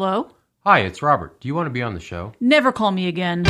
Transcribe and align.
Hello? 0.00 0.30
Hi, 0.60 0.78
it's 0.82 1.02
Robert. 1.02 1.40
Do 1.40 1.48
you 1.48 1.56
want 1.56 1.66
to 1.66 1.70
be 1.70 1.82
on 1.82 1.94
the 1.94 1.98
show? 1.98 2.30
Never 2.38 2.70
call 2.70 2.92
me 2.92 3.08
again. 3.08 3.42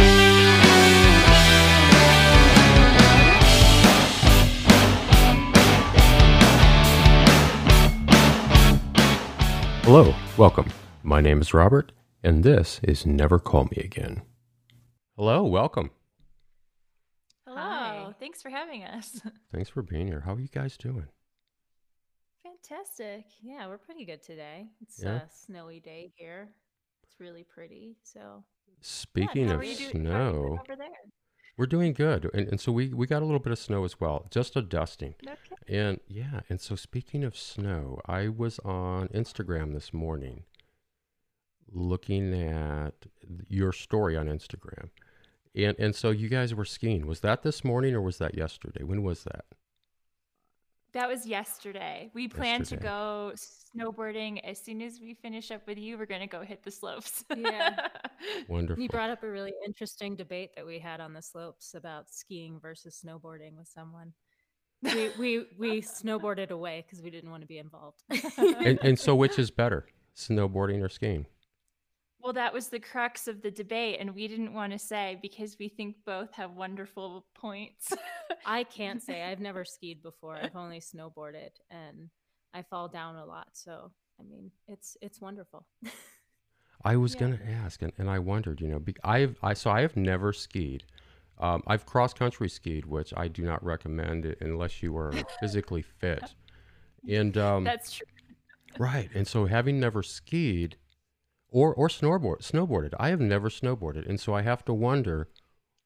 Hello, 9.85 10.15
welcome. 10.39 10.73
My 11.03 11.21
name 11.21 11.43
is 11.43 11.53
Robert, 11.53 11.93
and 12.23 12.43
this 12.43 12.81
is 12.83 13.05
Never 13.05 13.39
Call 13.39 13.65
Me 13.65 13.83
Again. 13.85 14.23
Hello, 15.19 15.45
welcome. 15.45 15.91
Hello. 17.47 17.59
Hi. 17.59 18.15
Thanks 18.19 18.41
for 18.41 18.49
having 18.49 18.85
us. 18.85 19.21
Thanks 19.53 19.69
for 19.69 19.83
being 19.83 20.07
here. 20.07 20.21
How 20.21 20.33
are 20.33 20.41
you 20.41 20.49
guys 20.49 20.79
doing? 20.79 21.09
Fantastic. 22.63 23.25
Yeah, 23.43 23.67
we're 23.69 23.79
pretty 23.79 24.05
good 24.05 24.23
today. 24.23 24.67
It's 24.83 25.03
Yeah? 25.03 25.23
a 25.23 25.31
snowy 25.31 25.81
day 25.81 26.13
here. 26.17 26.49
It's 27.03 27.19
really 27.21 27.45
pretty. 27.45 27.97
So, 28.03 28.45
Speaking 28.81 29.49
how 29.49 29.55
of 29.55 29.61
are 29.61 29.65
you 29.65 29.77
doing- 29.77 30.05
how 30.07 30.13
are 30.13 30.33
you 30.33 30.39
doing 30.39 30.57
snow, 30.67 30.87
we're 31.57 31.67
doing 31.67 31.93
good. 31.93 32.31
And, 32.33 32.49
and 32.49 32.61
so 32.61 32.71
we, 32.71 32.89
we 32.95 33.07
got 33.09 33.23
a 33.23 33.25
little 33.25 33.41
bit 33.41 33.51
of 33.53 33.59
snow 33.59 33.85
as 33.85 33.99
well, 33.99 34.27
just 34.31 34.55
a 34.55 34.63
dusting. 34.63 35.15
Okay. 35.27 35.37
And 35.67 36.01
yeah, 36.07 36.41
and 36.49 36.61
so 36.61 36.77
speaking 36.77 37.25
of 37.25 37.37
snow, 37.37 38.01
I 38.07 38.29
was 38.29 38.61
on 38.61 39.09
Instagram 39.09 39.73
this 39.73 39.93
morning 39.93 40.45
looking 41.71 42.33
at 42.35 42.95
your 43.49 43.73
story 43.73 44.17
on 44.17 44.27
Instagram. 44.27 44.91
And 45.55 45.77
and 45.79 45.97
so 45.97 46.11
you 46.11 46.29
guys 46.29 46.55
were 46.55 46.65
skiing. 46.65 47.07
Was 47.07 47.21
that 47.21 47.43
this 47.43 47.65
morning 47.65 47.95
or 47.95 48.01
was 48.03 48.19
that 48.19 48.37
yesterday? 48.37 48.85
When 48.85 49.03
was 49.03 49.25
that? 49.25 49.45
That 50.99 51.09
was 51.09 51.27
yesterday. 51.27 52.11
We 52.13 52.27
plan 52.27 52.65
to 52.65 52.77
go 52.77 53.33
snowboarding 53.37 54.41
as 54.43 54.59
soon 54.59 54.83
as 54.83 54.99
we 55.01 55.15
finish 55.15 55.53
up 55.53 55.65
with 55.65 55.79
you. 55.79 55.97
We're 55.97 56.07
going 56.07 56.23
to 56.23 56.27
go 56.27 56.43
hit 56.43 56.65
the 56.65 56.73
slopes. 56.73 57.25
Yeah. 57.37 57.87
Wonderful. 58.49 58.83
you 58.83 58.89
brought 58.89 59.09
up 59.09 59.23
a 59.23 59.31
really 59.31 59.53
interesting 59.65 60.17
debate 60.17 60.51
that 60.57 60.67
we 60.67 60.81
had 60.81 61.01
on 61.01 61.13
the 61.13 61.23
slopes 61.23 61.75
about 61.75 62.11
skiing 62.11 62.59
versus 62.61 63.01
snowboarding 63.07 63.57
with 63.57 63.69
someone. 63.69 64.13
We 64.83 65.11
we 65.21 65.47
we 65.57 65.83
snowboarded 65.83 66.51
away 66.51 66.85
because 66.85 67.01
we 67.01 67.11
didn't 67.11 67.31
want 67.31 67.43
to 67.43 67.47
be 67.47 67.59
involved. 67.59 68.03
and, 68.37 68.81
and 68.83 68.99
so 68.99 69.15
which 69.23 69.39
is 69.39 69.53
better, 69.53 69.87
snowboarding 70.17 70.83
or 70.83 70.89
skiing? 70.89 71.27
Well, 72.21 72.33
that 72.33 72.53
was 72.53 72.69
the 72.69 72.81
crux 72.81 73.29
of 73.29 73.43
the 73.43 73.51
debate, 73.51 73.99
and 74.01 74.15
we 74.15 74.27
didn't 74.29 74.53
want 74.53 74.73
to 74.73 74.79
say 74.79 75.19
because 75.23 75.57
we 75.59 75.69
think 75.69 75.97
both 76.05 76.33
have 76.33 76.53
wonderful 76.53 77.27
points. 77.35 77.93
I 78.45 78.65
can't 78.65 79.03
say 79.03 79.23
I've 79.23 79.41
never 79.41 79.65
skied 79.65 80.03
before. 80.03 80.37
I've 80.43 80.57
only 80.57 80.81
snowboarded, 80.81 81.51
and 81.71 82.11
I 82.55 82.63
fall 82.63 82.89
down 82.89 83.17
a 83.17 83.25
lot. 83.25 83.49
So, 83.53 83.93
I 84.21 84.25
mean, 84.25 84.51
it's 84.67 84.97
it's 85.01 85.21
wonderful. 85.21 85.67
I 86.85 86.97
was 86.97 87.15
Yeah. 87.15 87.21
gonna 87.21 87.39
ask, 87.45 87.83
and, 87.83 87.93
and 87.99 88.09
I 88.11 88.19
wondered, 88.19 88.61
you 88.61 88.69
know, 88.69 88.79
be, 88.79 88.95
I've 89.05 89.37
I 89.43 89.55
so 89.55 89.71
I 89.71 89.83
have 89.83 89.97
never 89.97 90.33
skied. 90.33 90.85
Um, 91.39 91.63
I've 91.67 91.87
cross 91.87 92.13
country 92.15 92.49
skied, 92.49 92.87
which 92.87 93.13
I 93.17 93.29
do 93.29 93.43
not 93.45 93.65
recommend 93.65 94.37
unless 94.41 94.83
you 94.83 94.97
are 94.97 95.27
physically 95.39 95.83
fit. 95.83 96.35
And 97.09 97.37
um, 97.39 97.65
That's 97.65 97.93
true. 97.93 98.07
right, 98.79 99.11
and 99.15 99.27
so 99.27 99.47
having 99.47 99.81
never 99.81 100.03
skied, 100.03 100.77
or 101.51 101.75
or 101.75 101.89
snowboard 101.89 102.41
snowboarded, 102.41 102.95
I 102.99 103.09
have 103.09 103.21
never 103.21 103.49
snowboarded, 103.49 104.09
and 104.09 104.21
so 104.21 104.35
I 104.35 104.43
have 104.43 104.65
to 104.67 104.75
wonder, 104.75 105.29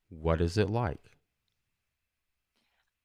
what 0.09 0.41
is 0.41 0.57
it 0.57 0.69
like? 0.71 1.13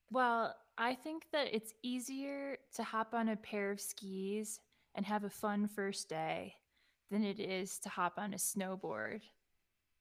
Well, 0.10 0.56
I 0.78 0.96
think 0.96 1.26
that 1.32 1.54
it's 1.54 1.74
easier 1.84 2.58
to 2.76 2.84
hop 2.84 3.14
on 3.14 3.30
a 3.30 3.36
pair 3.36 3.72
of 3.72 3.82
skis 3.82 4.60
and 4.96 5.06
have 5.06 5.24
a 5.24 5.30
fun 5.30 5.68
first 5.68 6.10
day 6.10 6.56
than 7.12 7.24
it 7.24 7.40
is 7.40 7.80
to 7.80 7.90
hop 7.90 8.14
on 8.18 8.34
a 8.34 8.38
snowboard 8.38 9.22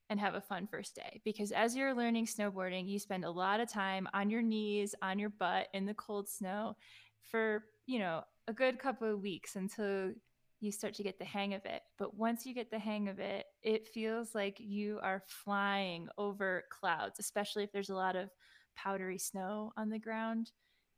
and 0.09 0.21
have 0.21 0.35
a 0.35 0.41
fun 0.41 0.67
first 0.67 0.95
day. 0.95 1.21
Because 1.25 1.51
as 1.51 1.75
you're 1.77 1.95
learning 1.95 2.27
snowboarding, 2.27 2.89
you 2.89 2.99
spend 2.99 3.25
a 3.25 3.31
lot 3.31 3.61
of 3.61 3.71
time 3.71 4.09
on 4.15 4.31
your 4.31 4.43
knees, 4.43 4.95
on 5.03 5.19
your 5.19 5.31
butt 5.31 5.69
in 5.75 5.87
the 5.87 5.95
cold 5.95 6.29
snow 6.29 6.77
for, 7.23 7.65
you 7.87 7.99
know, 7.99 8.23
a 8.49 8.53
good 8.53 8.79
couple 8.79 9.13
of 9.13 9.21
weeks 9.21 9.57
until 9.57 10.13
you 10.61 10.73
start 10.73 10.95
to 10.95 11.03
get 11.03 11.19
the 11.19 11.25
hang 11.25 11.55
of 11.55 11.65
it. 11.67 11.83
But 11.99 12.15
once 12.17 12.47
you 12.47 12.55
get 12.55 12.71
the 12.71 12.79
hang 12.79 13.09
of 13.09 13.19
it, 13.19 13.45
it 13.63 13.87
feels 13.87 14.35
like 14.35 14.57
you 14.59 14.99
are 15.03 15.23
flying 15.27 16.09
over 16.17 16.65
clouds, 16.71 17.19
especially 17.19 17.65
if 17.65 17.73
there's 17.73 17.91
a 17.91 17.95
lot 17.95 18.17
of 18.17 18.31
powdery 18.77 19.19
snow 19.19 19.73
on 19.77 19.91
the 19.91 19.99
ground. 19.99 20.51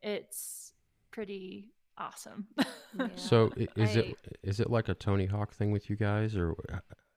It's 0.03 0.73
pretty 1.11 1.73
awesome. 1.97 2.47
Yeah. 2.57 2.65
So 3.17 3.51
is 3.77 3.97
I- 3.97 4.01
it 4.01 4.17
is 4.43 4.61
it 4.61 4.71
like 4.71 4.89
a 4.89 4.95
Tony 4.95 5.27
Hawk 5.27 5.53
thing 5.53 5.71
with 5.73 5.91
you 5.91 5.97
guys, 5.97 6.37
or 6.37 6.55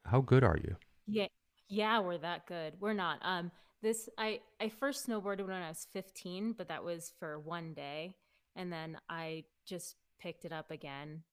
how 0.05 0.21
good 0.21 0.43
are 0.43 0.57
you? 0.57 0.75
Yeah, 1.07 1.27
yeah, 1.69 1.99
we're 1.99 2.17
that 2.17 2.45
good. 2.47 2.73
We're 2.79 2.93
not. 2.93 3.19
Um, 3.21 3.51
this 3.81 4.09
I 4.17 4.41
I 4.59 4.69
first 4.69 5.07
snowboarded 5.07 5.47
when 5.47 5.55
I 5.61 5.69
was 5.69 5.87
15, 5.93 6.53
but 6.57 6.67
that 6.67 6.83
was 6.83 7.13
for 7.19 7.39
one 7.39 7.73
day, 7.73 8.15
and 8.55 8.71
then 8.71 8.97
I 9.09 9.45
just 9.65 9.95
picked 10.19 10.43
it 10.45 10.51
up 10.51 10.71
again. 10.71 11.23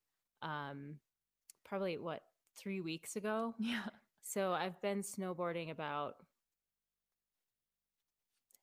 Um, 0.42 0.96
probably 1.64 1.98
what 1.98 2.22
three 2.56 2.80
weeks 2.80 3.16
ago. 3.16 3.54
yeah. 3.58 3.82
So 4.22 4.52
I've 4.52 4.80
been 4.82 5.02
snowboarding 5.02 5.70
about 5.70 6.16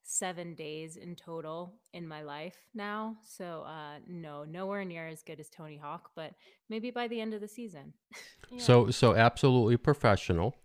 seven 0.04 0.54
days 0.54 0.98
in 0.98 1.16
total 1.16 1.74
in 1.94 2.08
my 2.08 2.22
life 2.22 2.56
now. 2.74 3.18
So 3.24 3.64
uh, 3.68 4.00
no, 4.08 4.44
nowhere 4.44 4.86
near 4.86 5.08
as 5.08 5.24
good 5.24 5.40
as 5.40 5.50
Tony 5.50 5.78
Hawk, 5.78 6.12
but 6.16 6.34
maybe 6.70 6.92
by 6.92 7.08
the 7.08 7.20
end 7.20 7.34
of 7.34 7.42
the 7.42 7.48
season. 7.48 7.94
yeah. 8.52 8.62
So 8.62 8.92
so 8.92 9.16
absolutely 9.16 9.78
professional. 9.78 10.56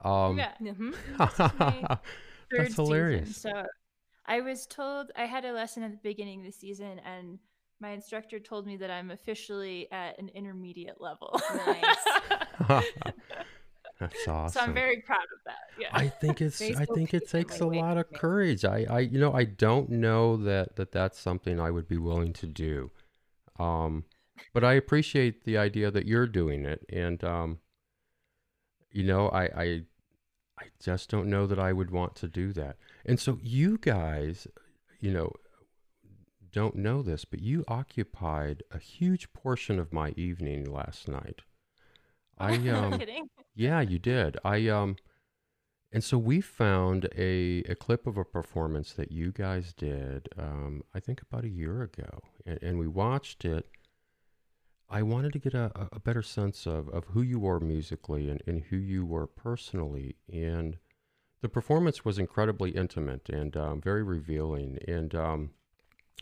Um, 0.00 0.38
yeah. 0.38 0.52
hmm 0.58 0.90
This 1.18 1.40
is 1.40 1.52
my 1.54 1.86
third 2.50 2.68
That's 2.68 2.76
season, 2.76 2.84
hilarious. 2.84 3.36
so 3.36 3.50
I 4.26 4.40
was 4.40 4.66
told 4.66 5.10
I 5.16 5.26
had 5.26 5.44
a 5.44 5.52
lesson 5.52 5.82
at 5.82 5.92
the 5.92 5.98
beginning 6.02 6.40
of 6.40 6.46
the 6.46 6.52
season, 6.52 7.00
and 7.04 7.38
my 7.84 7.90
instructor 7.90 8.40
told 8.40 8.66
me 8.66 8.78
that 8.78 8.90
I'm 8.90 9.10
officially 9.10 9.92
at 9.92 10.18
an 10.18 10.30
intermediate 10.30 11.02
level. 11.02 11.38
Nice. 11.66 11.84
That's 14.00 14.26
awesome. 14.26 14.52
So 14.52 14.60
I'm 14.60 14.72
very 14.72 15.02
proud 15.02 15.18
of 15.18 15.40
that. 15.44 15.68
Yeah. 15.78 15.88
I 15.92 16.08
think 16.08 16.40
it's 16.40 16.62
I 16.62 16.86
think 16.86 17.12
it 17.12 17.28
takes 17.28 17.60
a 17.60 17.66
lot 17.66 17.98
of 17.98 18.10
courage. 18.10 18.64
I 18.64 18.86
I 18.88 19.00
you 19.00 19.20
know 19.20 19.34
I 19.34 19.44
don't 19.44 19.90
know 19.90 20.38
that 20.38 20.76
that 20.76 20.92
that's 20.92 21.18
something 21.18 21.60
I 21.60 21.70
would 21.70 21.86
be 21.86 21.98
willing 21.98 22.32
to 22.32 22.46
do. 22.46 22.90
Um 23.58 24.04
but 24.54 24.64
I 24.64 24.72
appreciate 24.72 25.44
the 25.44 25.58
idea 25.58 25.90
that 25.90 26.06
you're 26.06 26.26
doing 26.26 26.64
it 26.64 26.86
and 26.88 27.22
um 27.22 27.58
you 28.92 29.04
know 29.04 29.28
I 29.28 29.44
I 29.44 29.82
I 30.58 30.64
just 30.82 31.10
don't 31.10 31.28
know 31.28 31.46
that 31.46 31.58
I 31.58 31.74
would 31.74 31.90
want 31.90 32.16
to 32.16 32.28
do 32.28 32.54
that. 32.54 32.76
And 33.04 33.20
so 33.20 33.38
you 33.42 33.76
guys, 33.76 34.48
you 35.00 35.12
know, 35.12 35.32
don't 36.54 36.76
know 36.76 37.02
this, 37.02 37.24
but 37.24 37.40
you 37.40 37.64
occupied 37.66 38.62
a 38.70 38.78
huge 38.78 39.32
portion 39.32 39.80
of 39.80 39.92
my 39.92 40.14
evening 40.16 40.64
last 40.72 41.08
night. 41.08 41.40
I 42.38 42.54
um 42.68 42.98
kidding. 42.98 43.28
yeah, 43.56 43.80
you 43.80 43.98
did. 43.98 44.36
I 44.44 44.68
um 44.68 44.96
and 45.92 46.02
so 46.02 46.16
we 46.18 46.40
found 46.40 47.08
a, 47.16 47.62
a 47.68 47.74
clip 47.76 48.06
of 48.06 48.16
a 48.16 48.24
performance 48.24 48.92
that 48.94 49.12
you 49.12 49.32
guys 49.32 49.72
did 49.72 50.28
um 50.38 50.82
I 50.94 51.00
think 51.00 51.20
about 51.22 51.44
a 51.44 51.48
year 51.48 51.82
ago 51.82 52.20
and, 52.46 52.58
and 52.62 52.78
we 52.78 52.86
watched 52.86 53.44
it. 53.44 53.66
I 54.88 55.02
wanted 55.02 55.32
to 55.32 55.38
get 55.40 55.54
a, 55.54 55.72
a- 55.92 55.98
better 55.98 56.22
sense 56.22 56.66
of, 56.66 56.88
of 56.90 57.04
who 57.06 57.22
you 57.22 57.40
were 57.40 57.58
musically 57.58 58.28
and, 58.30 58.40
and 58.46 58.62
who 58.70 58.76
you 58.76 59.04
were 59.04 59.26
personally 59.26 60.14
and 60.32 60.76
the 61.40 61.48
performance 61.48 62.04
was 62.04 62.18
incredibly 62.18 62.70
intimate 62.70 63.28
and 63.28 63.56
um, 63.56 63.80
very 63.80 64.02
revealing 64.04 64.78
and 64.86 65.14
um 65.16 65.50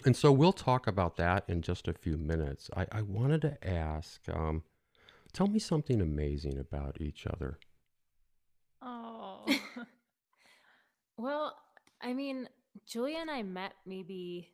and 0.05 0.17
so 0.17 0.33
we'll 0.33 0.53
talk 0.53 0.87
about 0.87 1.17
that 1.17 1.45
in 1.49 1.63
just 1.63 1.87
a 1.89 1.93
few 1.93 2.17
minutes. 2.19 2.71
I, 2.77 2.87
I 2.93 3.03
wanted 3.03 3.43
to 3.43 3.69
ask 3.69 4.21
um 4.29 4.63
Tell 5.33 5.47
me 5.47 5.59
something 5.59 6.01
amazing 6.03 6.59
about 6.59 7.01
each 7.01 7.27
other. 7.27 7.59
Oh. 8.83 9.47
Well, 11.17 11.57
I 12.01 12.13
mean, 12.15 12.49
Julia 12.87 13.19
and 13.19 13.31
I 13.31 13.43
met 13.43 13.75
maybe 13.87 14.51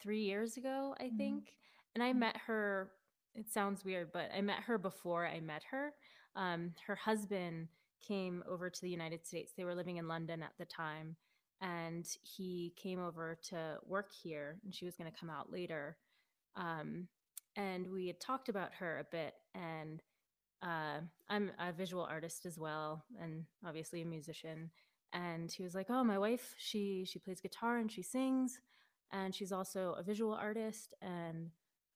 three 0.00 0.20
years 0.22 0.56
ago, 0.56 0.94
I 1.00 1.04
Mhm. 1.04 1.16
think. 1.16 1.56
And 1.94 2.02
I 2.02 2.12
met 2.12 2.36
her, 2.46 2.90
it 3.34 3.50
sounds 3.50 3.84
weird, 3.84 4.12
but 4.12 4.30
I 4.34 4.40
met 4.40 4.60
her 4.64 4.76
before 4.78 5.26
I 5.26 5.40
met 5.40 5.62
her. 5.70 5.94
Um, 6.36 6.74
her 6.86 6.96
husband 6.96 7.68
came 8.00 8.44
over 8.46 8.70
to 8.70 8.80
the 8.80 8.90
United 8.90 9.26
States. 9.26 9.52
They 9.56 9.64
were 9.64 9.74
living 9.74 9.96
in 9.96 10.08
London 10.08 10.42
at 10.42 10.52
the 10.58 10.66
time. 10.66 11.16
And 11.60 12.06
he 12.22 12.72
came 12.76 13.00
over 13.00 13.36
to 13.48 13.78
work 13.84 14.12
here, 14.12 14.60
and 14.64 14.74
she 14.74 14.84
was 14.84 14.96
going 14.96 15.10
to 15.10 15.18
come 15.18 15.30
out 15.30 15.50
later. 15.50 15.96
Um, 16.56 17.08
and 17.56 17.90
we 17.90 18.06
had 18.06 18.20
talked 18.20 18.48
about 18.48 18.74
her 18.74 18.98
a 18.98 19.06
bit. 19.10 19.34
And 19.54 20.02
uh, 20.62 21.00
I'm 21.28 21.50
a 21.58 21.72
visual 21.72 22.04
artist 22.04 22.46
as 22.46 22.58
well, 22.58 23.04
and 23.20 23.44
obviously 23.66 24.02
a 24.02 24.06
musician 24.06 24.70
and 25.14 25.50
he 25.50 25.62
was 25.62 25.74
like 25.74 25.86
oh 25.88 26.04
my 26.04 26.18
wife 26.18 26.52
she 26.58 27.02
she 27.10 27.18
plays 27.18 27.40
guitar 27.40 27.78
and 27.78 27.90
she 27.90 28.02
sings 28.02 28.60
and 29.10 29.34
she's 29.34 29.52
also 29.52 29.94
a 29.98 30.02
visual 30.02 30.34
artist 30.34 30.92
and 31.00 31.48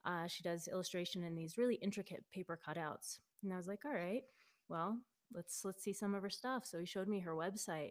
uh, 0.06 0.26
she 0.26 0.43
does 0.43 0.67
illustration 0.67 1.23
in 1.23 1.35
these 1.35 1.58
really 1.58 1.75
intricate 1.75 2.25
paper 2.32 2.58
cutouts 2.67 3.19
and 3.43 3.53
i 3.53 3.56
was 3.58 3.69
like 3.69 3.81
all 3.85 3.93
right 3.93 4.23
well, 4.73 4.99
let's 5.35 5.65
let's 5.65 5.82
see 5.82 5.93
some 5.93 6.15
of 6.15 6.23
her 6.23 6.31
stuff. 6.31 6.65
So 6.65 6.79
he 6.81 6.87
showed 6.87 7.06
me 7.06 7.20
her 7.20 7.35
website 7.35 7.91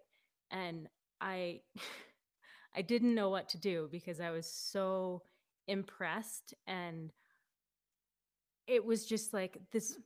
and 0.50 0.88
I 1.22 1.62
I 2.76 2.82
didn't 2.82 3.16
know 3.16 3.30
what 3.30 3.50
to 3.50 3.58
do 3.58 3.90
because 3.92 4.22
I 4.22 4.32
was 4.32 4.52
so 4.52 5.24
impressed 5.68 6.54
and 6.68 7.12
it 8.68 8.86
was 8.86 9.06
just 9.06 9.34
like 9.34 9.58
this 9.72 9.98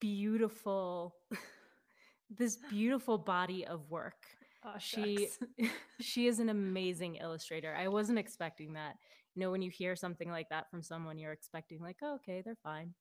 beautiful 0.00 1.16
this 2.38 2.56
beautiful 2.70 3.18
body 3.18 3.66
of 3.66 3.90
work. 3.90 4.26
Oh, 4.64 4.74
She 4.78 5.28
she 6.00 6.26
is 6.26 6.38
an 6.38 6.48
amazing 6.48 7.16
illustrator. 7.16 7.74
I 7.76 7.88
wasn't 7.88 8.18
expecting 8.18 8.74
that. 8.74 8.96
You 9.34 9.40
know, 9.40 9.50
when 9.50 9.62
you 9.62 9.70
hear 9.70 9.96
something 9.96 10.30
like 10.30 10.48
that 10.50 10.70
from 10.70 10.82
someone, 10.82 11.18
you're 11.18 11.32
expecting 11.32 11.80
like, 11.80 11.96
oh, 12.02 12.16
okay, 12.16 12.42
they're 12.44 12.56
fine. 12.62 12.94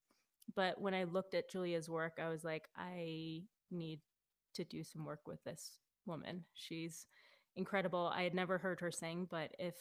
But 0.55 0.79
when 0.81 0.93
I 0.93 1.03
looked 1.03 1.33
at 1.33 1.49
Julia's 1.49 1.89
work, 1.89 2.19
I 2.21 2.29
was 2.29 2.43
like, 2.43 2.67
I 2.77 3.43
need 3.69 3.99
to 4.55 4.63
do 4.63 4.83
some 4.83 5.05
work 5.05 5.21
with 5.27 5.43
this 5.43 5.77
woman. 6.05 6.45
She's 6.53 7.05
incredible. 7.55 8.11
I 8.13 8.23
had 8.23 8.33
never 8.33 8.57
heard 8.57 8.79
her 8.79 8.91
sing, 8.91 9.27
but 9.29 9.51
if 9.59 9.75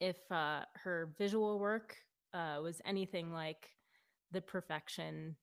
if 0.00 0.16
uh, 0.30 0.62
her 0.82 1.12
visual 1.18 1.58
work 1.58 1.96
uh, 2.34 2.58
was 2.62 2.80
anything 2.84 3.32
like 3.32 3.68
the 4.32 4.40
perfection 4.40 5.36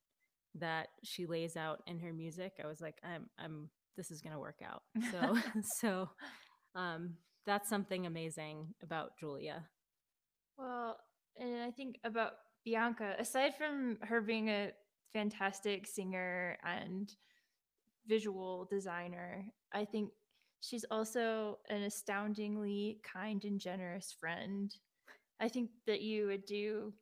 that 0.56 0.88
she 1.04 1.25
lays 1.25 1.56
out 1.56 1.81
in 1.88 2.00
her 2.00 2.13
music, 2.13 2.54
I 2.63 2.68
was 2.68 2.81
like, 2.81 2.98
I'm 3.04 3.30
I'm 3.38 3.69
this 3.98 4.12
is 4.12 4.21
gonna 4.21 4.39
work 4.39 4.62
out. 4.63 4.83
So 5.12 5.38
so 5.81 6.10
um, 6.75 7.16
that's 7.45 7.69
something 7.69 8.06
amazing 8.06 8.74
about 8.83 9.18
Julia. 9.19 9.66
Well, 10.57 11.00
and 11.38 11.63
I 11.63 11.71
think 11.71 12.00
about 12.04 12.33
Bianca, 12.66 13.16
aside 13.18 13.56
from 13.57 13.98
her 14.01 14.21
being 14.21 14.50
a 14.50 14.71
fantastic 15.13 15.88
singer 15.88 16.57
and 16.63 17.10
visual 18.07 18.68
designer, 18.69 19.45
I 19.74 19.86
think 19.86 20.10
she's 20.61 20.85
also 20.91 21.59
an 21.69 21.83
astoundingly 21.83 23.00
kind 23.03 23.44
and 23.45 23.59
generous 23.59 24.15
friend. 24.19 24.73
I 25.39 25.47
think 25.47 25.69
that 25.88 26.01
you 26.01 26.27
would 26.27 26.45
do 26.45 26.94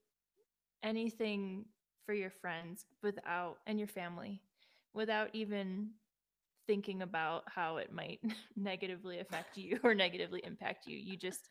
anything 0.84 1.66
for 2.06 2.14
your 2.14 2.30
friends 2.30 2.86
without 3.04 3.58
and 3.66 3.80
your 3.80 3.88
family 3.88 4.42
without 4.94 5.30
even 5.34 5.90
thinking 6.66 7.02
about 7.02 7.44
how 7.48 7.78
it 7.78 7.92
might 7.92 8.20
negatively 8.56 9.20
affect 9.20 9.58
you 9.58 9.80
or 9.84 9.94
negatively 9.94 10.42
impact 10.44 10.88
you. 10.88 10.98
You 10.98 11.18
just 11.18 11.50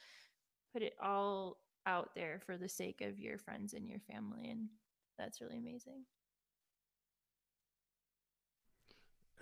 put 0.73 0.83
it 0.83 0.95
all 1.03 1.59
out 1.87 2.11
there 2.15 2.41
for 2.45 2.57
the 2.57 2.69
sake 2.69 3.01
of 3.01 3.19
your 3.19 3.39
friends 3.39 3.73
and 3.73 3.89
your 3.89 4.01
family 4.01 4.49
and 4.51 4.69
that's 5.19 5.41
really 5.41 5.59
amazing. 5.59 6.05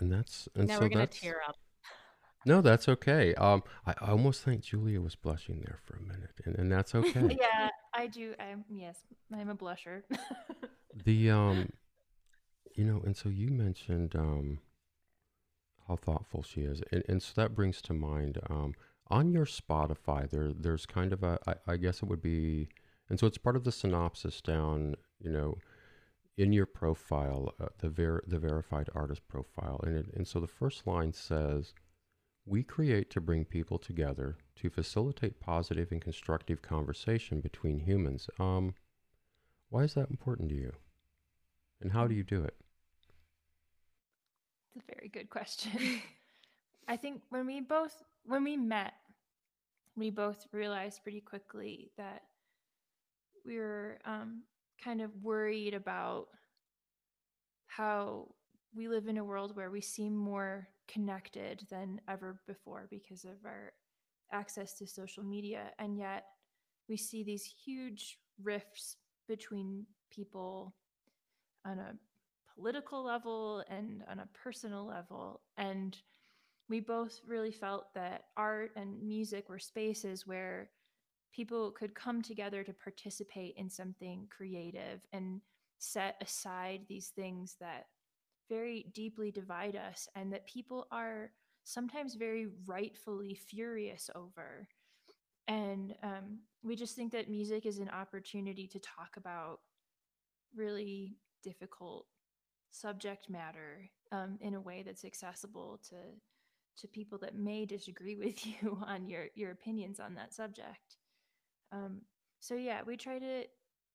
And 0.00 0.12
that's 0.12 0.48
and 0.54 0.68
now 0.68 0.76
so 0.76 0.82
we're 0.82 0.88
gonna 0.88 1.06
tear 1.06 1.40
up. 1.46 1.56
No, 2.46 2.60
that's 2.60 2.88
okay. 2.88 3.34
Um, 3.34 3.62
I, 3.86 3.94
I 4.00 4.10
almost 4.10 4.42
think 4.42 4.62
Julia 4.62 5.00
was 5.00 5.16
blushing 5.16 5.60
there 5.60 5.78
for 5.84 5.96
a 5.96 6.02
minute, 6.02 6.32
and, 6.44 6.56
and 6.56 6.70
that's 6.70 6.94
okay. 6.94 7.36
yeah, 7.40 7.70
I 7.94 8.06
do. 8.06 8.34
I'm 8.38 8.64
yes, 8.70 8.98
I'm 9.32 9.50
a 9.50 9.54
blusher. 9.54 10.02
The 11.04 11.28
um, 11.28 11.70
you 12.76 12.84
know, 12.84 13.02
and 13.04 13.16
so 13.16 13.28
you 13.28 13.50
mentioned 13.50 14.14
um, 14.14 14.60
how 15.88 15.96
thoughtful 15.96 16.44
she 16.44 16.60
is, 16.60 16.82
and, 16.92 17.02
and 17.08 17.20
so 17.20 17.32
that 17.34 17.56
brings 17.56 17.82
to 17.82 17.92
mind 17.92 18.38
um, 18.48 18.74
on 19.08 19.32
your 19.32 19.44
Spotify 19.44 20.30
there 20.30 20.52
there's 20.52 20.86
kind 20.86 21.12
of 21.12 21.24
a 21.24 21.40
I, 21.48 21.72
I 21.72 21.76
guess 21.78 22.00
it 22.00 22.08
would 22.08 22.22
be, 22.22 22.68
and 23.10 23.18
so 23.18 23.26
it's 23.26 23.38
part 23.38 23.56
of 23.56 23.64
the 23.64 23.72
synopsis 23.72 24.40
down, 24.40 24.94
you 25.18 25.32
know, 25.32 25.56
in 26.36 26.52
your 26.52 26.66
profile, 26.66 27.52
uh, 27.60 27.66
the 27.78 27.88
ver- 27.90 28.24
the 28.26 28.38
verified 28.38 28.88
artist 28.94 29.26
profile, 29.28 29.80
and 29.84 29.96
it, 29.96 30.06
and 30.14 30.26
so 30.26 30.40
the 30.40 30.46
first 30.46 30.86
line 30.86 31.12
says, 31.12 31.74
"We 32.46 32.62
create 32.62 33.10
to 33.10 33.20
bring 33.20 33.44
people 33.44 33.78
together 33.78 34.38
to 34.56 34.70
facilitate 34.70 35.40
positive 35.40 35.90
and 35.92 36.00
constructive 36.00 36.62
conversation 36.62 37.40
between 37.40 37.80
humans." 37.80 38.28
Um, 38.38 38.74
why 39.70 39.82
is 39.82 39.94
that 39.94 40.10
important 40.10 40.50
to 40.50 40.54
you? 40.54 40.72
And 41.80 41.92
how 41.92 42.06
do 42.06 42.14
you 42.14 42.22
do 42.22 42.44
it? 42.44 42.54
It's 44.74 44.84
a 44.84 44.94
very 44.94 45.08
good 45.08 45.30
question. 45.30 46.00
I 46.88 46.96
think 46.96 47.22
when 47.30 47.46
we 47.46 47.60
both 47.60 48.02
when 48.24 48.44
we 48.44 48.56
met, 48.56 48.94
we 49.96 50.10
both 50.10 50.46
realized 50.52 51.02
pretty 51.02 51.20
quickly 51.20 51.90
that 51.96 52.22
we 53.44 53.58
were 53.58 53.98
um, 54.04 54.42
kind 54.82 55.00
of 55.00 55.10
worried 55.22 55.74
about 55.74 56.28
how 57.66 58.28
we 58.74 58.88
live 58.88 59.08
in 59.08 59.18
a 59.18 59.24
world 59.24 59.56
where 59.56 59.70
we 59.70 59.80
seem 59.80 60.14
more 60.14 60.68
connected 60.88 61.66
than 61.70 62.00
ever 62.08 62.40
before 62.46 62.86
because 62.90 63.24
of 63.24 63.44
our 63.44 63.72
access 64.32 64.74
to 64.78 64.86
social 64.86 65.22
media, 65.22 65.70
and 65.78 65.96
yet 65.98 66.24
we 66.88 66.96
see 66.96 67.22
these 67.22 67.44
huge 67.64 68.18
rifts 68.42 68.96
between 69.28 69.86
people 70.10 70.74
on 71.64 71.78
a 71.78 71.94
political 72.54 73.02
level 73.04 73.64
and 73.68 74.02
on 74.10 74.20
a 74.20 74.28
personal 74.34 74.86
level. 74.86 75.40
And 75.56 75.96
we 76.68 76.80
both 76.80 77.20
really 77.26 77.52
felt 77.52 77.92
that 77.94 78.24
art 78.36 78.72
and 78.76 79.02
music 79.02 79.48
were 79.48 79.58
spaces 79.58 80.26
where 80.26 80.70
people 81.34 81.70
could 81.72 81.94
come 81.94 82.22
together 82.22 82.62
to 82.62 82.72
participate 82.72 83.54
in 83.56 83.68
something 83.68 84.26
creative 84.30 85.00
and 85.12 85.40
set 85.78 86.16
aside 86.22 86.82
these 86.88 87.08
things 87.08 87.56
that 87.60 87.86
very 88.48 88.86
deeply 88.94 89.30
divide 89.30 89.76
us 89.76 90.08
and 90.14 90.32
that 90.32 90.46
people 90.46 90.86
are 90.90 91.30
sometimes 91.64 92.14
very 92.14 92.46
rightfully 92.66 93.34
furious 93.34 94.10
over. 94.14 94.68
And 95.48 95.94
um, 96.02 96.40
we 96.62 96.76
just 96.76 96.96
think 96.96 97.12
that 97.12 97.30
music 97.30 97.66
is 97.66 97.78
an 97.78 97.90
opportunity 97.90 98.66
to 98.68 98.78
talk 98.78 99.16
about 99.16 99.60
really 100.54 101.16
difficult 101.42 102.06
subject 102.70 103.28
matter 103.30 103.90
um, 104.12 104.38
in 104.40 104.54
a 104.54 104.60
way 104.60 104.82
that's 104.84 105.04
accessible 105.04 105.80
to 105.90 105.96
to 106.76 106.88
people 106.88 107.18
that 107.18 107.36
may 107.36 107.64
disagree 107.64 108.16
with 108.24 108.44
you 108.46 108.78
on 108.86 109.06
your 109.06 109.26
your 109.34 109.50
opinions 109.50 110.00
on 110.00 110.14
that 110.14 110.34
subject. 110.34 110.96
Um, 111.72 112.02
so 112.40 112.54
yeah, 112.54 112.82
we 112.86 112.96
try 112.96 113.18
to 113.18 113.44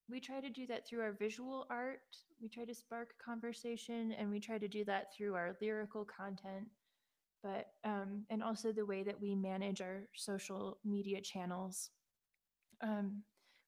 we 0.10 0.20
try 0.20 0.42
to 0.42 0.50
do 0.50 0.66
that 0.68 0.88
through 0.88 1.02
our 1.02 1.14
visual 1.14 1.66
art. 1.70 2.02
We 2.42 2.50
try 2.50 2.66
to 2.66 2.74
spark 2.74 3.14
conversation, 3.24 4.14
and 4.14 4.30
we 4.30 4.40
try 4.40 4.58
to 4.58 4.68
do 4.68 4.84
that 4.86 5.14
through 5.16 5.36
our 5.36 5.56
lyrical 5.62 6.06
content. 6.06 6.68
But 7.44 7.68
um, 7.84 8.26
and 8.30 8.44
also 8.44 8.72
the 8.72 8.86
way 8.86 9.04
that 9.04 9.20
we 9.20 9.36
manage 9.36 9.82
our 9.82 10.08
social 10.16 10.80
media 10.84 11.22
channels. 11.22 11.92
Um, 12.82 13.24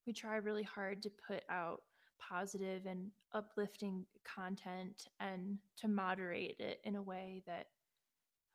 we 0.05 0.13
try 0.13 0.37
really 0.37 0.63
hard 0.63 1.03
to 1.03 1.11
put 1.27 1.43
out 1.49 1.81
positive 2.19 2.85
and 2.85 3.11
uplifting 3.33 4.05
content 4.23 5.07
and 5.19 5.57
to 5.77 5.87
moderate 5.87 6.59
it 6.59 6.79
in 6.83 6.95
a 6.95 7.01
way 7.01 7.43
that 7.45 7.67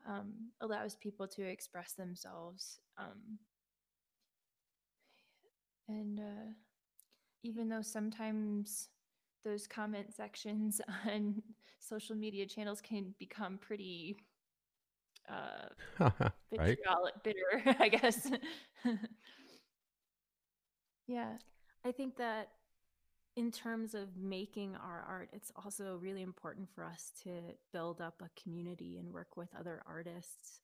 um, 0.08 0.32
allows 0.60 0.96
people 0.96 1.26
to 1.26 1.42
express 1.42 1.92
themselves. 1.92 2.80
Um, 2.99 3.38
and 5.88 6.18
uh, 6.18 6.52
even 7.46 7.68
though 7.68 7.82
sometimes 7.82 8.88
those 9.44 9.66
comment 9.66 10.12
sections 10.14 10.80
on 11.06 11.42
social 11.78 12.16
media 12.16 12.46
channels 12.46 12.80
can 12.80 13.14
become 13.18 13.58
pretty 13.58 14.16
uh, 15.28 16.00
right? 16.58 16.78
bitter, 17.24 17.62
I 17.80 17.88
guess. 17.88 18.30
yeah. 21.06 21.32
I 21.84 21.92
think 21.92 22.16
that 22.16 22.48
in 23.36 23.50
terms 23.50 23.94
of 23.94 24.16
making 24.16 24.76
our 24.76 25.04
art, 25.08 25.28
it's 25.32 25.52
also 25.56 25.98
really 26.00 26.22
important 26.22 26.68
for 26.74 26.84
us 26.84 27.12
to 27.24 27.30
build 27.72 28.00
up 28.00 28.22
a 28.22 28.40
community 28.40 28.98
and 28.98 29.12
work 29.12 29.36
with 29.36 29.48
other 29.58 29.82
artists 29.86 30.60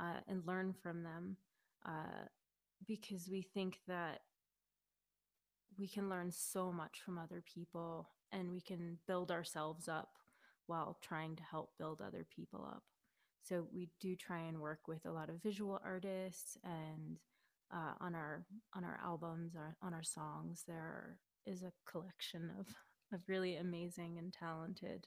uh, 0.00 0.20
and 0.26 0.46
learn 0.46 0.74
from 0.82 1.02
them 1.02 1.36
uh, 1.86 2.26
because 2.86 3.28
we 3.30 3.42
think 3.42 3.78
that 3.86 4.20
we 5.78 5.88
can 5.88 6.08
learn 6.08 6.30
so 6.30 6.72
much 6.72 7.00
from 7.04 7.18
other 7.18 7.42
people 7.42 8.08
and 8.32 8.50
we 8.50 8.60
can 8.60 8.98
build 9.06 9.30
ourselves 9.30 9.88
up 9.88 10.10
while 10.66 10.98
trying 11.02 11.36
to 11.36 11.42
help 11.42 11.70
build 11.78 12.00
other 12.00 12.26
people 12.34 12.64
up. 12.66 12.82
So 13.42 13.66
we 13.72 13.90
do 14.00 14.16
try 14.16 14.40
and 14.40 14.60
work 14.60 14.88
with 14.88 15.04
a 15.04 15.12
lot 15.12 15.28
of 15.28 15.42
visual 15.42 15.78
artists 15.84 16.56
and 16.64 17.18
uh, 17.72 17.92
on 18.00 18.14
our 18.14 18.46
on 18.74 18.84
our 18.84 18.98
albums 19.02 19.54
or 19.56 19.76
on 19.82 19.94
our 19.94 20.02
songs 20.02 20.64
there 20.68 21.16
is 21.46 21.62
a 21.62 21.72
collection 21.90 22.50
of 22.58 22.66
of 23.12 23.20
really 23.28 23.56
amazing 23.56 24.16
and 24.18 24.32
talented 24.32 25.06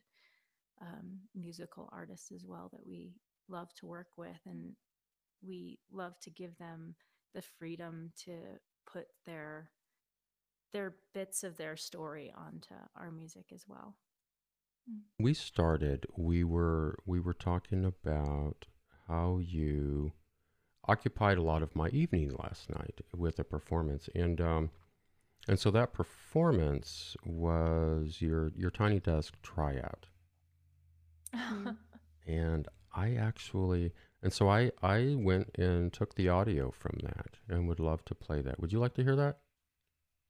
um, 0.81 1.19
musical 1.35 1.89
artists 1.91 2.31
as 2.31 2.45
well 2.45 2.69
that 2.71 2.85
we 2.85 3.13
love 3.49 3.73
to 3.75 3.85
work 3.85 4.07
with 4.17 4.39
and 4.45 4.73
we 5.45 5.79
love 5.91 6.19
to 6.21 6.29
give 6.29 6.57
them 6.57 6.95
the 7.33 7.41
freedom 7.41 8.11
to 8.25 8.33
put 8.91 9.07
their 9.25 9.69
their 10.73 10.95
bits 11.13 11.43
of 11.43 11.57
their 11.57 11.75
story 11.77 12.31
onto 12.35 12.75
our 12.95 13.11
music 13.11 13.45
as 13.53 13.65
well 13.67 13.95
we 15.19 15.33
started, 15.33 16.05
we 16.15 16.43
were 16.43 16.97
we 17.05 17.19
were 17.19 17.33
talking 17.33 17.85
about 17.85 18.65
how 19.07 19.37
you 19.39 20.11
occupied 20.87 21.37
a 21.37 21.41
lot 21.41 21.61
of 21.61 21.75
my 21.75 21.89
evening 21.89 22.31
last 22.39 22.69
night 22.69 23.01
with 23.15 23.39
a 23.39 23.43
performance, 23.43 24.09
and 24.15 24.39
um, 24.39 24.69
and 25.47 25.59
so 25.59 25.71
that 25.71 25.93
performance 25.93 27.15
was 27.25 28.21
your 28.21 28.51
your 28.55 28.71
tiny 28.71 28.99
desk 28.99 29.35
tryout, 29.41 30.07
Mm. 31.33 31.77
and 32.27 32.67
I 32.95 33.15
actually 33.15 33.93
and 34.21 34.31
so 34.33 34.49
I 34.49 34.71
I 34.81 35.15
went 35.17 35.51
and 35.57 35.91
took 35.93 36.15
the 36.15 36.29
audio 36.29 36.71
from 36.71 36.99
that 37.03 37.37
and 37.49 37.67
would 37.67 37.79
love 37.79 38.05
to 38.05 38.15
play 38.15 38.41
that. 38.41 38.59
Would 38.59 38.71
you 38.73 38.79
like 38.79 38.93
to 38.95 39.03
hear 39.03 39.15
that? 39.15 39.39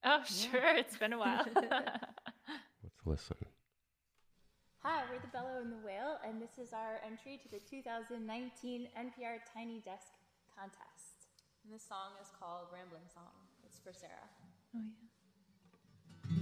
Oh, 0.04 0.24
sure. 0.26 0.76
It's 0.76 0.98
been 0.98 1.14
a 1.14 1.20
while. 1.20 1.46
Let's 1.56 3.06
listen. 3.06 3.38
Hi, 4.84 5.04
we're 5.12 5.20
the 5.20 5.28
Bellow 5.28 5.60
and 5.62 5.72
the 5.72 5.86
Whale, 5.86 6.18
and 6.26 6.42
this 6.42 6.58
is 6.58 6.72
our 6.72 7.02
entry 7.06 7.40
to 7.44 7.50
the 7.50 7.60
2019 7.70 8.88
NPR 8.98 9.40
Tiny 9.54 9.82
Desk 9.84 10.08
Contest. 10.58 11.28
And 11.66 11.74
this 11.74 11.84
song 11.84 12.16
is 12.22 12.30
called 12.40 12.68
Rambling 12.74 13.10
Song. 13.14 13.36
It's 13.66 13.80
for 13.80 13.92
Sarah. 13.92 14.30
oh, 14.76 14.80
yeah. 16.30 16.40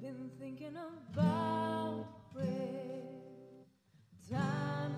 Been 0.00 0.30
thinking 0.38 0.76
about 1.12 2.06
where 2.32 2.78
time 4.30 4.94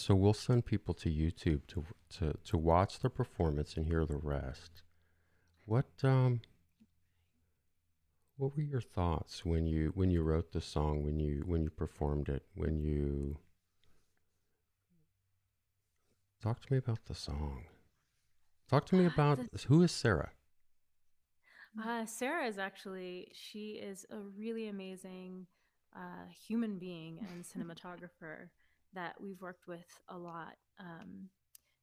so 0.00 0.14
we'll 0.14 0.34
send 0.34 0.64
people 0.64 0.94
to 0.94 1.10
YouTube 1.10 1.66
to 1.68 1.84
to 2.18 2.34
to 2.44 2.58
watch 2.58 2.98
the 3.00 3.10
performance 3.10 3.76
and 3.76 3.86
hear 3.86 4.04
the 4.06 4.16
rest. 4.16 4.82
What 5.66 5.86
um 6.02 6.40
what 8.36 8.56
were 8.56 8.62
your 8.62 8.80
thoughts 8.80 9.44
when 9.44 9.66
you 9.66 9.92
when 9.94 10.10
you 10.10 10.22
wrote 10.22 10.52
the 10.52 10.60
song, 10.60 11.04
when 11.04 11.20
you 11.20 11.44
when 11.46 11.62
you 11.62 11.70
performed 11.70 12.28
it, 12.28 12.44
when 12.54 12.80
you 12.80 13.38
Talk 16.42 16.60
to 16.62 16.72
me 16.72 16.78
about 16.78 17.04
the 17.04 17.14
song. 17.14 17.66
Talk 18.68 18.86
to 18.86 18.96
me 18.96 19.04
Ah, 19.04 19.12
about 19.12 19.38
who 19.68 19.82
is 19.82 19.92
Sarah? 19.92 20.32
Uh, 21.84 22.04
Sarah 22.06 22.46
is 22.46 22.58
actually, 22.58 23.28
she 23.32 23.72
is 23.72 24.06
a 24.10 24.18
really 24.18 24.68
amazing 24.68 25.46
uh, 25.94 26.26
human 26.46 26.78
being 26.78 27.18
and 27.30 27.44
cinematographer 27.44 28.48
that 28.94 29.14
we've 29.20 29.40
worked 29.40 29.66
with 29.66 30.00
a 30.08 30.16
lot. 30.16 30.56
Um, 30.78 31.28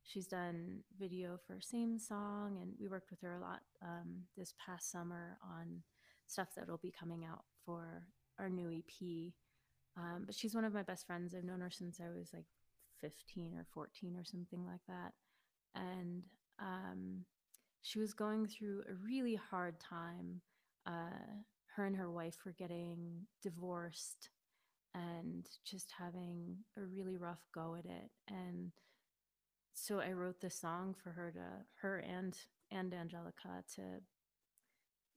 she's 0.03 0.27
done 0.27 0.79
video 0.99 1.37
for 1.45 1.59
Same 1.61 1.99
Song, 1.99 2.57
and 2.61 2.73
we 2.79 2.87
worked 2.87 3.09
with 3.09 3.21
her 3.21 3.33
a 3.33 3.39
lot 3.41 3.61
um, 3.81 4.23
this 4.37 4.53
past 4.63 4.91
summer 4.91 5.37
on 5.43 5.83
stuff 6.27 6.49
that 6.55 6.67
will 6.67 6.77
be 6.77 6.93
coming 6.97 7.25
out 7.25 7.43
for 7.65 8.03
our 8.39 8.49
new 8.49 8.69
EP. 8.69 9.33
Um, 9.97 10.23
but 10.25 10.35
she's 10.35 10.55
one 10.55 10.65
of 10.65 10.73
my 10.73 10.83
best 10.83 11.07
friends. 11.07 11.33
I've 11.33 11.43
known 11.43 11.61
her 11.61 11.71
since 11.71 11.99
I 11.99 12.09
was 12.09 12.31
like 12.33 12.45
15 13.01 13.53
or 13.55 13.65
14 13.73 14.15
or 14.15 14.23
something 14.23 14.65
like 14.65 14.81
that. 14.87 15.13
And 15.75 16.23
um, 16.59 17.25
she 17.81 17.99
was 17.99 18.13
going 18.13 18.47
through 18.47 18.83
a 18.89 18.93
really 18.93 19.35
hard 19.35 19.79
time. 19.79 20.41
Uh, 20.85 21.41
her 21.75 21.85
and 21.85 21.95
her 21.95 22.11
wife 22.11 22.37
were 22.45 22.55
getting 22.57 23.25
divorced 23.41 24.29
and 24.97 25.45
just 25.65 25.93
having 25.97 26.57
a 26.77 26.81
really 26.81 27.17
rough 27.17 27.45
go 27.53 27.75
at 27.77 27.85
it. 27.85 28.09
And 28.27 28.71
so 29.73 29.99
I 29.99 30.11
wrote 30.13 30.41
this 30.41 30.59
song 30.59 30.95
for 31.01 31.11
her 31.11 31.31
to 31.31 31.65
her 31.81 31.99
and 31.99 32.37
and 32.71 32.93
Angelica 32.93 33.63
to 33.75 33.81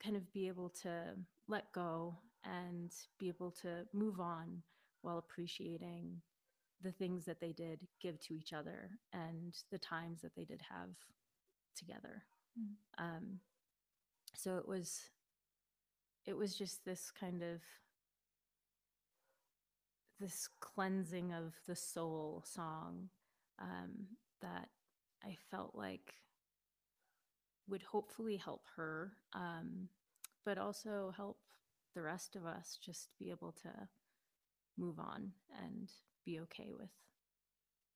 kind 0.02 0.16
of 0.16 0.32
be 0.32 0.48
able 0.48 0.68
to 0.82 1.14
let 1.48 1.72
go 1.72 2.16
and 2.44 2.92
be 3.18 3.28
able 3.28 3.50
to 3.50 3.86
move 3.92 4.20
on 4.20 4.62
while 5.02 5.18
appreciating 5.18 6.20
the 6.82 6.92
things 6.92 7.24
that 7.24 7.40
they 7.40 7.52
did 7.52 7.80
give 8.00 8.18
to 8.20 8.34
each 8.34 8.52
other 8.52 8.90
and 9.12 9.54
the 9.70 9.78
times 9.78 10.22
that 10.22 10.34
they 10.34 10.44
did 10.44 10.60
have 10.70 10.90
together. 11.76 12.22
Mm. 12.58 13.04
Um, 13.04 13.40
so 14.34 14.56
it 14.56 14.66
was 14.66 15.00
it 16.26 16.36
was 16.36 16.54
just 16.54 16.84
this 16.84 17.10
kind 17.10 17.42
of 17.42 17.60
this 20.20 20.48
cleansing 20.60 21.32
of 21.32 21.54
the 21.66 21.74
soul 21.74 22.44
song 22.46 23.08
um, 23.60 24.06
that 24.42 24.68
I 25.24 25.36
felt 25.50 25.74
like 25.74 26.14
would 27.68 27.82
hopefully 27.82 28.36
help 28.36 28.64
her, 28.76 29.12
um, 29.32 29.88
but 30.44 30.58
also 30.58 31.12
help 31.16 31.38
the 31.94 32.02
rest 32.02 32.36
of 32.36 32.44
us 32.44 32.78
just 32.84 33.08
be 33.18 33.30
able 33.30 33.52
to 33.62 33.88
move 34.76 34.98
on 34.98 35.32
and 35.64 35.90
be 36.24 36.40
okay 36.40 36.70
with 36.78 36.90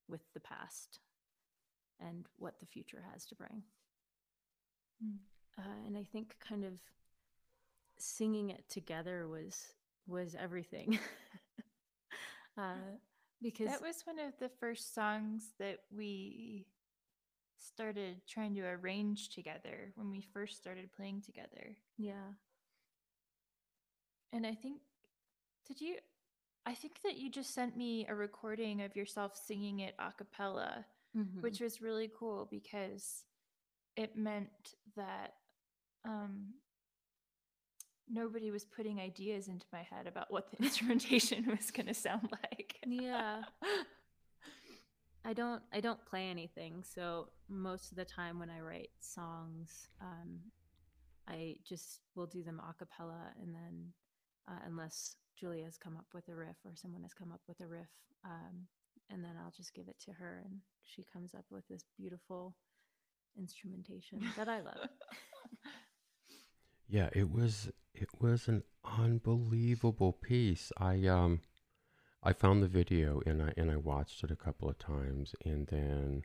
with 0.07 0.21
the 0.33 0.39
past 0.39 0.99
and 1.99 2.25
what 2.37 2.59
the 2.59 2.65
future 2.65 3.03
has 3.11 3.25
to 3.25 3.35
bring. 3.35 3.63
Mm. 5.03 5.17
Uh, 5.57 5.87
and 5.87 5.97
I 5.97 6.03
think 6.03 6.35
kind 6.39 6.63
of 6.63 6.73
singing 7.97 8.49
it 8.49 8.67
together 8.69 9.27
was 9.27 9.73
was 10.07 10.35
everything. 10.39 10.99
uh, 12.57 12.97
because 13.41 13.67
That 13.69 13.81
was 13.81 14.01
one 14.05 14.19
of 14.19 14.33
the 14.39 14.49
first 14.49 14.93
songs 14.93 15.53
that 15.59 15.79
we 15.95 16.67
started 17.57 18.21
trying 18.27 18.55
to 18.55 18.61
arrange 18.61 19.29
together 19.29 19.91
when 19.95 20.09
we 20.11 20.21
first 20.21 20.57
started 20.57 20.91
playing 20.93 21.21
together. 21.21 21.75
Yeah. 21.97 22.33
And 24.31 24.45
I 24.45 24.53
think, 24.53 24.81
did 25.67 25.81
you? 25.81 25.95
I 26.65 26.73
think 26.73 27.01
that 27.03 27.17
you 27.17 27.29
just 27.29 27.53
sent 27.53 27.77
me 27.77 28.05
a 28.07 28.15
recording 28.15 28.81
of 28.81 28.95
yourself 28.95 29.35
singing 29.35 29.79
it 29.81 29.93
a 29.99 30.11
cappella, 30.11 30.85
Mhm. 31.15 31.41
which 31.41 31.59
was 31.61 31.81
really 31.81 32.09
cool 32.17 32.45
because 32.49 33.25
it 33.95 34.15
meant 34.17 34.75
that 34.95 35.35
um, 36.03 36.53
nobody 38.09 38.51
was 38.51 38.65
putting 38.65 38.99
ideas 38.99 39.47
into 39.47 39.65
my 39.71 39.81
head 39.81 40.07
about 40.07 40.31
what 40.31 40.49
the 40.51 40.57
instrumentation 40.63 41.45
was 41.47 41.71
going 41.71 41.87
to 41.87 41.93
sound 41.93 42.29
like. 42.31 42.75
yeah. 42.85 43.41
I 45.27 45.33
don't 45.33 45.63
I 45.73 45.79
don't 45.79 46.05
play 46.05 46.29
anything, 46.29 46.83
so 46.83 47.29
most 47.49 47.89
of 47.89 47.97
the 47.97 48.05
time 48.05 48.37
when 48.37 48.51
I 48.51 48.59
write 48.59 48.91
songs, 48.99 49.87
um, 49.99 50.39
I 51.27 51.55
just 51.67 52.01
will 52.13 52.27
do 52.27 52.43
them 52.43 52.61
a 52.61 52.73
cappella, 52.75 53.31
and 53.41 53.51
then 53.51 53.91
uh, 54.47 54.59
unless 54.67 55.15
Julia's 55.35 55.79
come 55.79 55.97
up 55.97 56.05
with 56.13 56.29
a 56.29 56.35
riff 56.35 56.57
or 56.63 56.73
someone 56.75 57.01
has 57.01 57.15
come 57.15 57.31
up 57.31 57.41
with 57.47 57.59
a 57.59 57.65
riff, 57.65 57.89
um, 58.23 58.67
and 59.09 59.23
then 59.23 59.31
I'll 59.43 59.53
just 59.57 59.73
give 59.73 59.87
it 59.87 59.99
to 60.05 60.11
her, 60.11 60.43
and 60.45 60.59
she 60.83 61.03
comes 61.11 61.33
up 61.33 61.45
with 61.49 61.67
this 61.67 61.85
beautiful 61.97 62.55
instrumentation 63.35 64.21
that 64.37 64.47
I 64.47 64.61
love. 64.61 64.89
Yeah, 66.87 67.09
it 67.13 67.31
was 67.31 67.69
it 67.95 68.09
was 68.21 68.47
an 68.47 68.63
unbelievable 68.83 70.13
piece. 70.13 70.71
I 70.77 71.07
um 71.07 71.41
I 72.23 72.33
found 72.33 72.61
the 72.63 72.67
video 72.67 73.21
and 73.25 73.41
I 73.41 73.53
and 73.57 73.71
I 73.71 73.77
watched 73.77 74.23
it 74.23 74.31
a 74.31 74.35
couple 74.35 74.69
of 74.69 74.77
times 74.79 75.35
and 75.45 75.67
then 75.67 76.23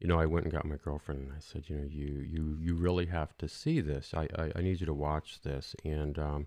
you 0.00 0.08
know 0.08 0.18
I 0.18 0.26
went 0.26 0.44
and 0.46 0.52
got 0.52 0.64
my 0.64 0.76
girlfriend 0.76 1.22
and 1.22 1.32
I 1.32 1.40
said, 1.40 1.68
you 1.68 1.76
know, 1.76 1.86
you 1.88 2.20
you 2.20 2.58
you 2.60 2.74
really 2.74 3.06
have 3.06 3.36
to 3.38 3.48
see 3.48 3.80
this. 3.80 4.12
I 4.14 4.28
I, 4.36 4.52
I 4.56 4.60
need 4.62 4.80
you 4.80 4.86
to 4.86 4.94
watch 4.94 5.40
this 5.42 5.74
and 5.84 6.18
um 6.18 6.46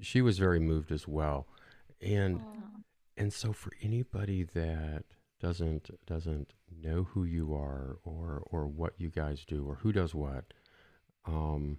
she 0.00 0.22
was 0.22 0.38
very 0.38 0.60
moved 0.60 0.92
as 0.92 1.06
well. 1.08 1.46
And 2.00 2.40
Aw. 2.40 2.80
and 3.16 3.32
so 3.32 3.52
for 3.52 3.72
anybody 3.82 4.42
that 4.44 5.04
doesn't 5.40 5.90
doesn't 6.06 6.52
know 6.70 7.04
who 7.04 7.24
you 7.24 7.54
are 7.54 7.98
or 8.04 8.42
or 8.46 8.66
what 8.66 8.94
you 8.98 9.10
guys 9.10 9.44
do 9.44 9.64
or 9.68 9.76
who 9.76 9.92
does 9.92 10.14
what, 10.14 10.52
um 11.26 11.78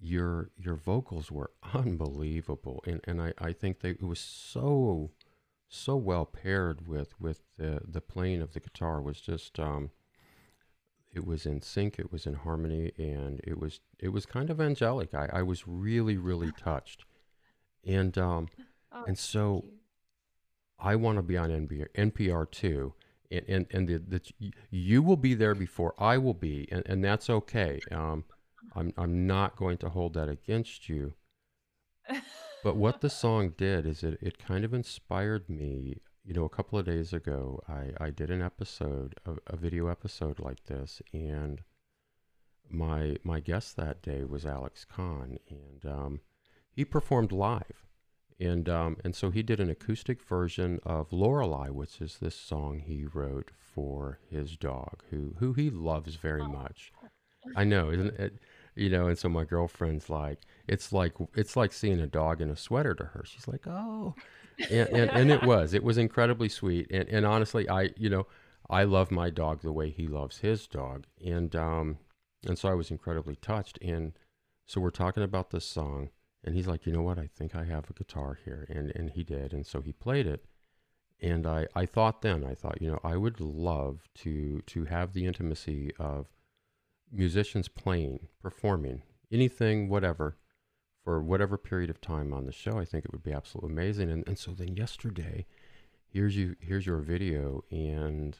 your 0.00 0.50
your 0.56 0.74
vocals 0.76 1.30
were 1.30 1.50
unbelievable 1.74 2.82
and 2.86 3.00
and 3.04 3.20
I, 3.20 3.32
I 3.38 3.52
think 3.52 3.80
they 3.80 3.90
it 3.90 4.02
was 4.02 4.20
so 4.20 5.10
so 5.68 5.96
well 5.96 6.24
paired 6.24 6.86
with 6.86 7.20
with 7.20 7.42
the 7.56 7.80
the 7.86 8.00
playing 8.00 8.40
of 8.40 8.52
the 8.52 8.60
guitar 8.60 9.00
was 9.00 9.20
just 9.20 9.58
um 9.58 9.90
it 11.12 11.26
was 11.26 11.46
in 11.46 11.60
sync 11.60 11.98
it 11.98 12.12
was 12.12 12.26
in 12.26 12.34
harmony 12.34 12.92
and 12.96 13.40
it 13.44 13.58
was 13.58 13.80
it 13.98 14.08
was 14.08 14.24
kind 14.24 14.50
of 14.50 14.60
angelic 14.60 15.14
I, 15.14 15.28
I 15.32 15.42
was 15.42 15.66
really 15.66 16.16
really 16.16 16.52
touched 16.58 17.04
and 17.84 18.16
um 18.16 18.48
Oh, 18.92 19.04
and 19.06 19.18
so. 19.18 19.64
I 20.78 20.94
want 20.94 21.16
to 21.16 21.22
be 21.22 21.36
on 21.36 21.50
NPR, 21.50 21.88
NPR 21.96 22.50
too. 22.50 22.94
And, 23.30 23.44
and, 23.48 23.66
and 23.72 23.88
the, 23.88 23.98
the, 23.98 24.52
you 24.70 25.02
will 25.02 25.16
be 25.16 25.34
there 25.34 25.54
before 25.54 25.92
I 25.98 26.18
will 26.18 26.34
be, 26.34 26.68
and, 26.70 26.82
and 26.86 27.04
that's 27.04 27.28
okay. 27.28 27.80
Um, 27.90 28.24
I'm, 28.74 28.92
I'm 28.96 29.26
not 29.26 29.56
going 29.56 29.78
to 29.78 29.88
hold 29.88 30.14
that 30.14 30.28
against 30.28 30.88
you. 30.88 31.14
But 32.64 32.76
what 32.76 33.00
the 33.00 33.10
song 33.10 33.54
did 33.56 33.86
is 33.86 34.02
it, 34.02 34.18
it 34.20 34.38
kind 34.38 34.64
of 34.64 34.74
inspired 34.74 35.48
me. 35.48 36.00
You 36.24 36.34
know, 36.34 36.44
a 36.44 36.48
couple 36.50 36.78
of 36.78 36.86
days 36.86 37.12
ago, 37.12 37.62
I, 37.68 37.92
I 37.98 38.10
did 38.10 38.30
an 38.30 38.42
episode, 38.42 39.14
a, 39.24 39.36
a 39.46 39.56
video 39.56 39.86
episode 39.86 40.40
like 40.40 40.64
this, 40.64 41.00
and 41.12 41.62
my 42.68 43.16
my 43.24 43.40
guest 43.40 43.76
that 43.76 44.02
day 44.02 44.24
was 44.24 44.44
Alex 44.44 44.84
Kahn, 44.84 45.38
and 45.48 45.86
um, 45.86 46.20
he 46.70 46.84
performed 46.84 47.32
live, 47.32 47.86
and 48.38 48.68
um, 48.68 48.96
and 49.04 49.14
so 49.14 49.30
he 49.30 49.42
did 49.42 49.60
an 49.60 49.70
acoustic 49.70 50.22
version 50.22 50.80
of 50.84 51.12
Lorelei, 51.12 51.70
which 51.70 52.00
is 52.00 52.18
this 52.18 52.34
song 52.34 52.80
he 52.80 53.06
wrote 53.06 53.50
for 53.56 54.18
his 54.28 54.56
dog, 54.56 55.02
who 55.10 55.36
who 55.38 55.54
he 55.54 55.70
loves 55.70 56.16
very 56.16 56.46
much. 56.46 56.92
I 57.56 57.64
know, 57.64 57.90
isn't 57.90 58.18
it? 58.18 58.34
You 58.78 58.90
know, 58.90 59.08
and 59.08 59.18
so 59.18 59.28
my 59.28 59.44
girlfriend's 59.44 60.08
like, 60.08 60.38
it's 60.68 60.92
like 60.92 61.14
it's 61.34 61.56
like 61.56 61.72
seeing 61.72 62.00
a 62.00 62.06
dog 62.06 62.40
in 62.40 62.50
a 62.50 62.56
sweater 62.56 62.94
to 62.94 63.04
her. 63.04 63.24
She's 63.26 63.48
like, 63.48 63.66
oh, 63.66 64.14
and, 64.70 64.88
and, 64.90 65.10
and 65.10 65.30
it 65.30 65.42
was 65.42 65.74
it 65.74 65.82
was 65.82 65.98
incredibly 65.98 66.48
sweet. 66.48 66.86
And 66.90 67.08
and 67.08 67.26
honestly, 67.26 67.68
I 67.68 67.90
you 67.96 68.08
know 68.10 68.26
I 68.70 68.84
love 68.84 69.10
my 69.10 69.30
dog 69.30 69.62
the 69.62 69.72
way 69.72 69.90
he 69.90 70.06
loves 70.06 70.38
his 70.38 70.66
dog, 70.66 71.06
and 71.24 71.54
um 71.56 71.98
and 72.46 72.58
so 72.58 72.68
I 72.68 72.74
was 72.74 72.90
incredibly 72.90 73.36
touched. 73.36 73.78
And 73.82 74.12
so 74.66 74.80
we're 74.80 74.90
talking 74.90 75.22
about 75.22 75.50
this 75.50 75.64
song, 75.64 76.10
and 76.44 76.54
he's 76.54 76.68
like, 76.68 76.86
you 76.86 76.92
know 76.92 77.02
what? 77.02 77.18
I 77.18 77.28
think 77.34 77.56
I 77.56 77.64
have 77.64 77.90
a 77.90 77.94
guitar 77.94 78.38
here, 78.44 78.66
and 78.70 78.92
and 78.94 79.10
he 79.10 79.24
did, 79.24 79.52
and 79.52 79.66
so 79.66 79.80
he 79.80 79.92
played 79.92 80.26
it. 80.26 80.44
And 81.20 81.46
I, 81.48 81.66
I 81.74 81.84
thought 81.84 82.22
then, 82.22 82.44
I 82.44 82.54
thought, 82.54 82.80
you 82.80 82.88
know, 82.88 83.00
I 83.02 83.16
would 83.16 83.40
love 83.40 84.08
to 84.16 84.62
to 84.66 84.84
have 84.84 85.12
the 85.14 85.26
intimacy 85.26 85.92
of 85.98 86.26
musicians 87.12 87.68
playing, 87.68 88.28
performing, 88.42 89.02
anything, 89.32 89.88
whatever, 89.88 90.36
for 91.04 91.22
whatever 91.22 91.56
period 91.56 91.90
of 91.90 92.00
time 92.00 92.32
on 92.32 92.44
the 92.44 92.52
show. 92.52 92.78
I 92.78 92.84
think 92.84 93.04
it 93.04 93.12
would 93.12 93.22
be 93.22 93.32
absolutely 93.32 93.72
amazing. 93.72 94.10
And 94.10 94.26
and 94.26 94.38
so 94.38 94.52
then 94.52 94.76
yesterday, 94.76 95.46
here's 96.06 96.36
you 96.36 96.56
here's 96.60 96.86
your 96.86 96.98
video 96.98 97.64
and 97.70 98.36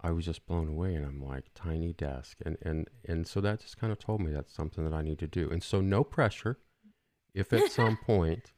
I 0.00 0.12
was 0.12 0.24
just 0.24 0.46
blown 0.46 0.68
away 0.68 0.94
and 0.94 1.04
I'm 1.04 1.22
like 1.22 1.46
tiny 1.54 1.92
desk 1.92 2.38
and 2.44 2.56
and 2.62 2.88
and 3.04 3.26
so 3.26 3.40
that 3.40 3.60
just 3.60 3.78
kind 3.78 3.92
of 3.92 3.98
told 3.98 4.20
me 4.20 4.32
that's 4.32 4.54
something 4.54 4.84
that 4.84 4.94
I 4.94 5.02
need 5.02 5.18
to 5.20 5.26
do. 5.26 5.50
And 5.50 5.62
so 5.62 5.80
no 5.80 6.04
pressure. 6.04 6.58
If 7.34 7.52
at 7.52 7.70
some 7.72 7.96
point 7.96 8.52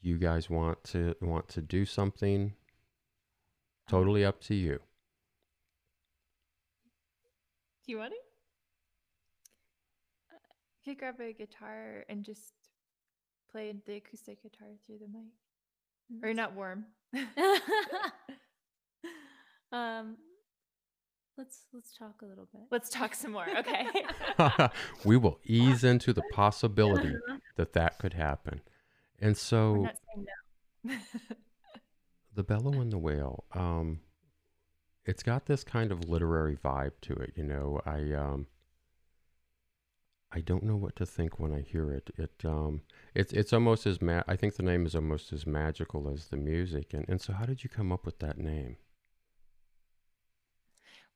you 0.00 0.16
guys 0.18 0.48
want 0.48 0.82
to 0.84 1.14
want 1.20 1.48
to 1.48 1.60
do 1.60 1.84
something 1.84 2.54
totally 3.88 4.24
up 4.24 4.40
to 4.42 4.54
you. 4.54 4.80
Do 7.90 7.94
you 7.94 7.98
want 7.98 8.12
it? 8.12 8.18
You 10.84 10.94
could 10.94 11.00
grab 11.00 11.20
a 11.20 11.32
guitar 11.32 12.04
and 12.08 12.24
just 12.24 12.52
play 13.50 13.74
the 13.84 13.96
acoustic 13.96 14.40
guitar 14.44 14.68
through 14.86 14.98
the 14.98 15.08
mic. 15.08 16.22
Or 16.22 16.28
you're 16.28 16.36
not 16.36 16.54
warm. 16.54 16.84
um, 19.72 20.18
let's 21.36 21.66
let's 21.72 21.92
talk 21.98 22.22
a 22.22 22.26
little 22.26 22.46
bit. 22.52 22.62
Let's 22.70 22.90
talk 22.90 23.12
some 23.16 23.32
more. 23.32 23.46
Okay. 23.58 23.88
we 25.04 25.16
will 25.16 25.40
ease 25.44 25.82
into 25.82 26.12
the 26.12 26.22
possibility 26.30 27.16
that 27.56 27.72
that 27.72 27.98
could 27.98 28.12
happen. 28.12 28.60
And 29.18 29.30
We're 29.30 29.34
so 29.34 29.74
not 29.74 29.96
saying 30.14 30.26
no. 30.84 30.94
the 32.36 32.44
bellow 32.44 32.80
and 32.80 32.92
the 32.92 32.98
whale 32.98 33.46
um 33.52 33.98
it's 35.10 35.22
got 35.24 35.46
this 35.46 35.64
kind 35.64 35.90
of 35.92 36.08
literary 36.08 36.56
vibe 36.56 36.92
to 37.02 37.12
it 37.14 37.32
you 37.36 37.44
know? 37.44 37.80
I 37.84 38.12
um 38.14 38.46
i 40.32 40.40
don't 40.40 40.62
know 40.62 40.76
what 40.76 40.94
to 40.96 41.04
think 41.06 41.38
when 41.40 41.52
i 41.52 41.60
hear 41.60 41.92
it. 41.92 42.10
It 42.16 42.44
um 42.44 42.82
it's 43.14 43.32
it's 43.32 43.52
almost 43.52 43.86
as 43.86 44.00
ma- 44.00 44.22
i 44.28 44.36
think 44.36 44.54
the 44.56 44.62
name 44.62 44.86
is 44.86 44.94
almost 44.94 45.32
as 45.32 45.46
magical 45.46 46.08
as 46.08 46.26
the 46.28 46.36
music. 46.36 46.94
And 46.94 47.04
and 47.08 47.20
so 47.20 47.32
how 47.32 47.44
did 47.46 47.64
you 47.64 47.70
come 47.70 47.90
up 47.92 48.06
with 48.06 48.18
that 48.20 48.38
name? 48.38 48.76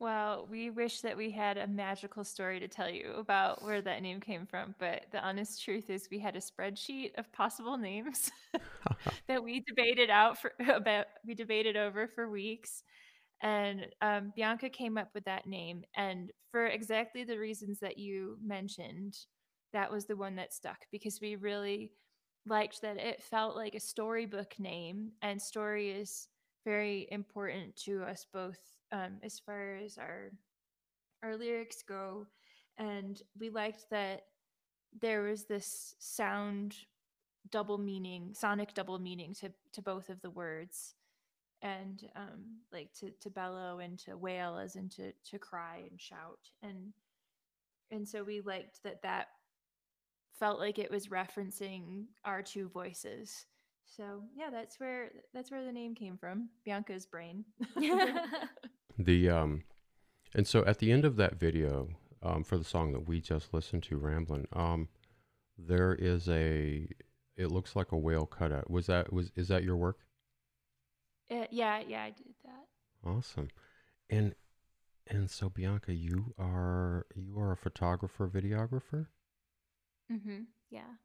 Well, 0.01 0.49
we 0.51 0.71
wish 0.71 1.01
that 1.03 1.17
we 1.17 1.31
had 1.31 1.57
a 1.57 1.67
magical 1.69 2.25
story 2.25 2.59
to 2.61 2.69
tell 2.69 2.91
you 2.91 3.13
about 3.17 3.63
where 3.63 3.81
that 3.81 4.03
name 4.03 4.21
came 4.21 4.45
from, 4.45 4.75
but 4.79 5.07
the 5.13 5.25
honest 5.25 5.63
truth 5.63 5.89
is 5.89 6.09
we 6.11 6.19
had 6.19 6.35
a 6.37 6.41
spreadsheet 6.41 7.13
of 7.17 7.33
possible 7.33 7.79
names 7.79 8.31
that 9.29 9.43
we 9.43 9.61
debated 9.61 10.11
out 10.11 10.37
for 10.37 10.53
about 10.69 11.07
we 11.25 11.35
debated 11.35 11.77
over 11.77 12.09
for 12.09 12.29
weeks. 12.29 12.83
And 13.45 13.87
um, 14.01 14.33
Bianca 14.35 14.69
came 14.69 14.99
up 14.99 15.11
with 15.15 15.25
that 15.27 15.47
name, 15.47 15.85
and 15.97 16.33
for 16.51 16.67
exactly 16.67 17.25
the 17.25 17.39
reasons 17.39 17.79
that 17.81 17.99
you 17.99 18.39
mentioned, 18.43 19.17
that 19.73 19.93
was 19.93 20.07
the 20.07 20.17
one 20.17 20.35
that 20.37 20.53
stuck 20.55 20.79
because 20.91 21.21
we 21.21 21.37
really 21.37 21.93
liked 22.47 22.81
that 22.83 22.97
it 22.97 23.23
felt 23.23 23.55
like 23.55 23.75
a 23.75 23.81
storybook 23.81 24.59
name, 24.59 25.13
and 25.23 25.41
story 25.41 25.91
is 25.91 26.29
very 26.65 27.07
important 27.11 27.77
to 27.77 28.03
us 28.03 28.27
both 28.33 28.59
um, 28.93 29.19
as 29.23 29.39
far 29.39 29.77
as 29.77 29.99
our 29.99 30.33
our 31.23 31.37
lyrics 31.37 31.83
go 31.83 32.27
and 32.79 33.23
we 33.39 33.51
liked 33.51 33.87
that 33.91 34.23
there 35.01 35.23
was 35.23 35.45
this 35.45 35.95
sound 35.99 36.75
double 37.51 37.79
meaning 37.79 38.31
sonic 38.35 38.75
double 38.75 38.99
meaning 38.99 39.35
to 39.35 39.51
to 39.73 39.83
both 39.83 40.09
of 40.09 40.21
the 40.23 40.31
words 40.31 40.95
and 41.65 42.09
um 42.17 42.59
like 42.73 42.91
to 42.95 43.11
to 43.23 43.31
bellow 43.31 43.81
and 43.81 43.99
to 43.99 44.17
wail 44.17 44.59
as 44.59 44.77
in 44.77 44.89
to 44.91 45.13
to 45.29 45.39
cry 45.41 45.85
and 45.91 46.01
shout 46.01 46.41
and 46.63 46.95
and 47.93 48.09
so 48.09 48.25
we 48.25 48.43
liked 48.43 48.83
that 48.85 49.03
that 49.03 49.29
felt 50.39 50.61
like 50.61 50.79
it 50.79 50.91
was 50.93 51.09
referencing 51.09 52.05
our 52.25 52.43
two 52.43 52.69
voices 52.71 53.47
so 53.87 54.23
yeah 54.37 54.51
that's 54.51 54.81
where 54.81 55.11
that's 55.35 55.51
where 55.51 55.65
the 55.65 55.73
name 55.73 55.95
came 55.97 56.19
from 56.19 56.49
bianca's 56.67 57.07
brain 57.07 57.45
the 58.99 59.31
um 59.31 59.65
And 60.35 60.47
so 60.47 60.65
at 60.67 60.79
the 60.79 60.93
end 60.93 61.05
of 61.05 61.17
that 61.17 61.37
video, 61.39 61.89
um, 62.23 62.45
for 62.45 62.59
the 62.59 62.65
song 62.65 62.93
that 62.93 63.09
we 63.09 63.21
just 63.21 63.55
listened 63.55 63.85
to, 63.85 63.99
Ramblin', 63.99 64.47
um, 64.55 64.89
there 65.59 65.95
is 65.95 66.29
a. 66.29 66.89
It 67.37 67.49
looks 67.53 67.77
like 67.77 67.93
a 67.93 67.99
whale 67.99 68.27
cutout. 68.27 68.71
Was 68.71 68.87
that 68.87 69.13
was 69.13 69.33
is 69.37 69.49
that 69.49 69.65
your 69.65 69.77
work? 69.77 69.99
Uh, 71.31 71.47
yeah, 71.51 71.83
yeah, 71.87 72.03
I 72.05 72.11
did 72.11 72.35
that. 72.45 73.09
Awesome. 73.09 73.49
And 74.11 74.35
and 75.07 75.31
so 75.31 75.49
Bianca, 75.49 75.93
you 75.93 76.35
are 76.39 77.07
you 77.15 77.39
are 77.39 77.53
a 77.53 77.57
photographer, 77.57 78.29
videographer? 78.29 79.07
Mm-hmm. 80.11 80.43
Yeah. 80.71 80.97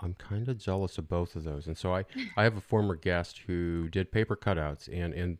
I'm 0.00 0.14
kind 0.14 0.48
of 0.48 0.58
jealous 0.58 0.98
of 0.98 1.08
both 1.08 1.36
of 1.36 1.44
those. 1.44 1.66
And 1.66 1.76
so 1.76 1.94
I 1.94 2.04
I 2.36 2.44
have 2.44 2.56
a 2.56 2.60
former 2.60 2.96
guest 2.96 3.42
who 3.46 3.88
did 3.88 4.12
paper 4.12 4.36
cutouts 4.36 4.88
and 4.92 5.14
and 5.14 5.38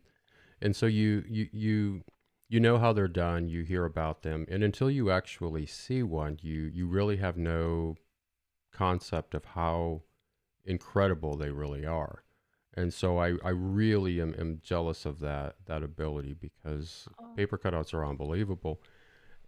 and 0.61 0.75
so 0.75 0.85
you 0.85 1.23
you 1.27 1.47
you 1.51 2.01
you 2.49 2.59
know 2.59 2.77
how 2.77 2.93
they're 2.93 3.07
done, 3.09 3.49
you 3.49 3.63
hear 3.63 3.83
about 3.85 4.23
them, 4.23 4.45
and 4.49 4.63
until 4.63 4.89
you 4.89 5.11
actually 5.11 5.65
see 5.65 6.01
one, 6.01 6.37
you 6.41 6.61
you 6.61 6.87
really 6.87 7.17
have 7.17 7.37
no 7.37 7.95
concept 8.71 9.33
of 9.33 9.43
how 9.45 10.03
incredible 10.65 11.35
they 11.35 11.49
really 11.49 11.85
are. 11.85 12.23
And 12.77 12.93
so 12.93 13.17
I, 13.17 13.33
I 13.43 13.49
really 13.49 14.21
am, 14.21 14.35
am 14.39 14.61
jealous 14.63 15.05
of 15.05 15.19
that 15.19 15.55
that 15.65 15.83
ability 15.83 16.33
because 16.33 17.07
Oh. 17.19 17.33
paper 17.35 17.57
cutouts 17.57 17.93
are 17.93 18.05
unbelievable. 18.05 18.79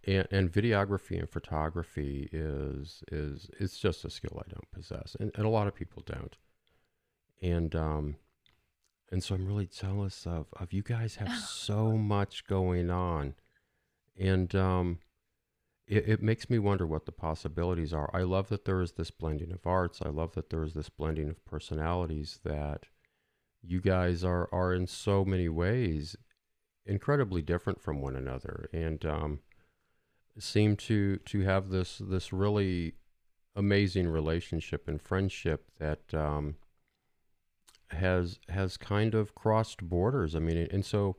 And, 0.04 0.26
and 0.30 0.52
videography 0.52 1.18
and 1.18 1.28
photography 1.28 2.28
is 2.32 3.04
is 3.12 3.48
it's 3.58 3.78
just 3.78 4.04
a 4.04 4.10
skill 4.10 4.42
I 4.44 4.50
don't 4.50 4.70
possess. 4.72 5.16
And, 5.20 5.30
and 5.36 5.46
a 5.46 5.50
lot 5.50 5.68
of 5.68 5.74
people 5.74 6.02
don't. 6.04 6.36
And 7.40 7.74
um 7.76 8.16
and 9.12 9.22
so 9.22 9.34
I'm 9.34 9.46
really 9.46 9.66
jealous 9.66 10.26
of 10.26 10.46
of 10.54 10.72
you 10.72 10.82
guys 10.82 11.16
have 11.16 11.32
so 11.38 11.92
much 11.96 12.46
going 12.46 12.90
on. 12.90 13.34
And 14.18 14.54
um 14.56 14.98
it, 15.86 16.08
it 16.08 16.22
makes 16.22 16.48
me 16.50 16.58
wonder 16.58 16.86
what 16.86 17.06
the 17.06 17.12
possibilities 17.12 17.92
are. 17.92 18.10
I 18.14 18.22
love 18.22 18.48
that 18.48 18.64
there 18.64 18.80
is 18.80 18.92
this 18.92 19.10
blending 19.10 19.52
of 19.52 19.66
arts. 19.66 20.00
I 20.04 20.08
love 20.08 20.32
that 20.34 20.50
there 20.50 20.62
is 20.64 20.74
this 20.74 20.88
blending 20.88 21.28
of 21.28 21.44
personalities 21.44 22.40
that 22.44 22.86
you 23.62 23.80
guys 23.80 24.24
are 24.24 24.48
are 24.52 24.74
in 24.74 24.86
so 24.86 25.24
many 25.24 25.48
ways 25.48 26.16
incredibly 26.86 27.42
different 27.42 27.80
from 27.80 28.00
one 28.00 28.16
another 28.16 28.68
and 28.72 29.04
um, 29.04 29.40
seem 30.38 30.76
to 30.76 31.16
to 31.18 31.42
have 31.42 31.68
this 31.70 31.98
this 31.98 32.32
really 32.32 32.94
amazing 33.54 34.08
relationship 34.08 34.88
and 34.88 35.00
friendship 35.00 35.70
that 35.78 36.14
um, 36.14 36.56
has 37.90 38.38
has 38.48 38.76
kind 38.76 39.14
of 39.14 39.34
crossed 39.34 39.82
borders. 39.82 40.34
I 40.34 40.38
mean, 40.38 40.68
and 40.70 40.84
so 40.84 41.16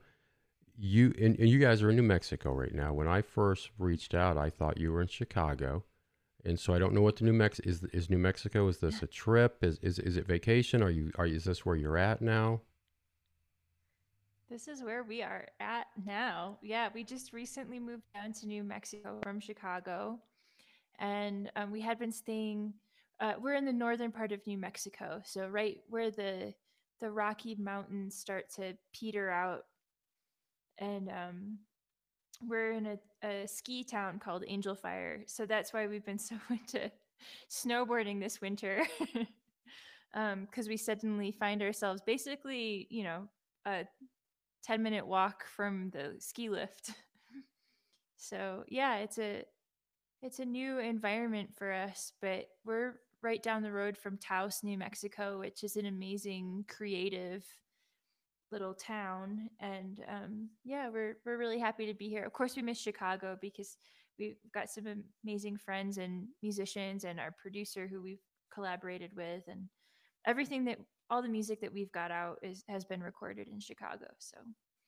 you 0.77 1.13
and, 1.19 1.37
and 1.37 1.49
you 1.49 1.59
guys 1.59 1.81
are 1.83 1.89
in 1.89 1.95
New 1.95 2.03
Mexico 2.03 2.53
right 2.53 2.73
now. 2.73 2.93
When 2.93 3.07
I 3.07 3.21
first 3.21 3.69
reached 3.77 4.13
out, 4.13 4.37
I 4.37 4.49
thought 4.49 4.79
you 4.79 4.91
were 4.91 5.01
in 5.01 5.07
Chicago. 5.07 5.83
And 6.45 6.59
so 6.59 6.73
I 6.73 6.79
don't 6.79 6.93
know 6.93 7.01
what 7.01 7.17
the 7.17 7.25
New 7.25 7.33
Mex 7.33 7.59
is. 7.59 7.83
Is 7.93 8.09
New 8.09 8.17
Mexico? 8.17 8.67
Is 8.67 8.77
this 8.77 9.01
a 9.03 9.07
trip? 9.07 9.63
Is 9.63 9.77
is 9.79 9.99
is 9.99 10.17
it 10.17 10.25
vacation? 10.25 10.81
Are 10.81 10.89
you 10.89 11.11
are 11.17 11.25
you, 11.25 11.35
is 11.35 11.43
this 11.43 11.65
where 11.65 11.75
you're 11.75 11.97
at 11.97 12.21
now? 12.21 12.61
This 14.49 14.67
is 14.67 14.83
where 14.83 15.03
we 15.03 15.21
are 15.21 15.47
at 15.61 15.87
now. 16.05 16.57
Yeah, 16.61 16.89
we 16.93 17.05
just 17.05 17.31
recently 17.31 17.79
moved 17.79 18.03
down 18.13 18.33
to 18.33 18.47
New 18.47 18.63
Mexico 18.63 19.17
from 19.23 19.39
Chicago, 19.39 20.19
and 20.99 21.49
um, 21.55 21.71
we 21.71 21.79
had 21.79 21.97
been 21.97 22.11
staying. 22.11 22.73
Uh, 23.19 23.33
we're 23.39 23.55
in 23.55 23.65
the 23.65 23.71
northern 23.71 24.11
part 24.11 24.31
of 24.31 24.45
New 24.45 24.57
Mexico, 24.57 25.21
so 25.23 25.47
right 25.47 25.77
where 25.89 26.11
the 26.11 26.53
the 26.99 27.09
Rocky 27.09 27.55
Mountains 27.55 28.15
start 28.15 28.49
to 28.55 28.75
peter 28.93 29.29
out, 29.29 29.65
and 30.79 31.07
um, 31.09 31.57
we're 32.47 32.71
in 32.71 32.85
a, 32.87 33.27
a 33.27 33.47
ski 33.47 33.83
town 33.83 34.19
called 34.19 34.43
Angel 34.47 34.75
Fire. 34.75 35.23
So 35.27 35.45
that's 35.45 35.73
why 35.73 35.87
we've 35.87 36.05
been 36.05 36.19
so 36.19 36.35
into 36.49 36.91
snowboarding 37.49 38.19
this 38.19 38.41
winter, 38.41 38.83
um, 40.13 40.45
because 40.45 40.67
we 40.67 40.77
suddenly 40.77 41.31
find 41.31 41.61
ourselves 41.61 42.01
basically, 42.05 42.87
you 42.89 43.03
know, 43.03 43.27
a 43.65 43.85
10 44.63 44.83
minute 44.83 45.05
walk 45.05 45.45
from 45.45 45.89
the 45.91 46.15
ski 46.19 46.49
lift. 46.49 46.91
so 48.17 48.63
yeah, 48.67 48.97
it's 48.97 49.17
a 49.17 49.43
it's 50.21 50.39
a 50.39 50.45
new 50.45 50.77
environment 50.77 51.49
for 51.55 51.71
us, 51.71 52.13
but 52.21 52.45
we're 52.63 52.99
right 53.23 53.41
down 53.41 53.63
the 53.63 53.71
road 53.71 53.97
from 53.97 54.17
Taos, 54.17 54.61
New 54.63 54.77
Mexico, 54.77 55.39
which 55.39 55.63
is 55.63 55.77
an 55.77 55.87
amazing 55.87 56.65
creative 56.67 57.43
little 58.51 58.73
town. 58.73 59.49
And 59.59 60.01
um, 60.07 60.49
yeah, 60.63 60.89
we're 60.89 61.17
we're 61.25 61.37
really 61.37 61.59
happy 61.59 61.85
to 61.87 61.93
be 61.93 62.09
here. 62.09 62.23
Of 62.23 62.33
course, 62.33 62.55
we 62.55 62.61
miss 62.61 62.79
Chicago 62.79 63.37
because 63.41 63.77
we've 64.19 64.37
got 64.53 64.69
some 64.69 64.85
amazing 65.23 65.57
friends 65.57 65.97
and 65.97 66.27
musicians, 66.43 67.03
and 67.03 67.19
our 67.19 67.31
producer 67.41 67.87
who 67.87 68.01
we've 68.01 68.23
collaborated 68.53 69.11
with, 69.15 69.43
and 69.47 69.69
everything 70.27 70.65
that 70.65 70.79
all 71.09 71.21
the 71.21 71.29
music 71.29 71.61
that 71.61 71.73
we've 71.73 71.91
got 71.91 72.11
out 72.11 72.37
is 72.41 72.63
has 72.69 72.85
been 72.85 73.01
recorded 73.01 73.47
in 73.47 73.59
Chicago. 73.59 74.07
So 74.19 74.37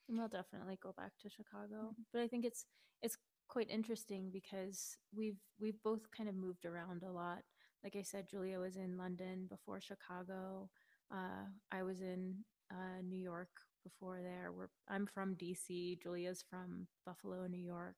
And 0.10 0.18
we'll 0.18 0.28
definitely 0.28 0.78
go 0.82 0.94
back 0.98 1.12
to 1.22 1.30
Chicago. 1.30 1.96
But 2.12 2.22
I 2.22 2.28
think 2.28 2.46
it's 2.46 2.66
it's 3.02 3.18
quite 3.48 3.70
interesting 3.70 4.30
because 4.32 4.98
we've 5.16 5.40
we've 5.60 5.82
both 5.84 6.10
kind 6.16 6.30
of 6.30 6.36
moved 6.36 6.66
around 6.66 7.04
a 7.04 7.12
lot. 7.12 7.40
Like 7.84 7.96
I 7.98 8.02
said, 8.02 8.30
Julia 8.30 8.60
was 8.60 8.78
in 8.78 8.98
London 8.98 9.48
before 9.50 9.82
Chicago. 9.82 10.70
Uh, 11.12 11.46
I 11.72 11.84
was 11.84 12.02
in 12.02 12.44
uh, 12.74 13.02
New 13.08 13.20
York 13.20 13.50
before 13.84 14.20
there. 14.22 14.52
We're, 14.52 14.70
I'm 14.90 15.06
from 15.06 15.36
DC. 15.36 16.02
Julia's 16.02 16.44
from 16.50 16.88
Buffalo, 17.06 17.48
New 17.48 17.64
York, 17.64 17.96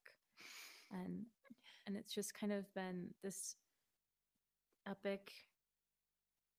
and 0.92 1.24
and 1.88 1.96
it's 1.96 2.14
just 2.14 2.34
kind 2.34 2.52
of 2.52 2.72
been 2.74 3.10
this 3.24 3.56
epic 4.88 5.32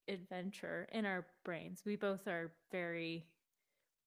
adventure 0.08 0.88
in 0.92 1.04
our 1.04 1.26
brains. 1.44 1.82
We 1.84 1.96
both 1.96 2.26
are 2.28 2.52
very 2.70 3.26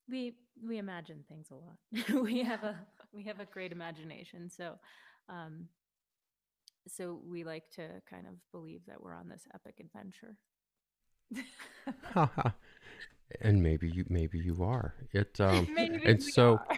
we 0.10 0.34
we 0.66 0.78
imagine 0.78 1.24
things 1.28 1.48
a 1.52 1.56
lot. 1.56 2.24
we 2.24 2.44
have 2.44 2.64
a 2.64 2.76
we 3.14 3.24
have 3.24 3.40
a 3.40 3.46
great 3.46 3.72
imagination. 3.72 4.50
So 4.50 4.76
um 5.28 5.68
so 6.88 7.20
we 7.30 7.44
like 7.44 7.70
to 7.72 7.88
kind 8.10 8.26
of 8.28 8.34
believe 8.52 8.82
that 8.88 9.02
we're 9.02 9.14
on 9.14 9.30
this 9.30 9.44
epic 9.54 9.80
adventure. 9.80 10.38
and 13.42 13.62
maybe 13.62 13.90
you 13.90 14.06
maybe 14.10 14.40
you 14.40 14.64
are. 14.64 14.96
It 15.12 15.40
um 15.40 15.68
Maybe 15.74 16.04
and 16.06 16.22
so 16.22 16.60
are. 16.70 16.78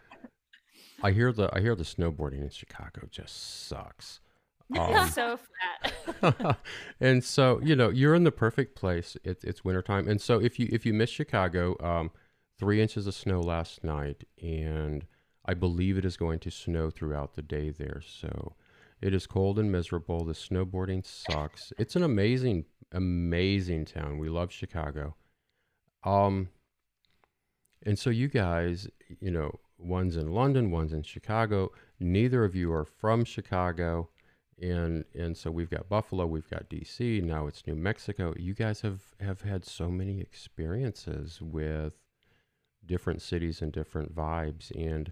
I 1.04 1.12
hear 1.12 1.32
the 1.32 1.50
I 1.54 1.62
hear 1.62 1.76
the 1.76 1.84
snowboarding 1.84 2.42
in 2.42 2.50
Chicago 2.50 3.08
just 3.10 3.68
sucks. 3.68 4.20
Um, 4.80 5.10
so 5.10 5.38
flat. 6.22 6.58
and 7.02 7.22
so 7.22 7.60
you 7.62 7.76
know 7.76 7.90
you're 7.90 8.16
in 8.16 8.24
the 8.24 8.32
perfect 8.32 8.74
place. 8.74 9.18
It's 9.22 9.44
it's 9.44 9.66
wintertime, 9.66 10.08
and 10.08 10.22
so 10.22 10.40
if 10.40 10.60
you 10.60 10.70
if 10.72 10.86
you 10.86 10.94
miss 10.94 11.10
Chicago, 11.10 11.76
um, 11.82 12.10
three 12.58 12.82
inches 12.82 13.06
of 13.06 13.14
snow 13.14 13.42
last 13.42 13.84
night, 13.84 14.24
and 14.42 15.06
I 15.46 15.56
believe 15.56 15.98
it 15.98 16.06
is 16.06 16.16
going 16.16 16.40
to 16.40 16.52
snow 16.52 16.90
throughout 16.90 17.34
the 17.34 17.42
day 17.42 17.70
there. 17.70 18.02
So 18.06 18.56
it 19.02 19.14
is 19.14 19.28
cold 19.28 19.60
and 19.60 19.70
miserable. 19.74 20.24
The 20.24 20.32
snowboarding 20.32 21.06
sucks. 21.06 21.74
It's 21.78 21.98
an 21.98 22.04
amazing 22.04 22.64
amazing 22.94 23.86
town. 23.86 24.20
We 24.20 24.30
love 24.30 24.54
Chicago. 24.54 25.16
Um, 26.04 26.50
and 27.84 27.98
so 27.98 28.10
you 28.10 28.28
guys, 28.28 28.88
you 29.20 29.32
know, 29.32 29.60
one's 29.78 30.16
in 30.16 30.32
London, 30.32 30.72
one's 30.72 30.94
in 30.94 31.04
Chicago. 31.04 31.72
Neither 32.00 32.44
of 32.44 32.56
you 32.56 32.72
are 32.74 32.86
from 32.86 33.26
Chicago 33.26 34.10
and 34.62 35.06
and 35.16 35.36
so 35.36 35.50
we've 35.50 35.70
got 35.70 35.90
Buffalo, 35.90 36.26
we've 36.26 36.50
got 36.50 36.70
DC, 36.70 37.22
now 37.24 37.48
it's 37.48 37.66
New 37.66 37.76
Mexico. 37.76 38.34
You 38.38 38.54
guys 38.54 38.82
have 38.82 39.02
have 39.20 39.42
had 39.42 39.66
so 39.66 39.90
many 39.90 40.22
experiences 40.22 41.42
with 41.42 41.96
different 42.86 43.22
cities 43.22 43.62
and 43.62 43.72
different 43.72 44.16
vibes, 44.16 44.72
and 44.76 45.12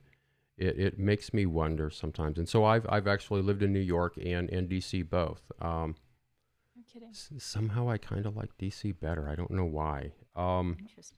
it, 0.58 0.80
it 0.80 1.00
makes 1.00 1.34
me 1.34 1.46
wonder 1.46 1.90
sometimes. 1.90 2.38
And 2.38 2.48
so 2.48 2.64
I've 2.64 2.86
I've 2.90 3.08
actually 3.08 3.42
lived 3.42 3.64
in 3.64 3.74
New 3.74 3.80
York 3.80 4.18
and 4.24 4.50
and 4.52 4.70
DC 4.70 5.10
both. 5.10 5.52
Um, 5.60 5.96
I'm 6.78 6.84
kidding. 6.84 7.10
s- 7.10 7.32
somehow 7.40 7.90
I 7.90 7.98
kind 7.98 8.26
of 8.28 8.38
like 8.38 8.56
DC 8.58 9.00
better. 9.00 9.28
I 9.28 9.36
don't 9.36 9.52
know 9.52 9.66
why. 9.66 10.12
Um, 10.40 10.78
Interesting. 10.80 11.18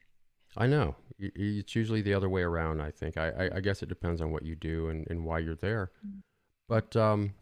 I 0.58 0.68
know 0.68 0.96
it's 1.20 1.76
usually 1.76 2.02
the 2.02 2.14
other 2.14 2.30
way 2.30 2.42
around. 2.42 2.82
I 2.82 2.92
think. 2.92 3.18
I 3.18 3.30
I, 3.30 3.50
I 3.58 3.60
guess 3.62 3.84
it 3.84 3.90
depends 3.90 4.22
on 4.22 4.32
what 4.32 4.44
you 4.44 4.56
do 4.56 4.90
and, 4.90 5.08
and 5.10 5.24
why 5.24 5.40
you're 5.40 5.56
there. 5.56 5.92
Mm. 6.06 6.22
But 6.68 6.96
um, 6.96 7.34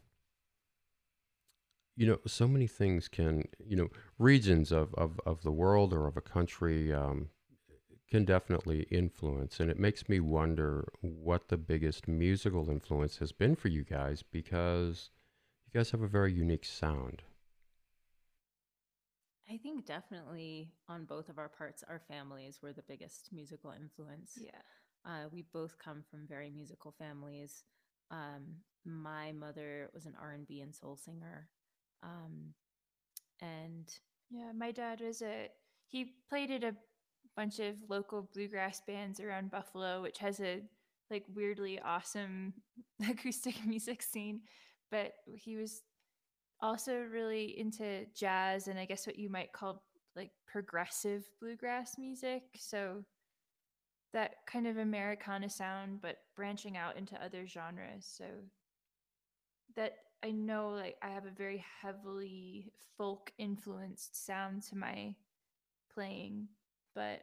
you 1.96 2.06
know, 2.06 2.20
so 2.28 2.48
many 2.48 2.68
things 2.68 3.08
can 3.08 3.46
you 3.66 3.78
know 3.78 3.90
regions 4.18 4.72
of 4.72 4.94
of 4.96 5.20
of 5.26 5.44
the 5.44 5.52
world 5.52 5.94
or 5.94 6.08
of 6.08 6.18
a 6.18 6.22
country 6.22 6.94
um, 6.94 7.30
can 8.10 8.26
definitely 8.26 8.82
influence, 8.92 9.60
and 9.60 9.72
it 9.72 9.80
makes 9.80 10.10
me 10.10 10.20
wonder 10.20 10.88
what 11.02 11.48
the 11.48 11.58
biggest 11.58 12.08
musical 12.08 12.70
influence 12.70 13.18
has 13.18 13.32
been 13.32 13.56
for 13.56 13.70
you 13.70 13.84
guys 13.84 14.24
because 14.24 15.10
you 15.66 15.80
guys 15.80 15.92
have 15.92 16.02
a 16.02 16.08
very 16.08 16.34
unique 16.34 16.66
sound. 16.66 17.24
I 19.50 19.58
think 19.58 19.86
definitely 19.86 20.72
on 20.88 21.06
both 21.06 21.30
of 21.30 21.38
our 21.40 21.50
parts, 21.50 21.84
our 21.88 22.00
families 22.08 22.60
were 22.62 22.74
the 22.74 22.84
biggest 22.88 23.30
musical 23.32 23.72
influence. 23.72 24.38
Yeah. 24.40 24.62
Uh, 25.06 25.28
we 25.32 25.44
both 25.54 25.78
come 25.80 26.04
from 26.10 26.28
very 26.28 26.50
musical 26.52 26.92
families. 26.92 27.64
Um, 28.12 28.58
my 28.86 29.32
mother 29.32 29.90
was 29.94 30.06
an 30.06 30.14
R 30.22 30.32
and 30.32 30.46
B 30.48 30.62
and 30.62 30.74
soul 30.76 30.96
singer, 30.96 31.48
um, 32.04 32.54
and 33.42 33.88
Yeah, 34.30 34.52
my 34.56 34.72
dad 34.72 35.02
was 35.02 35.22
a 35.22 35.50
he 35.88 36.14
played 36.30 36.52
at 36.52 36.64
a 36.64 36.76
bunch 37.36 37.60
of 37.60 37.76
local 37.90 38.30
bluegrass 38.34 38.82
bands 38.82 39.20
around 39.20 39.52
Buffalo, 39.52 40.02
which 40.02 40.20
has 40.20 40.40
a 40.40 40.62
like 41.10 41.26
weirdly 41.34 41.80
awesome 41.80 42.54
acoustic 43.10 43.66
music 43.66 44.02
scene. 44.02 44.42
But 44.92 45.14
he 45.36 45.56
was 45.56 45.82
also 46.62 47.06
really 47.12 47.58
into 47.60 48.06
jazz 48.16 48.68
and 48.68 48.80
I 48.80 48.86
guess 48.86 49.08
what 49.08 49.18
you 49.20 49.30
might 49.30 49.54
call 49.54 49.84
like 50.16 50.32
progressive 50.48 51.24
bluegrass 51.40 51.98
music. 51.98 52.44
So 52.58 53.04
that 54.14 54.36
kind 54.48 54.68
of 54.68 54.78
Americana 54.78 55.50
sound, 55.50 56.02
but 56.02 56.18
branching 56.36 56.78
out 56.78 56.98
into 56.98 57.24
other 57.24 57.46
genres. 57.48 58.12
So 58.18 58.26
that 59.76 59.94
I 60.24 60.32
know 60.32 60.70
like 60.70 60.96
I 61.02 61.10
have 61.10 61.26
a 61.26 61.32
very 61.32 61.64
heavily 61.82 62.74
folk 62.98 63.32
influenced 63.38 64.26
sound 64.26 64.64
to 64.64 64.76
my 64.76 65.16
playing, 65.94 66.48
but 66.96 67.22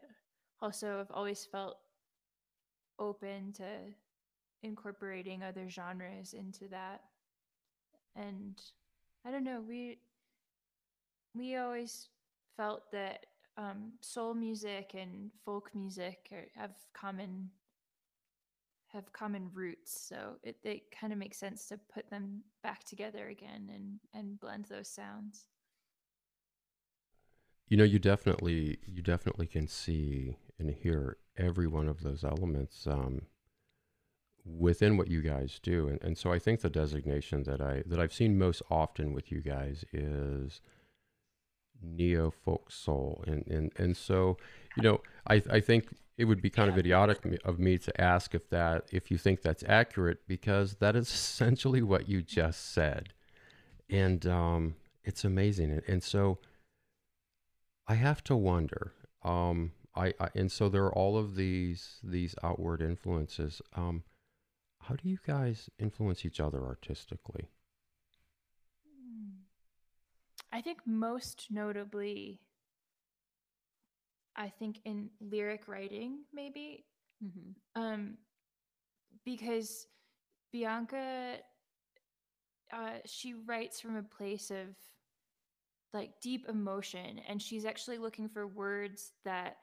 also 0.62 1.00
I've 1.00 1.10
always 1.10 1.44
felt 1.44 1.76
open 2.98 3.52
to 3.54 3.64
incorporating 4.62 5.42
other 5.42 5.68
genres 5.68 6.32
into 6.32 6.68
that. 6.68 7.02
And 8.14 8.58
I 9.26 9.30
don't 9.32 9.44
know, 9.44 9.60
we 9.66 9.98
we 11.34 11.56
always 11.56 12.08
felt 12.56 12.90
that 12.92 13.26
um, 13.58 13.92
soul 14.00 14.34
music 14.34 14.92
and 14.94 15.30
folk 15.44 15.70
music 15.74 16.28
are, 16.32 16.46
have 16.54 16.74
common 16.94 17.50
have 18.88 19.12
common 19.12 19.50
roots. 19.52 20.08
So 20.08 20.36
it, 20.44 20.56
it 20.62 20.82
kind 20.98 21.12
of 21.12 21.18
makes 21.18 21.38
sense 21.38 21.66
to 21.68 21.78
put 21.92 22.08
them 22.08 22.42
back 22.62 22.84
together 22.84 23.28
again 23.28 23.70
and 23.74 23.98
and 24.14 24.38
blend 24.38 24.66
those 24.66 24.88
sounds. 24.88 25.46
You 27.68 27.76
know, 27.76 27.84
you 27.84 27.98
definitely 27.98 28.78
you 28.86 29.02
definitely 29.02 29.48
can 29.48 29.66
see 29.66 30.36
and 30.58 30.70
hear 30.70 31.16
every 31.36 31.66
one 31.66 31.88
of 31.88 32.02
those 32.02 32.22
elements 32.22 32.86
um, 32.86 33.22
within 34.46 34.96
what 34.96 35.08
you 35.08 35.22
guys 35.22 35.58
do, 35.62 35.88
and, 35.88 36.02
and 36.02 36.16
so 36.16 36.32
I 36.32 36.38
think 36.38 36.60
the 36.60 36.70
designation 36.70 37.42
that 37.44 37.60
I 37.60 37.82
that 37.86 37.98
I've 37.98 38.12
seen 38.12 38.38
most 38.38 38.62
often 38.70 39.12
with 39.12 39.32
you 39.32 39.40
guys 39.40 39.84
is 39.92 40.60
neo 41.82 42.30
folk 42.30 42.70
soul, 42.70 43.24
and 43.26 43.46
and 43.48 43.72
and 43.76 43.96
so 43.96 44.36
you 44.76 44.82
know 44.82 45.00
I 45.26 45.42
I 45.50 45.60
think 45.60 45.88
it 46.16 46.24
would 46.26 46.40
be 46.40 46.50
kind 46.50 46.70
of 46.70 46.78
idiotic 46.78 47.24
of 47.44 47.58
me 47.58 47.76
to 47.78 48.00
ask 48.00 48.34
if 48.34 48.48
that 48.50 48.84
if 48.90 49.10
you 49.10 49.18
think 49.18 49.42
that's 49.42 49.64
accurate 49.66 50.26
because 50.26 50.76
that 50.76 50.96
is 50.96 51.08
essentially 51.12 51.82
what 51.82 52.08
you 52.08 52.22
just 52.22 52.72
said, 52.72 53.12
and 53.90 54.26
um, 54.26 54.76
it's 55.04 55.24
amazing, 55.24 55.70
and, 55.70 55.82
and 55.86 56.02
so. 56.02 56.38
I 57.88 57.94
have 57.94 58.24
to 58.24 58.34
wonder. 58.34 58.94
Um, 59.22 59.70
I, 59.94 60.12
I 60.18 60.28
and 60.34 60.50
so 60.50 60.68
there 60.68 60.82
are 60.84 60.92
all 60.92 61.16
of 61.16 61.36
these 61.36 62.00
these 62.02 62.34
outward 62.42 62.82
influences. 62.82 63.62
Um, 63.74 64.02
how 64.86 64.94
do 64.94 65.08
you 65.08 65.18
guys 65.26 65.68
influence 65.78 66.24
each 66.24 66.40
other 66.40 66.64
artistically? 66.64 67.48
i 70.52 70.60
think 70.60 70.78
most 70.86 71.48
notably 71.50 72.40
i 74.36 74.48
think 74.48 74.78
in 74.84 75.10
lyric 75.20 75.66
writing 75.66 76.20
maybe 76.32 76.84
mm-hmm. 77.22 77.82
um 77.82 78.14
because 79.24 79.88
bianca 80.52 81.36
uh 82.72 82.98
she 83.04 83.34
writes 83.34 83.80
from 83.80 83.96
a 83.96 84.02
place 84.02 84.50
of 84.50 84.68
like 85.92 86.12
deep 86.22 86.48
emotion 86.48 87.20
and 87.28 87.42
she's 87.42 87.64
actually 87.64 87.98
looking 87.98 88.28
for 88.28 88.46
words 88.46 89.12
that 89.24 89.56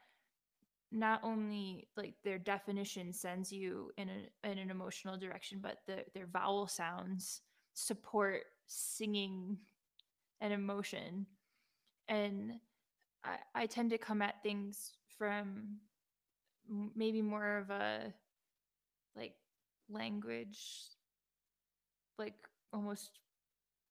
not 0.94 1.20
only 1.24 1.88
like 1.98 2.14
their 2.24 2.38
definition 2.38 3.12
sends 3.12 3.52
you 3.52 3.92
in 3.98 4.10
a 4.10 4.50
in 4.50 4.60
an 4.60 4.70
emotional 4.70 5.18
direction 5.18 5.60
but 5.62 5.80
the, 5.88 6.06
their 6.14 6.28
vowel 6.28 6.68
sounds 6.68 7.42
support 7.74 8.44
singing 8.68 9.58
an 10.42 10.52
emotion. 10.52 11.26
And 12.08 12.54
I, 13.24 13.38
I 13.56 13.66
tend 13.66 13.90
to 13.92 13.98
come 13.98 14.22
at 14.22 14.44
things 14.44 14.92
from 15.18 15.78
maybe 16.96 17.22
more 17.22 17.58
of 17.58 17.70
a 17.70 18.14
like 19.16 19.36
language 19.90 20.60
like 22.18 22.36
almost 22.72 23.20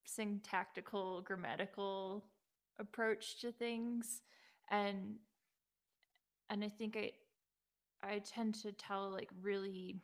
syntactical 0.05 1.23
grammatical 1.23 2.25
approach 2.79 3.41
to 3.41 3.53
things. 3.53 4.23
And 4.71 5.17
and 6.51 6.65
i 6.65 6.69
think 6.69 6.97
i 6.97 7.11
i 8.03 8.19
tend 8.21 8.55
to 8.55 8.73
tell 8.73 9.11
like 9.11 9.31
really 9.43 9.97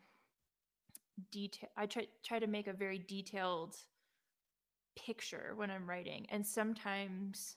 detail 1.31 1.68
i 1.77 1.87
try 1.87 2.07
try 2.24 2.38
to 2.38 2.46
make 2.46 2.66
a 2.66 2.72
very 2.72 2.98
detailed 2.98 3.77
picture 4.96 5.53
when 5.55 5.70
i'm 5.70 5.88
writing. 5.88 6.27
And 6.31 6.44
sometimes 6.46 7.57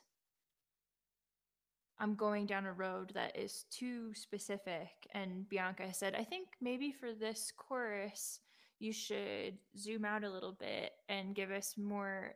i'm 1.98 2.14
going 2.14 2.46
down 2.46 2.66
a 2.66 2.72
road 2.72 3.12
that 3.14 3.36
is 3.36 3.64
too 3.70 4.14
specific. 4.14 4.88
And 5.12 5.48
bianca 5.48 5.92
said 5.92 6.14
i 6.14 6.24
think 6.24 6.48
maybe 6.60 6.92
for 6.92 7.12
this 7.12 7.52
chorus 7.56 8.40
you 8.78 8.92
should 8.92 9.58
zoom 9.78 10.04
out 10.04 10.24
a 10.24 10.30
little 10.30 10.56
bit 10.58 10.92
and 11.08 11.36
give 11.36 11.50
us 11.52 11.74
more 11.76 12.34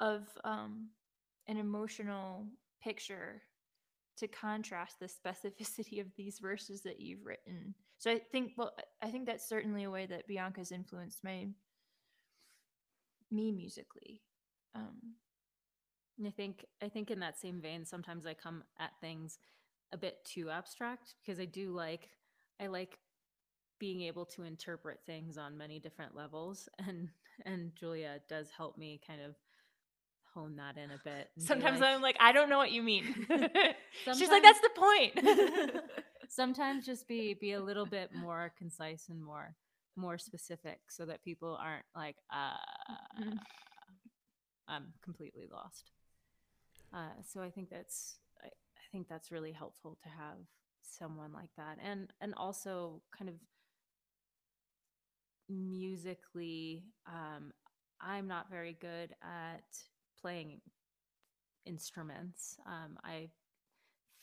of 0.00 0.26
um, 0.44 0.88
an 1.46 1.56
emotional 1.56 2.46
picture 2.82 3.42
to 4.18 4.28
contrast 4.28 4.98
the 4.98 5.06
specificity 5.06 6.00
of 6.00 6.06
these 6.16 6.38
verses 6.38 6.82
that 6.82 7.00
you've 7.00 7.24
written. 7.24 7.74
So 7.98 8.10
I 8.10 8.20
think, 8.32 8.52
well, 8.56 8.74
I 9.02 9.10
think 9.10 9.26
that's 9.26 9.48
certainly 9.48 9.84
a 9.84 9.90
way 9.90 10.06
that 10.06 10.26
Bianca's 10.26 10.72
influenced 10.72 11.22
my 11.24 11.48
me 13.30 13.52
musically. 13.52 14.22
Um, 14.74 15.16
I 16.24 16.30
think 16.30 16.64
I 16.82 16.88
think 16.88 17.10
in 17.10 17.20
that 17.20 17.38
same 17.38 17.60
vein, 17.60 17.84
sometimes 17.84 18.26
I 18.26 18.34
come 18.34 18.64
at 18.78 18.92
things 19.00 19.38
a 19.92 19.96
bit 19.96 20.24
too 20.24 20.50
abstract 20.50 21.14
because 21.20 21.40
I 21.40 21.44
do 21.44 21.72
like 21.72 22.08
I 22.60 22.68
like 22.68 22.98
being 23.78 24.02
able 24.02 24.24
to 24.24 24.42
interpret 24.44 25.00
things 25.04 25.36
on 25.36 25.58
many 25.58 25.78
different 25.78 26.14
levels, 26.14 26.68
and 26.86 27.08
and 27.44 27.72
Julia 27.74 28.20
does 28.28 28.48
help 28.56 28.78
me 28.78 29.00
kind 29.06 29.20
of 29.20 29.34
hone 30.36 30.56
that 30.56 30.76
in 30.76 30.90
a 30.90 31.00
bit. 31.02 31.30
sometimes 31.38 31.80
like- 31.80 31.94
I'm 31.94 32.02
like, 32.02 32.16
I 32.20 32.32
don't 32.32 32.50
know 32.50 32.58
what 32.58 32.70
you 32.70 32.82
mean. 32.82 33.04
She's 34.18 34.28
like, 34.28 34.42
that's 34.42 34.60
the 34.60 34.70
point. 34.76 35.12
sometimes 36.28 36.84
just 36.84 37.08
be 37.08 37.34
be 37.34 37.52
a 37.52 37.60
little 37.60 37.86
bit 37.86 38.10
more 38.14 38.52
concise 38.58 39.08
and 39.08 39.22
more 39.24 39.54
more 39.96 40.18
specific 40.18 40.78
so 40.88 41.06
that 41.06 41.22
people 41.24 41.56
aren't 41.60 41.84
like 41.94 42.16
uh 42.30 42.58
Mhm. 43.22 43.38
i'm 44.68 44.92
completely 45.02 45.46
lost 45.50 45.92
uh 46.92 47.14
so 47.30 47.40
i 47.40 47.48
think 47.50 47.70
that's 47.70 48.18
I, 48.42 48.48
I 48.48 48.84
think 48.92 49.08
that's 49.08 49.30
really 49.30 49.52
helpful 49.52 49.96
to 50.02 50.08
have 50.08 50.38
someone 50.82 51.32
like 51.32 51.50
that 51.56 51.78
and 51.82 52.12
and 52.20 52.34
also 52.36 53.00
kind 53.16 53.28
of 53.30 53.36
musically 55.48 56.84
um 57.06 57.52
i'm 58.00 58.26
not 58.26 58.50
very 58.50 58.76
good 58.80 59.14
at 59.22 59.64
playing 60.26 60.60
instruments. 61.64 62.56
Um 62.66 62.98
i 63.04 63.30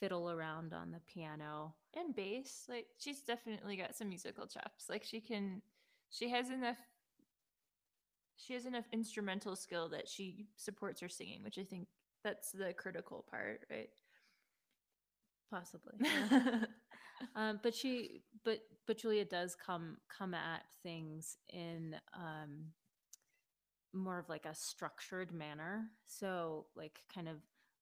fiddle 0.00 0.30
around 0.30 0.74
on 0.74 0.90
the 0.90 1.00
piano. 1.12 1.74
And 1.96 2.14
bass 2.14 2.66
like 2.68 2.86
she's 2.98 3.20
definitely 3.20 3.76
got 3.76 3.94
some 3.94 4.08
musical 4.08 4.46
chops. 4.46 4.90
Like 4.90 5.04
she 5.04 5.20
can 5.20 5.62
she 6.10 6.28
has 6.30 6.50
enough 6.50 6.76
she 8.36 8.54
has 8.54 8.66
enough 8.66 8.84
instrumental 8.92 9.56
skill 9.56 9.88
that 9.88 10.08
she 10.08 10.46
supports 10.56 11.00
her 11.00 11.08
singing 11.08 11.42
which 11.42 11.58
i 11.58 11.64
think 11.64 11.86
that's 12.24 12.50
the 12.52 12.72
critical 12.72 13.24
part 13.30 13.60
right? 13.70 13.90
Possibly 15.50 15.94
yeah. 16.00 16.64
um, 17.36 17.60
but 17.62 17.74
she 17.74 18.22
but 18.44 18.58
but 18.86 18.98
julia 18.98 19.24
does 19.24 19.54
come 19.54 19.98
come 20.08 20.34
at 20.34 20.62
things 20.82 21.36
in 21.52 21.94
um 22.12 22.72
more 23.94 24.18
of 24.18 24.28
like 24.28 24.46
a 24.46 24.54
structured 24.54 25.32
manner 25.32 25.90
so 26.06 26.66
like 26.76 27.00
kind 27.12 27.28
of 27.28 27.36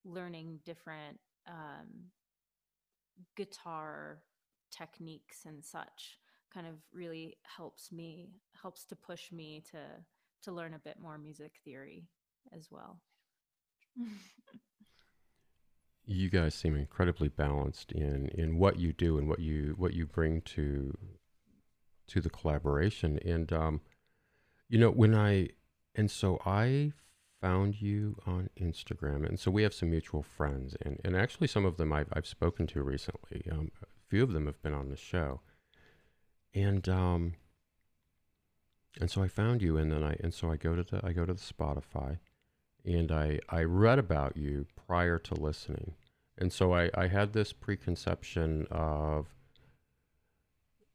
learning 0.05 0.59
different 0.65 1.19
um 1.49 2.11
guitar 3.37 4.23
techniques 4.71 5.45
and 5.47 5.65
such 5.65 6.19
kind 6.53 6.67
of 6.67 6.75
really 6.93 7.37
helps 7.45 7.93
me 7.93 8.31
helps 8.61 8.85
to 8.85 8.97
push 8.97 9.33
me 9.33 9.63
to 9.71 9.79
to 10.43 10.53
learn 10.53 10.75
a 10.75 10.79
bit 10.79 10.99
more 11.01 11.19
music 11.19 11.53
theory 11.65 12.09
as 12.55 12.69
well 12.71 13.01
You 16.05 16.31
guys 16.31 16.55
seem 16.55 16.77
incredibly 16.77 17.29
balanced 17.29 17.93
in 17.93 18.29
in 18.29 18.59
what 18.59 18.79
you 18.79 18.93
do 18.93 19.19
and 19.19 19.29
what 19.29 19.39
you 19.41 19.75
what 19.79 19.95
you 19.95 20.07
bring 20.07 20.41
to 20.43 20.97
to 22.09 22.21
the 22.21 22.31
collaboration. 22.31 23.19
And 23.25 23.53
um, 23.53 23.81
You 24.69 24.79
know, 24.79 24.91
when 24.91 25.15
I, 25.15 25.51
and 25.95 26.11
so 26.11 26.41
I 26.45 26.93
found 27.41 27.83
you 27.83 28.17
on 28.25 28.49
Instagram, 28.59 29.29
and 29.29 29.39
so 29.39 29.51
we 29.51 29.65
have 29.65 29.75
some 29.75 29.91
mutual 29.91 30.23
friends, 30.23 30.77
and, 30.81 31.01
and 31.05 31.17
actually 31.17 31.49
some 31.49 31.65
of 31.65 31.77
them 31.77 31.93
I've, 31.93 32.09
I've 32.13 32.27
spoken 32.27 32.67
to 32.69 32.83
recently. 32.83 33.43
Um, 33.51 33.73
a 33.83 33.87
few 34.09 34.23
of 34.23 34.33
them 34.33 34.47
have 34.47 34.63
been 34.63 34.75
on 34.75 34.89
the 34.89 34.97
show, 34.97 35.41
and 36.55 36.89
um, 36.89 37.35
and 39.01 39.11
so 39.11 39.23
I 39.23 39.29
found 39.29 39.61
you, 39.61 39.77
and 39.77 39.91
then 39.91 40.05
I 40.05 40.17
and 40.21 40.33
so 40.33 40.51
I 40.51 40.57
go 40.57 40.77
to 40.77 40.83
the 40.83 41.01
I 41.05 41.13
go 41.13 41.27
to 41.27 41.35
the 41.35 41.41
Spotify, 41.41 42.19
and 42.85 43.11
I 43.11 43.41
I 43.49 43.65
read 43.65 43.99
about 43.99 44.37
you 44.37 44.67
prior 44.87 45.19
to 45.19 45.35
listening, 45.35 45.95
and 46.39 46.53
so 46.53 46.73
I 46.73 46.91
I 46.95 47.09
had 47.09 47.33
this 47.33 47.53
preconception 47.53 48.67
of 48.71 49.27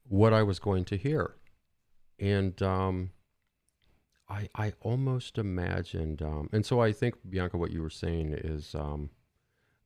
what 0.07 0.31
I 0.31 0.43
was 0.43 0.59
going 0.59 0.85
to 0.85 0.97
hear, 0.97 1.35
and 2.19 2.61
um, 2.61 3.11
I 4.29 4.49
I 4.55 4.73
almost 4.81 5.37
imagined, 5.37 6.21
um, 6.21 6.49
and 6.51 6.65
so 6.65 6.81
I 6.81 6.91
think 6.91 7.15
Bianca, 7.29 7.57
what 7.57 7.71
you 7.71 7.81
were 7.81 7.89
saying 7.89 8.33
is 8.33 8.75
um, 8.75 9.09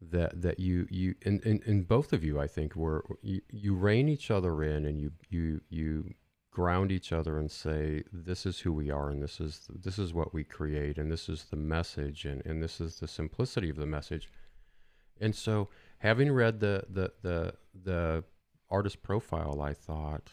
that 0.01 0.41
that 0.41 0.59
you 0.59 0.87
you 0.89 1.15
and, 1.25 1.43
and 1.43 1.87
both 1.87 2.11
of 2.11 2.23
you 2.23 2.39
I 2.39 2.47
think 2.47 2.75
were 2.75 3.05
you, 3.21 3.41
you 3.49 3.75
rein 3.75 4.09
each 4.09 4.31
other 4.31 4.63
in 4.63 4.85
and 4.85 4.99
you 4.99 5.11
you 5.29 5.61
you 5.69 6.13
ground 6.49 6.91
each 6.91 7.13
other 7.13 7.37
and 7.37 7.49
say 7.49 8.03
this 8.11 8.45
is 8.45 8.59
who 8.59 8.73
we 8.73 8.89
are 8.89 9.09
and 9.09 9.21
this 9.21 9.39
is 9.39 9.67
this 9.69 9.97
is 9.99 10.13
what 10.13 10.33
we 10.33 10.43
create 10.43 10.97
and 10.97 11.11
this 11.11 11.29
is 11.29 11.45
the 11.45 11.55
message 11.55 12.25
and, 12.25 12.45
and 12.45 12.61
this 12.61 12.81
is 12.81 12.99
the 12.99 13.07
simplicity 13.07 13.69
of 13.69 13.77
the 13.77 13.85
message. 13.85 14.27
And 15.19 15.35
so 15.35 15.69
having 15.99 16.31
read 16.31 16.59
the 16.59 16.83
the 16.89 17.13
the, 17.21 17.53
the 17.83 18.23
artist 18.69 19.03
profile 19.03 19.61
I 19.61 19.73
thought 19.73 20.31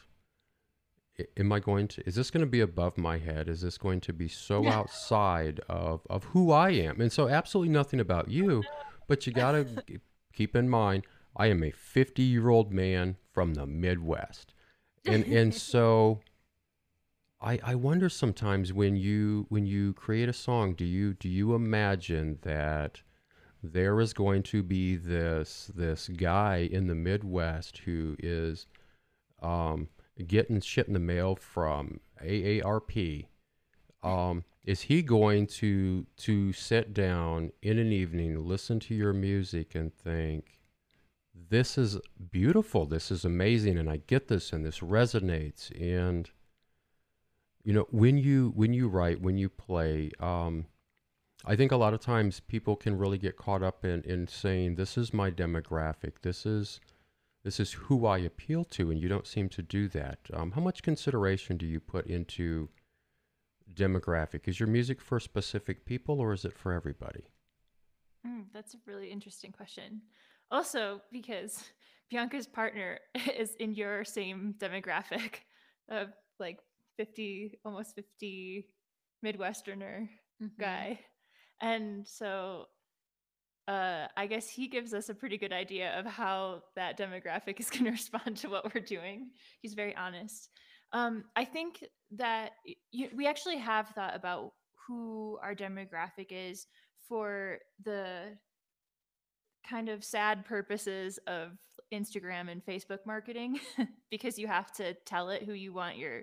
am 1.37 1.53
I 1.53 1.61
going 1.61 1.89
to 1.89 2.07
is 2.07 2.15
this 2.15 2.31
going 2.31 2.43
to 2.43 2.51
be 2.51 2.61
above 2.61 2.99
my 2.99 3.19
head? 3.19 3.49
Is 3.49 3.61
this 3.61 3.79
going 3.79 4.01
to 4.03 4.13
be 4.13 4.29
so 4.29 4.67
outside 4.69 5.61
of 5.69 6.07
of 6.09 6.25
who 6.25 6.53
I 6.53 6.71
am? 6.71 7.01
And 7.01 7.13
so 7.13 7.29
absolutely 7.29 7.73
nothing 7.73 8.01
about 8.01 8.29
you 8.29 8.63
but 9.09 9.27
you 9.27 9.33
got 9.33 9.53
to 9.53 9.67
keep 10.33 10.55
in 10.55 10.69
mind, 10.69 11.05
I 11.35 11.49
am 11.49 11.65
a 11.65 11.73
50 11.73 12.23
year 12.23 12.51
old 12.51 12.73
man 12.73 13.17
from 13.33 13.55
the 13.55 13.67
Midwest. 13.67 14.53
And, 15.05 15.25
and 15.25 15.53
so 15.73 16.21
I, 17.41 17.59
I 17.65 17.75
wonder 17.75 18.09
sometimes 18.09 18.73
when 18.73 18.95
you 18.95 19.47
when 19.49 19.67
you 19.67 19.95
create 19.95 20.29
a 20.29 20.35
song, 20.35 20.75
do 20.75 20.85
you 20.85 21.15
do 21.15 21.29
you 21.29 21.55
imagine 21.55 22.39
that 22.43 23.03
there 23.61 24.01
is 24.01 24.13
going 24.13 24.45
to 24.45 24.63
be 24.63 24.95
this 24.95 25.71
this 25.75 26.09
guy 26.09 26.69
in 26.71 26.87
the 26.87 26.95
Midwest 26.95 27.79
who 27.79 28.17
is 28.21 28.67
um, 29.43 29.89
getting 30.27 30.61
shit 30.61 30.87
in 30.87 30.95
the 30.95 30.99
mail 30.99 31.37
from 31.37 32.01
AARP 32.23 33.27
um, 34.03 34.45
is 34.65 34.83
he 34.83 35.03
going 35.03 35.47
to 35.47 36.07
to 36.17 36.53
sit 36.53 36.93
down 36.95 37.53
in 37.63 37.79
an 37.79 37.93
evening, 37.93 38.47
listen 38.47 38.79
to 38.81 38.95
your 38.95 39.13
music, 39.13 39.75
and 39.75 39.95
think, 39.95 40.61
"This 41.35 41.79
is 41.79 41.99
beautiful. 42.31 42.87
This 42.87 43.11
is 43.11 43.25
amazing, 43.25 43.79
and 43.79 43.91
I 43.91 43.99
get 44.07 44.29
this, 44.29 44.53
and 44.53 44.65
this 44.65 44.81
resonates." 44.81 45.71
And 45.81 46.31
you 47.65 47.73
know, 47.73 47.87
when 47.91 48.19
you 48.19 48.53
when 48.55 48.73
you 48.73 48.89
write, 48.89 49.21
when 49.21 49.37
you 49.37 49.49
play, 49.49 50.11
um, 50.21 50.67
I 51.45 51.57
think 51.57 51.73
a 51.73 51.77
lot 51.77 51.95
of 51.95 52.01
times 52.01 52.41
people 52.41 52.77
can 52.77 52.99
really 52.99 53.19
get 53.19 53.37
caught 53.37 53.63
up 53.63 53.85
in 53.85 54.03
in 54.03 54.29
saying, 54.29 54.77
"This 54.77 54.97
is 54.97 55.13
my 55.13 55.31
demographic. 55.31 56.21
This 56.23 56.47
is." 56.47 56.81
This 57.45 57.61
is 57.61 57.73
who 57.73 58.07
I 58.07 58.19
appeal 58.19 58.65
to, 58.65 58.91
and 58.91 59.01
you 59.01 59.09
don't 59.09 59.27
seem 59.27 59.49
to 59.51 59.63
do 59.63 59.89
that. 59.89 60.19
Um, 60.33 60.53
how 60.53 60.61
much 60.61 60.83
consideration 60.83 61.57
do 61.57 61.67
you 61.67 61.81
put 61.81 62.07
into 62.07 62.69
demographic? 63.73 64.49
Is 64.49 64.59
your 64.59 64.69
music 64.69 65.01
for 65.01 65.21
specific 65.21 65.85
people 65.87 66.21
or 66.21 66.33
is 66.33 66.45
it 66.45 66.57
for 66.57 66.73
everybody? 66.73 67.25
Mm, 68.27 68.47
that's 68.53 68.75
a 68.75 68.79
really 68.87 69.11
interesting 69.11 69.53
question. 69.53 70.03
Also, 70.51 71.01
because 71.13 71.65
Bianca's 72.11 72.47
partner 72.47 72.99
is 73.37 73.55
in 73.57 73.75
your 73.75 74.05
same 74.05 74.55
demographic 74.59 75.37
of 75.89 76.09
like 76.41 76.59
50, 76.97 77.61
almost 77.65 77.95
50 77.95 78.67
Midwesterner 79.25 80.09
mm-hmm. 80.43 80.47
guy. 80.61 81.01
And 81.61 82.07
so 82.07 82.67
uh, 83.69 84.09
I 84.17 84.27
guess 84.27 84.49
he 84.49 84.67
gives 84.67 84.95
us 84.95 85.11
a 85.11 85.15
pretty 85.15 85.37
good 85.37 85.53
idea 85.53 85.97
of 85.99 86.07
how 86.07 86.63
that 86.75 86.99
demographic 86.99 87.61
is 87.61 87.69
going 87.71 87.85
to 87.85 87.91
respond 87.91 88.39
to 88.39 88.49
what 88.49 88.75
we're 88.75 88.81
doing. 88.81 89.31
He's 89.61 89.75
very 89.75 89.95
honest. 89.95 90.49
Um, 90.93 91.25
I 91.37 91.45
think 91.45 91.85
that 92.13 92.53
we 93.15 93.27
actually 93.27 93.59
have 93.59 93.89
thought 93.91 94.17
about 94.17 94.53
who 94.87 95.39
our 95.43 95.55
demographic 95.55 96.29
is 96.31 96.67
for 97.07 97.59
the 97.85 98.39
kind 99.69 99.91
of 99.91 100.03
sad 100.03 100.47
purposes 100.47 101.19
of 101.27 101.53
Instagram 101.93 102.51
and 102.51 102.65
Facebook 102.65 103.01
marketing 103.05 103.61
because 104.11 104.39
you 104.39 104.47
have 104.47 104.73
to 104.73 104.95
tell 105.05 105.29
it 105.29 105.43
who 105.43 105.53
you 105.53 105.75
want 105.75 105.99
your 105.99 106.23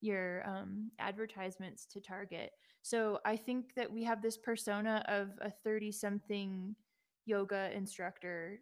your 0.00 0.46
um, 0.46 0.90
advertisements 0.98 1.86
to 1.86 2.00
target. 2.00 2.50
So 2.82 3.18
I 3.24 3.36
think 3.36 3.74
that 3.74 3.90
we 3.90 4.04
have 4.04 4.20
this 4.20 4.36
persona 4.36 5.02
of 5.08 5.30
a 5.40 5.50
30 5.50 5.90
something 5.90 6.76
yoga 7.26 7.70
instructor 7.74 8.60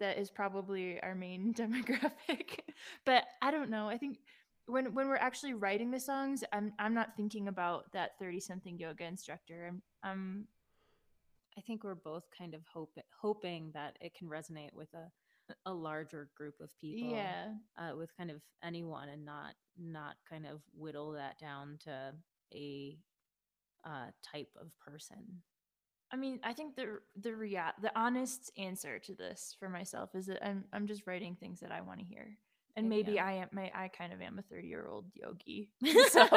that 0.00 0.18
is 0.18 0.30
probably 0.30 1.00
our 1.02 1.14
main 1.14 1.54
demographic. 1.58 2.60
but 3.04 3.24
I 3.42 3.50
don't 3.50 3.70
know. 3.70 3.88
I 3.88 3.98
think 3.98 4.18
when 4.66 4.94
when 4.94 5.08
we're 5.08 5.16
actually 5.16 5.54
writing 5.54 5.90
the 5.90 6.00
songs, 6.00 6.42
I'm 6.52 6.72
I'm 6.78 6.94
not 6.94 7.16
thinking 7.16 7.48
about 7.48 7.92
that 7.92 8.18
thirty 8.18 8.40
something 8.40 8.78
yoga 8.78 9.04
instructor. 9.04 9.66
I'm 9.68 9.82
I'm 10.02 10.46
I 11.56 11.60
think 11.60 11.84
we're 11.84 11.94
both 11.94 12.24
kind 12.36 12.54
of 12.54 12.62
hope, 12.72 12.98
hoping 13.20 13.70
that 13.74 13.96
it 14.00 14.14
can 14.14 14.28
resonate 14.28 14.72
with 14.74 14.92
a 14.94 15.10
a 15.66 15.72
larger 15.72 16.30
group 16.36 16.54
of 16.60 16.70
people. 16.80 17.10
Yeah. 17.10 17.52
Uh, 17.78 17.96
with 17.96 18.16
kind 18.16 18.30
of 18.30 18.40
anyone 18.62 19.08
and 19.10 19.24
not 19.24 19.54
not 19.78 20.16
kind 20.28 20.46
of 20.46 20.60
whittle 20.76 21.12
that 21.12 21.38
down 21.38 21.78
to 21.84 22.14
a 22.54 22.96
uh, 23.84 24.06
type 24.22 24.48
of 24.60 24.68
person. 24.78 25.42
I 26.14 26.16
mean, 26.16 26.38
I 26.44 26.52
think 26.52 26.76
the 26.76 27.00
the 27.20 27.34
real 27.34 27.64
the 27.82 27.90
honest 27.98 28.52
answer 28.56 29.00
to 29.00 29.14
this 29.14 29.56
for 29.58 29.68
myself 29.68 30.14
is 30.14 30.26
that 30.26 30.46
I'm 30.46 30.64
I'm 30.72 30.86
just 30.86 31.08
writing 31.08 31.34
things 31.34 31.58
that 31.58 31.72
I 31.72 31.80
want 31.80 31.98
to 31.98 32.04
hear 32.04 32.38
and 32.76 32.88
maybe 32.88 33.12
yeah. 33.12 33.24
I 33.24 33.32
am 33.32 33.48
my 33.52 33.70
I 33.74 33.88
kind 33.88 34.12
of 34.12 34.20
am 34.20 34.38
a 34.38 34.42
30 34.42 34.66
year 34.66 34.86
old 34.88 35.06
yogi. 35.14 35.70
So 36.10 36.28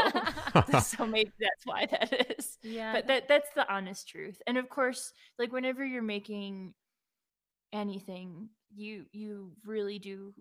so 0.80 1.06
maybe 1.06 1.32
that's 1.40 1.66
why 1.66 1.86
that 1.92 2.32
is. 2.38 2.58
Yeah. 2.64 2.94
But 2.94 3.08
that 3.08 3.28
that's 3.28 3.50
the 3.56 3.72
honest 3.72 4.08
truth. 4.08 4.42
And 4.48 4.58
of 4.58 4.70
course, 4.70 5.14
like 5.38 5.52
whenever 5.52 5.86
you're 5.86 6.02
making 6.02 6.74
anything, 7.74 8.50
you 8.74 9.06
you 9.12 9.52
really 9.66 10.00
do 10.00 10.34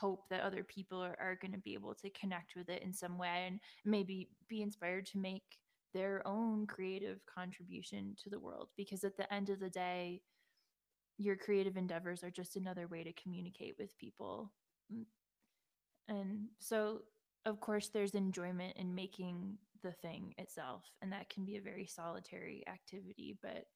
hope 0.00 0.28
that 0.30 0.42
other 0.42 0.62
people 0.62 1.00
are, 1.00 1.16
are 1.20 1.38
going 1.40 1.52
to 1.52 1.58
be 1.58 1.74
able 1.74 1.94
to 1.94 2.10
connect 2.10 2.54
with 2.56 2.68
it 2.68 2.82
in 2.82 2.92
some 2.92 3.18
way 3.18 3.44
and 3.46 3.60
maybe 3.84 4.28
be 4.48 4.62
inspired 4.62 5.06
to 5.06 5.18
make 5.18 5.42
their 5.94 6.26
own 6.26 6.66
creative 6.66 7.20
contribution 7.26 8.14
to 8.22 8.30
the 8.30 8.38
world 8.38 8.68
because 8.76 9.04
at 9.04 9.16
the 9.16 9.32
end 9.32 9.50
of 9.50 9.60
the 9.60 9.70
day 9.70 10.22
your 11.18 11.36
creative 11.36 11.76
endeavors 11.76 12.24
are 12.24 12.30
just 12.30 12.56
another 12.56 12.86
way 12.88 13.04
to 13.04 13.12
communicate 13.12 13.74
with 13.78 13.96
people. 13.98 14.52
Mm, 14.92 15.04
and 16.08 16.48
so, 16.58 17.02
of 17.44 17.60
course, 17.60 17.88
there's 17.88 18.14
enjoyment 18.14 18.74
in 18.76 18.94
making 18.94 19.58
the 19.82 19.92
thing 19.92 20.34
itself, 20.38 20.84
and 21.02 21.12
that 21.12 21.28
can 21.30 21.44
be 21.44 21.56
a 21.56 21.60
very 21.62 21.86
solitary 21.86 22.64
activity, 22.68 23.36
but 23.42 23.66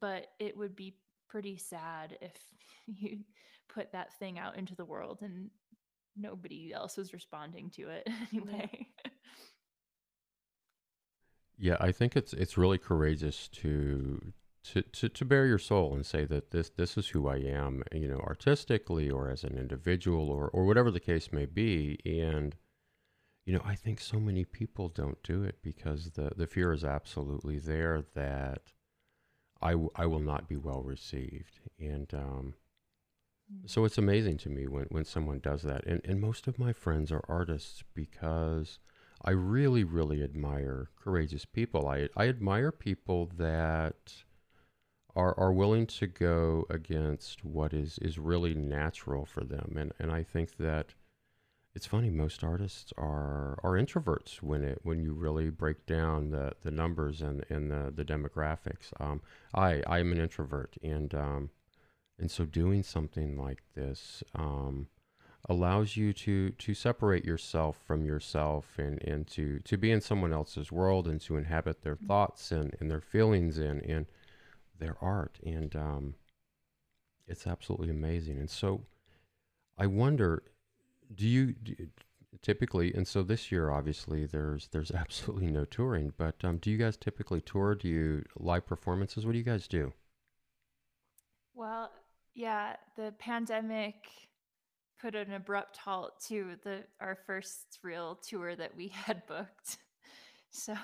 but 0.00 0.28
it 0.40 0.56
would 0.56 0.74
be 0.74 0.96
pretty 1.28 1.56
sad 1.56 2.18
if 2.20 2.36
you 2.86 3.18
put 3.68 3.92
that 3.92 4.18
thing 4.18 4.38
out 4.38 4.56
into 4.56 4.74
the 4.74 4.84
world 4.84 5.20
and 5.22 5.50
nobody 6.16 6.72
else 6.72 6.96
was 6.96 7.12
responding 7.12 7.70
to 7.70 7.88
it 7.88 8.08
anyway. 8.32 8.68
yeah, 8.72 8.93
I 11.80 11.92
think 11.92 12.16
it's 12.16 12.32
it's 12.32 12.58
really 12.58 12.78
courageous 12.78 13.48
to 13.48 14.32
to, 14.64 14.82
to, 14.82 15.08
to 15.10 15.24
bare 15.26 15.46
your 15.46 15.58
soul 15.58 15.94
and 15.94 16.06
say 16.06 16.24
that 16.24 16.50
this 16.50 16.70
this 16.70 16.96
is 16.96 17.08
who 17.08 17.28
I 17.28 17.36
am, 17.36 17.82
you 17.92 18.08
know, 18.08 18.20
artistically 18.20 19.10
or 19.10 19.28
as 19.30 19.44
an 19.44 19.58
individual 19.58 20.30
or 20.30 20.48
or 20.48 20.64
whatever 20.64 20.90
the 20.90 21.00
case 21.00 21.32
may 21.32 21.46
be. 21.46 21.98
And 22.04 22.56
you 23.44 23.52
know, 23.52 23.62
I 23.64 23.74
think 23.74 24.00
so 24.00 24.18
many 24.18 24.44
people 24.44 24.88
don't 24.88 25.22
do 25.22 25.42
it 25.42 25.58
because 25.62 26.12
the 26.12 26.32
the 26.36 26.46
fear 26.46 26.72
is 26.72 26.84
absolutely 26.84 27.58
there 27.58 28.02
that 28.14 28.72
I, 29.64 29.72
w- 29.72 29.90
I 29.96 30.06
will 30.06 30.20
not 30.20 30.46
be 30.46 30.56
well 30.56 30.82
received. 30.82 31.60
And 31.80 32.12
um, 32.12 32.54
mm. 33.52 33.68
so 33.68 33.84
it's 33.84 33.98
amazing 33.98 34.36
to 34.38 34.50
me 34.50 34.66
when, 34.68 34.84
when 34.90 35.04
someone 35.04 35.40
does 35.40 35.62
that. 35.62 35.84
And, 35.86 36.02
and 36.04 36.20
most 36.20 36.46
of 36.46 36.58
my 36.58 36.72
friends 36.72 37.10
are 37.10 37.24
artists 37.28 37.82
because 37.94 38.78
I 39.24 39.30
really, 39.30 39.84
really 39.84 40.22
admire 40.22 40.90
courageous 40.96 41.44
people. 41.44 41.88
I, 41.88 42.08
I 42.16 42.28
admire 42.28 42.70
people 42.70 43.30
that 43.36 44.24
are 45.16 45.38
are 45.38 45.52
willing 45.52 45.86
to 45.86 46.06
go 46.06 46.66
against 46.68 47.44
what 47.44 47.72
is 47.72 47.98
is 48.02 48.18
really 48.18 48.52
natural 48.54 49.24
for 49.24 49.44
them 49.44 49.76
and 49.76 49.92
and 50.00 50.10
I 50.10 50.24
think 50.24 50.56
that 50.56 50.94
it's 51.74 51.86
funny. 51.86 52.08
Most 52.08 52.44
artists 52.44 52.92
are 52.96 53.58
are 53.64 53.72
introverts 53.72 54.36
when 54.36 54.62
it 54.62 54.78
when 54.84 55.00
you 55.00 55.12
really 55.12 55.50
break 55.50 55.86
down 55.86 56.30
the, 56.30 56.52
the 56.62 56.70
numbers 56.70 57.20
and, 57.20 57.44
and 57.50 57.70
the 57.70 57.92
the 57.94 58.04
demographics. 58.04 58.92
Um, 59.00 59.20
I 59.52 59.82
I'm 59.86 60.12
an 60.12 60.20
introvert, 60.20 60.76
and 60.82 61.12
um, 61.14 61.50
and 62.18 62.30
so 62.30 62.44
doing 62.44 62.84
something 62.84 63.36
like 63.36 63.62
this 63.74 64.22
um, 64.36 64.86
allows 65.48 65.96
you 65.96 66.12
to 66.12 66.50
to 66.50 66.74
separate 66.74 67.24
yourself 67.24 67.78
from 67.86 68.04
yourself 68.04 68.78
and 68.78 69.02
and 69.02 69.26
to 69.26 69.58
to 69.60 69.76
be 69.76 69.90
in 69.90 70.00
someone 70.00 70.32
else's 70.32 70.72
world 70.72 71.06
and 71.06 71.20
to 71.20 71.36
inhabit 71.36 71.82
their 71.82 71.96
thoughts 71.96 72.50
and 72.50 72.74
and 72.80 72.90
their 72.90 73.00
feelings 73.00 73.58
and 73.58 73.82
and 73.82 74.06
their 74.78 74.96
art. 75.00 75.38
And 75.44 75.74
um, 75.76 76.14
it's 77.26 77.46
absolutely 77.46 77.90
amazing. 77.90 78.38
And 78.38 78.50
so 78.50 78.82
I 79.78 79.86
wonder 79.86 80.42
do 81.14 81.28
you, 81.28 81.52
do 81.52 81.74
you 81.78 81.88
typically 82.42 82.92
and 82.94 83.06
so 83.06 83.22
this 83.22 83.52
year 83.52 83.70
obviously 83.70 84.26
there's 84.26 84.68
there's 84.68 84.90
absolutely 85.02 85.46
no 85.46 85.64
touring 85.64 86.12
but 86.16 86.34
um, 86.44 86.58
do 86.58 86.70
you 86.70 86.78
guys 86.78 86.96
typically 86.96 87.40
tour? 87.40 87.74
Do 87.74 87.88
you 87.88 88.24
live 88.38 88.66
performances? 88.66 89.26
What 89.26 89.32
do 89.32 89.38
you 89.38 89.44
guys 89.44 89.68
do? 89.68 89.92
Well, 91.54 91.92
yeah, 92.34 92.76
the 92.96 93.14
pandemic 93.18 93.94
put 95.00 95.14
an 95.14 95.32
abrupt 95.32 95.76
halt 95.76 96.12
to 96.28 96.56
the 96.62 96.84
our 97.00 97.16
first 97.26 97.78
real 97.82 98.16
tour 98.16 98.54
that 98.56 98.76
we 98.76 98.88
had 99.06 99.26
booked. 99.26 99.78
So 100.50 100.74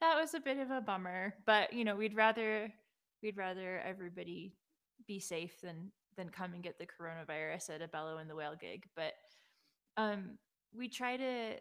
that 0.00 0.16
was 0.16 0.34
a 0.34 0.40
bit 0.40 0.58
of 0.58 0.70
a 0.70 0.80
bummer, 0.80 1.34
but 1.44 1.72
you 1.72 1.84
know, 1.84 1.96
we'd 1.96 2.16
rather 2.16 2.72
we'd 3.22 3.36
rather 3.36 3.80
everybody 3.80 4.54
be 5.06 5.20
safe 5.20 5.60
than 5.60 5.92
than 6.16 6.28
come 6.28 6.54
and 6.54 6.62
get 6.62 6.78
the 6.78 6.86
coronavirus 6.86 7.70
at 7.70 7.82
a 7.82 7.88
Bellow 7.88 8.18
in 8.18 8.28
the 8.28 8.34
Whale 8.34 8.56
gig. 8.58 8.84
But 8.96 9.12
um 9.96 10.38
we 10.76 10.88
try 10.88 11.16
to 11.16 11.56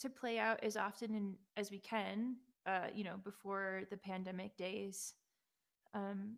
to 0.00 0.10
play 0.10 0.38
out 0.38 0.62
as 0.62 0.76
often 0.76 1.14
and 1.14 1.34
as 1.56 1.70
we 1.70 1.78
can, 1.78 2.36
uh, 2.66 2.88
you 2.94 3.04
know, 3.04 3.16
before 3.22 3.82
the 3.90 3.96
pandemic 3.96 4.56
days. 4.56 5.14
Um 5.94 6.36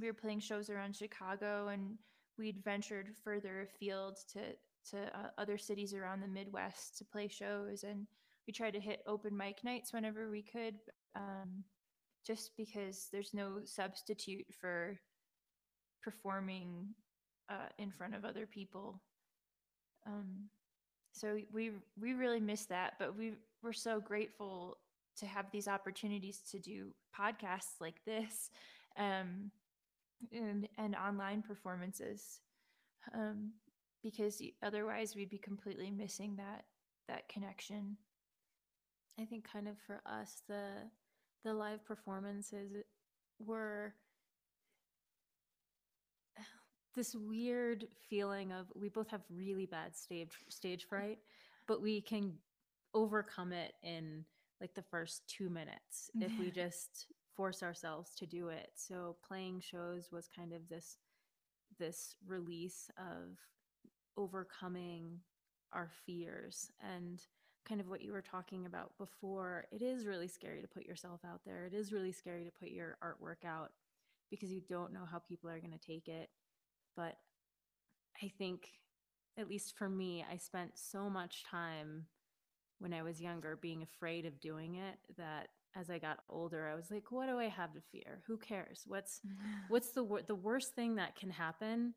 we 0.00 0.06
were 0.08 0.14
playing 0.14 0.40
shows 0.40 0.70
around 0.70 0.96
Chicago 0.96 1.68
and 1.68 1.98
we'd 2.38 2.62
ventured 2.64 3.10
further 3.22 3.62
afield 3.62 4.18
to 4.32 4.40
to 4.90 4.98
uh, 5.18 5.28
other 5.38 5.56
cities 5.56 5.94
around 5.94 6.20
the 6.20 6.28
Midwest 6.28 6.98
to 6.98 7.04
play 7.04 7.28
shows 7.28 7.84
and 7.84 8.06
we 8.46 8.52
tried 8.52 8.74
to 8.74 8.80
hit 8.80 9.02
open 9.06 9.34
mic 9.34 9.64
nights 9.64 9.92
whenever 9.92 10.30
we 10.30 10.42
could 10.42 10.74
um, 11.16 11.64
just 12.26 12.50
because 12.56 13.08
there's 13.10 13.32
no 13.32 13.60
substitute 13.64 14.46
for 14.60 14.98
performing 16.02 16.88
uh, 17.48 17.68
in 17.78 17.90
front 17.90 18.14
of 18.14 18.24
other 18.24 18.46
people. 18.46 19.00
Um, 20.06 20.48
so 21.12 21.38
we 21.52 21.70
we 21.98 22.12
really 22.12 22.40
miss 22.40 22.66
that 22.66 22.94
but 22.98 23.16
we 23.16 23.34
we're 23.62 23.72
so 23.72 24.00
grateful 24.00 24.76
to 25.16 25.26
have 25.26 25.46
these 25.50 25.68
opportunities 25.68 26.40
to 26.50 26.58
do 26.58 26.92
podcasts 27.18 27.80
like 27.80 28.04
this. 28.04 28.50
Um, 28.98 29.50
and, 30.32 30.68
and 30.78 30.94
online 30.96 31.42
performances 31.42 32.40
um, 33.12 33.52
because 34.02 34.40
otherwise 34.62 35.14
we'd 35.14 35.30
be 35.30 35.38
completely 35.38 35.90
missing 35.90 36.36
that 36.36 36.64
that 37.08 37.28
connection. 37.28 37.96
I 39.20 39.24
think 39.24 39.46
kind 39.50 39.68
of 39.68 39.76
for 39.86 40.00
us 40.06 40.42
the 40.48 40.68
the 41.44 41.52
live 41.52 41.84
performances 41.84 42.72
were 43.38 43.94
this 46.94 47.14
weird 47.14 47.86
feeling 48.08 48.52
of 48.52 48.66
we 48.74 48.88
both 48.88 49.08
have 49.10 49.22
really 49.30 49.66
bad 49.66 49.96
stage 49.96 50.32
stage 50.48 50.86
fright, 50.88 51.18
but 51.66 51.82
we 51.82 52.00
can 52.00 52.34
overcome 52.94 53.52
it 53.52 53.74
in 53.82 54.24
like 54.60 54.74
the 54.74 54.82
first 54.82 55.26
2 55.28 55.50
minutes 55.50 56.10
if 56.20 56.32
we 56.38 56.50
just 56.54 57.06
force 57.36 57.62
ourselves 57.62 58.14
to 58.16 58.26
do 58.26 58.48
it. 58.48 58.70
So 58.74 59.16
playing 59.26 59.60
shows 59.60 60.10
was 60.12 60.28
kind 60.34 60.52
of 60.52 60.68
this 60.68 60.98
this 61.78 62.14
release 62.26 62.90
of 62.98 63.38
overcoming 64.16 65.18
our 65.72 65.90
fears. 66.06 66.70
And 66.80 67.20
kind 67.68 67.80
of 67.80 67.88
what 67.88 68.02
you 68.02 68.12
were 68.12 68.22
talking 68.22 68.66
about 68.66 68.92
before 68.98 69.64
it 69.72 69.80
is 69.80 70.06
really 70.06 70.28
scary 70.28 70.60
to 70.60 70.68
put 70.68 70.84
yourself 70.84 71.20
out 71.26 71.40
there. 71.46 71.64
It 71.64 71.74
is 71.74 71.92
really 71.92 72.12
scary 72.12 72.44
to 72.44 72.50
put 72.50 72.68
your 72.68 72.98
artwork 73.02 73.46
out 73.46 73.72
because 74.30 74.52
you 74.52 74.60
don't 74.68 74.92
know 74.92 75.06
how 75.10 75.18
people 75.18 75.48
are 75.48 75.58
going 75.58 75.76
to 75.76 75.86
take 75.86 76.08
it. 76.08 76.28
But 76.96 77.16
i 78.22 78.28
think 78.38 78.68
at 79.38 79.48
least 79.48 79.76
for 79.76 79.88
me 79.88 80.24
i 80.30 80.36
spent 80.36 80.72
so 80.74 81.10
much 81.10 81.44
time 81.44 82.06
when 82.78 82.92
i 82.92 83.02
was 83.02 83.20
younger 83.20 83.58
being 83.60 83.82
afraid 83.82 84.26
of 84.26 84.40
doing 84.40 84.76
it 84.76 84.98
that 85.16 85.48
as 85.76 85.90
i 85.90 85.98
got 85.98 86.18
older 86.28 86.68
i 86.68 86.74
was 86.74 86.90
like 86.90 87.10
what 87.10 87.26
do 87.28 87.38
i 87.38 87.48
have 87.48 87.72
to 87.72 87.80
fear 87.92 88.22
who 88.26 88.36
cares 88.36 88.82
what's 88.86 89.20
what's 89.68 89.90
the 89.90 90.02
wor- 90.04 90.22
the 90.22 90.34
worst 90.34 90.74
thing 90.74 90.94
that 90.96 91.16
can 91.16 91.30
happen 91.30 91.94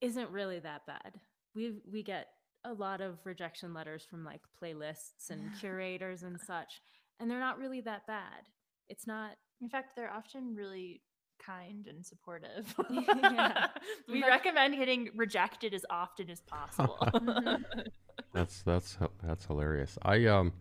isn't 0.00 0.30
really 0.30 0.58
that 0.60 0.86
bad. 0.86 1.20
We 1.54 1.74
we 1.90 2.02
get 2.02 2.28
a 2.64 2.72
lot 2.72 3.00
of 3.00 3.18
rejection 3.24 3.74
letters 3.74 4.02
from 4.08 4.24
like 4.24 4.40
playlists 4.62 5.28
and 5.30 5.42
curators 5.60 6.22
and 6.22 6.40
such, 6.40 6.80
and 7.18 7.30
they're 7.30 7.38
not 7.38 7.58
really 7.58 7.80
that 7.82 8.06
bad. 8.06 8.48
It's 8.88 9.06
not. 9.06 9.32
in 9.60 9.68
fact 9.68 9.90
they're 9.96 10.10
often 10.12 10.54
really 10.54 11.02
kind 11.44 11.86
and 11.86 12.04
supportive 12.04 12.74
Yeah. 12.90 13.66
we 14.08 14.20
But- 14.22 14.28
recommend 14.30 14.76
getting 14.76 15.10
rejected 15.16 15.74
as 15.74 15.84
often 15.90 16.30
as 16.30 16.40
possible. 16.40 16.98
That's 18.32 18.62
that's 18.62 18.96
that's 19.22 19.44
hilarious. 19.46 19.98
I 20.02 20.24
um, 20.26 20.52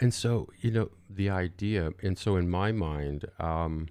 and 0.00 0.12
so 0.14 0.48
you 0.60 0.70
know 0.70 0.90
the 1.10 1.30
idea, 1.30 1.92
and 2.02 2.16
so 2.18 2.36
in 2.36 2.48
my 2.48 2.72
mind, 2.72 3.26
um, 3.40 3.88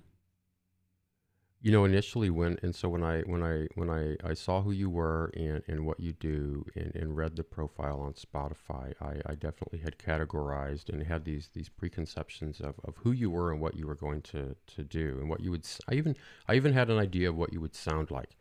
you 1.60 1.72
know, 1.72 1.86
initially 1.86 2.30
when 2.30 2.58
and 2.62 2.76
so 2.76 2.88
when 2.89 3.03
I 3.03 3.22
when 3.22 3.43
I 3.43 3.68
when 3.76 3.89
I 3.89 4.16
I 4.24 4.34
saw 4.34 4.62
who 4.62 4.72
you 4.72 4.89
were 4.89 5.32
and 5.36 5.64
and 5.68 5.86
what 5.86 5.99
you 5.99 6.14
do 6.14 6.66
and 6.76 6.95
and 6.95 7.18
read 7.18 7.36
the 7.36 7.43
profile 7.43 7.99
on 7.99 8.14
Spotify, 8.14 8.93
I 9.01 9.22
I 9.26 9.36
definitely 9.36 9.80
had 9.80 9.97
categorized 9.97 10.89
and 10.89 11.03
had 11.03 11.26
these 11.26 11.49
these 11.53 11.70
preconceptions 11.70 12.62
of 12.62 12.76
of 12.84 12.97
who 12.97 13.12
you 13.12 13.30
were 13.32 13.51
and 13.51 13.60
what 13.60 13.76
you 13.76 13.88
were 13.88 13.95
going 13.95 14.22
to 14.24 14.55
to 14.76 14.84
do 14.84 15.18
and 15.20 15.30
what 15.30 15.41
you 15.41 15.51
would. 15.51 15.66
I 15.89 15.95
even 15.95 16.16
I 16.47 16.55
even 16.55 16.74
had 16.74 16.89
an 16.89 16.99
idea 16.99 17.30
of 17.30 17.36
what 17.36 17.51
you 17.53 17.60
would 17.62 17.76
sound 17.76 18.12
like 18.12 18.38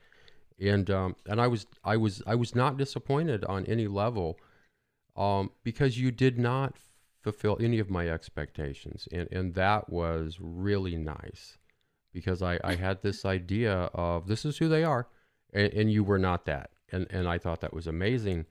and 0.61 0.91
um, 0.91 1.17
and 1.27 1.41
I 1.41 1.47
was 1.47 1.67
I 1.85 1.97
was 1.97 2.23
I 2.27 2.35
was 2.35 2.55
not 2.55 2.77
disappointed 2.77 3.45
on 3.45 3.67
any 3.67 3.87
level, 3.89 4.39
um, 5.17 5.51
because 5.65 5.99
you 5.99 6.11
did 6.11 6.39
not 6.39 6.77
fulfill 7.33 7.57
any 7.61 7.81
of 7.81 7.91
my 7.91 8.09
expectations, 8.09 9.09
and 9.11 9.29
and 9.33 9.55
that 9.55 9.91
was 9.91 10.39
really 10.41 10.97
nice, 10.97 11.59
because 12.13 12.41
I 12.43 12.61
I 12.63 12.77
had 12.77 13.03
this 13.03 13.25
idea 13.39 13.75
of 13.95 14.29
this 14.29 14.45
is 14.45 14.59
who 14.59 14.69
they 14.69 14.85
are, 14.85 15.09
and, 15.53 15.73
and 15.73 15.93
you 15.93 16.05
were 16.05 16.19
not 16.19 16.47
that, 16.47 16.71
and 16.93 17.07
and 17.11 17.27
I 17.29 17.39
thought 17.39 17.61
that 17.63 17.75
was 17.75 17.89
amazing. 17.89 18.47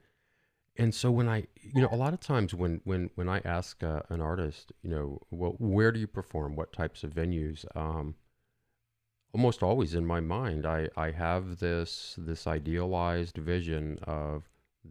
And 0.78 0.94
so 0.94 1.10
when 1.10 1.26
I, 1.26 1.46
you 1.74 1.80
know, 1.80 1.88
a 1.90 1.96
lot 1.96 2.12
of 2.12 2.20
times 2.20 2.54
when 2.54 2.82
when 2.84 3.08
when 3.14 3.30
I 3.30 3.40
ask 3.46 3.82
uh, 3.82 4.02
an 4.10 4.20
artist, 4.20 4.72
you 4.82 4.90
know, 4.90 5.20
well, 5.30 5.54
where 5.58 5.90
do 5.90 5.98
you 5.98 6.06
perform? 6.06 6.54
What 6.54 6.72
types 6.72 7.02
of 7.02 7.14
venues? 7.14 7.64
Um, 7.74 8.16
almost 9.32 9.62
always 9.62 9.94
in 9.94 10.06
my 10.06 10.20
mind 10.20 10.64
I, 10.64 10.88
I 10.96 11.10
have 11.10 11.58
this 11.58 12.14
this 12.16 12.46
idealized 12.46 13.36
vision 13.36 13.98
of 14.02 14.48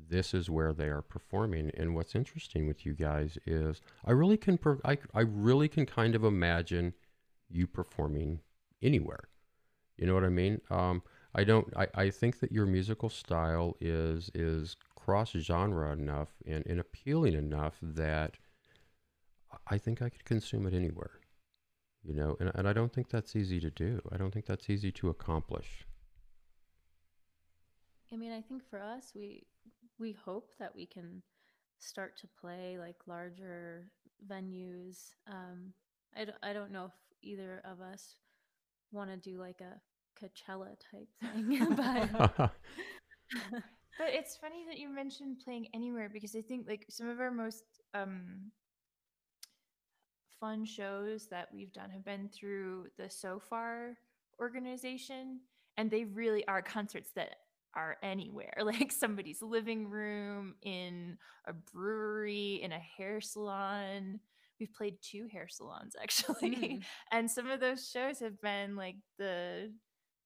this 0.09 0.33
is 0.33 0.49
where 0.49 0.73
they 0.73 0.87
are 0.87 1.01
performing. 1.01 1.71
And 1.75 1.95
what's 1.95 2.15
interesting 2.15 2.67
with 2.67 2.85
you 2.85 2.93
guys 2.93 3.37
is 3.45 3.81
i 4.05 4.11
really 4.11 4.37
can 4.37 4.57
per- 4.57 4.81
I, 4.85 4.97
I 5.13 5.21
really 5.21 5.67
can 5.67 5.85
kind 5.85 6.15
of 6.15 6.23
imagine 6.23 6.93
you 7.49 7.67
performing 7.67 8.41
anywhere. 8.81 9.29
You 9.97 10.07
know 10.07 10.13
what 10.13 10.23
i 10.25 10.29
mean? 10.29 10.61
Um, 10.69 11.03
i 11.33 11.43
don't 11.43 11.67
I, 11.75 11.87
I 11.95 12.09
think 12.09 12.39
that 12.39 12.51
your 12.51 12.65
musical 12.65 13.09
style 13.09 13.75
is 13.79 14.29
is 14.33 14.75
cross 14.95 15.31
genre 15.31 15.91
enough 15.91 16.29
and, 16.45 16.65
and 16.65 16.79
appealing 16.79 17.33
enough 17.33 17.75
that 17.81 18.37
i 19.67 19.77
think 19.77 20.01
i 20.01 20.09
could 20.09 20.25
consume 20.25 20.65
it 20.65 20.73
anywhere 20.73 21.19
you 22.05 22.13
know? 22.13 22.37
And, 22.39 22.51
and 22.55 22.67
i 22.67 22.73
don't 22.73 22.93
think 22.93 23.09
that's 23.09 23.35
easy 23.35 23.59
to 23.59 23.69
do. 23.69 23.99
I 24.11 24.17
don't 24.17 24.31
think 24.31 24.45
that's 24.45 24.69
easy 24.69 24.91
to 24.93 25.09
accomplish. 25.09 25.85
I 28.13 28.17
mean, 28.17 28.31
I 28.31 28.41
think 28.41 28.63
for 28.69 28.79
us, 28.81 29.11
we 29.15 29.43
we 29.99 30.13
hope 30.13 30.51
that 30.59 30.75
we 30.75 30.85
can 30.85 31.21
start 31.79 32.17
to 32.19 32.27
play 32.39 32.77
like 32.79 32.97
larger 33.07 33.89
venues. 34.29 35.13
Um, 35.27 35.73
I, 36.15 36.25
d- 36.25 36.31
I 36.43 36.53
don't 36.53 36.71
know 36.71 36.85
if 36.85 36.91
either 37.21 37.61
of 37.65 37.81
us 37.81 38.15
want 38.91 39.09
to 39.09 39.17
do 39.17 39.37
like 39.39 39.61
a 39.61 39.79
Coachella 40.19 40.75
type 40.91 41.09
thing, 41.21 41.75
but 41.75 42.51
But 43.97 44.09
it's 44.09 44.35
funny 44.35 44.65
that 44.67 44.77
you 44.77 44.89
mentioned 44.89 45.37
playing 45.43 45.67
anywhere 45.73 46.09
because 46.11 46.35
I 46.35 46.41
think 46.41 46.67
like 46.67 46.85
some 46.89 47.07
of 47.07 47.19
our 47.19 47.31
most 47.31 47.63
um 47.93 48.51
fun 50.39 50.65
shows 50.65 51.27
that 51.27 51.47
we've 51.53 51.71
done 51.71 51.89
have 51.89 52.03
been 52.03 52.29
through 52.29 52.87
the 52.97 53.09
Sofar 53.09 53.97
organization 54.39 55.39
and 55.77 55.89
they 55.89 56.03
really 56.03 56.45
are 56.47 56.61
concerts 56.61 57.11
that 57.15 57.35
are 57.75 57.97
anywhere. 58.03 58.53
Like 58.65 58.91
somebody's 58.91 59.41
living 59.41 59.89
room 59.89 60.55
in 60.61 61.17
a 61.45 61.53
brewery 61.53 62.61
in 62.63 62.71
a 62.71 62.79
hair 62.79 63.21
salon. 63.21 64.19
We've 64.59 64.73
played 64.73 64.97
two 65.01 65.27
hair 65.31 65.47
salons 65.49 65.95
actually 66.01 66.35
Mm. 66.79 66.83
and 67.11 67.29
some 67.29 67.49
of 67.49 67.59
those 67.59 67.89
shows 67.89 68.19
have 68.19 68.39
been 68.41 68.75
like 68.75 68.95
the 69.17 69.71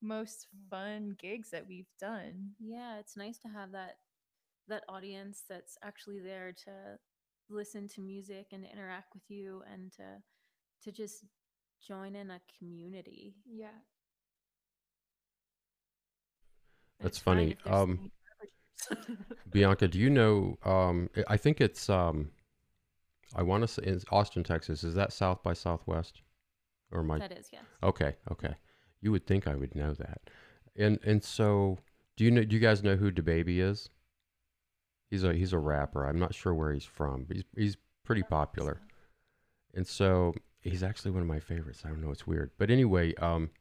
most 0.02 0.48
fun 0.70 1.16
gigs 1.20 1.50
that 1.52 1.68
we've 1.68 1.92
done. 2.00 2.52
Yeah, 2.60 3.00
it's 3.00 3.18
nice 3.18 3.38
to 3.40 3.48
have 3.50 3.72
that 3.74 3.96
that 4.68 4.84
audience 4.88 5.44
that's 5.50 5.78
actually 5.84 6.20
there 6.20 6.54
to 6.66 6.98
listen 7.50 7.88
to 7.90 8.02
music 8.02 8.48
and 8.52 8.66
interact 8.72 9.14
with 9.14 9.24
you 9.30 9.64
and 9.74 9.92
to 9.94 10.22
to 10.84 10.92
just 10.92 11.26
join 11.86 12.16
in 12.16 12.30
a 12.32 12.40
community. 12.60 13.36
yeah 13.46 13.80
That's 17.02 17.18
funny. 17.18 17.56
Um, 17.66 18.12
Bianca, 19.52 19.88
do 19.88 20.00
you 20.00 20.10
know? 20.10 20.58
Um, 20.64 21.10
I- 21.16 21.38
think 21.38 21.62
it's. 21.62 21.90
Um, 21.90 22.32
I 23.36 23.44
want 23.44 23.62
to 23.62 23.68
say 23.68 23.84
it's 23.84 24.06
Austin, 24.12 24.44
Texas. 24.44 24.84
Is 24.84 24.96
that 24.96 25.14
South 25.14 25.44
by 25.44 25.54
Southwest, 25.54 26.22
or 26.92 27.04
I? 27.04 27.20
That 27.20 27.32
is, 27.32 27.50
yes. 27.54 27.62
Okay, 27.84 28.16
okay. 28.32 28.56
You 29.02 29.12
would 29.12 29.28
think 29.28 29.48
I 29.48 29.56
would 29.56 29.76
know 29.76 29.94
that. 29.94 30.22
And 30.76 31.00
and 31.04 31.24
so, 31.24 31.78
do 32.18 32.24
you 32.26 32.32
know? 32.32 32.44
Do 32.44 32.56
you 32.56 32.62
guys 32.62 32.84
know 32.84 32.96
who 32.96 33.12
DaBaby 33.12 33.60
is? 33.60 33.90
He's 35.10 35.24
a 35.24 35.34
he's 35.34 35.54
a 35.54 35.60
rapper. 35.60 36.06
I'm 36.06 36.20
not 36.20 36.34
sure 36.36 36.54
where 36.54 36.74
he's 36.74 36.86
from, 36.86 37.24
but 37.26 37.38
he's 37.38 37.46
he's 37.56 37.78
pretty 38.04 38.24
popular. 38.24 38.82
And 39.74 39.86
so 39.86 40.34
he's 40.62 40.84
actually 40.84 41.12
one 41.12 41.22
of 41.22 41.28
my 41.28 41.40
favorites. 41.40 41.84
I 41.86 41.90
don't 41.90 42.02
know. 42.02 42.12
It's 42.12 42.26
weird, 42.28 42.52
but 42.58 42.70
anyway, 42.72 43.14
um, 43.16 43.52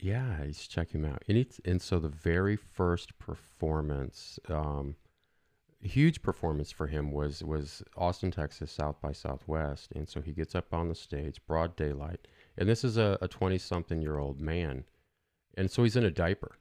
yeah, 0.00 0.44
he's 0.44 0.66
check 0.66 0.92
him 0.92 1.04
out. 1.04 1.22
And 1.28 1.36
it's 1.36 1.60
and 1.64 1.80
so 1.80 1.98
the 1.98 2.08
very 2.08 2.56
first 2.56 3.18
performance, 3.18 4.38
um, 4.48 4.96
huge 5.80 6.22
performance 6.22 6.72
for 6.72 6.86
him 6.86 7.12
was 7.12 7.42
was 7.42 7.82
Austin, 7.96 8.30
Texas, 8.30 8.72
South 8.72 9.00
by 9.00 9.12
Southwest. 9.12 9.92
And 9.94 10.08
so 10.08 10.20
he 10.20 10.32
gets 10.32 10.54
up 10.54 10.72
on 10.72 10.88
the 10.88 10.94
stage, 10.94 11.40
broad 11.46 11.76
daylight, 11.76 12.26
and 12.56 12.68
this 12.68 12.84
is 12.84 12.96
a 12.96 13.28
twenty 13.28 13.58
something 13.58 14.00
year 14.00 14.18
old 14.18 14.40
man, 14.40 14.84
and 15.56 15.70
so 15.70 15.82
he's 15.82 15.96
in 15.96 16.04
a 16.04 16.10
diaper, 16.10 16.56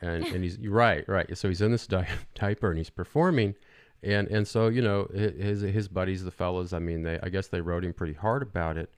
and 0.00 0.24
and 0.26 0.42
he's 0.44 0.58
right, 0.66 1.08
right. 1.08 1.36
So 1.36 1.48
he's 1.48 1.62
in 1.62 1.72
this 1.72 1.86
di- 1.86 2.08
diaper 2.34 2.70
and 2.70 2.78
he's 2.78 2.90
performing. 2.90 3.54
And, 4.02 4.28
and 4.28 4.46
so 4.46 4.68
you 4.68 4.82
know 4.82 5.08
his 5.14 5.62
his 5.62 5.88
buddies 5.88 6.24
the 6.24 6.30
fellas 6.30 6.74
I 6.74 6.78
mean 6.78 7.04
they 7.04 7.18
I 7.22 7.30
guess 7.30 7.46
they 7.46 7.62
rode 7.62 7.86
him 7.86 7.94
pretty 7.94 8.12
hard 8.12 8.42
about 8.42 8.76
it, 8.76 8.92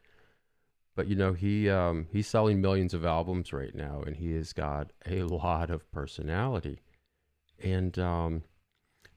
but 0.97 1.07
you 1.07 1.15
know 1.15 1.33
he 1.35 1.71
um, 1.71 2.09
he's 2.11 2.27
selling 2.27 2.61
millions 2.61 2.95
of 2.95 3.05
albums 3.05 3.53
right 3.53 3.75
now, 3.75 4.03
and 4.05 4.17
he 4.17 4.33
has 4.33 4.53
got 4.53 4.93
a 5.07 5.23
lot 5.23 5.71
of 5.71 5.91
personality, 5.93 6.81
and 7.63 7.99
um, 7.99 8.43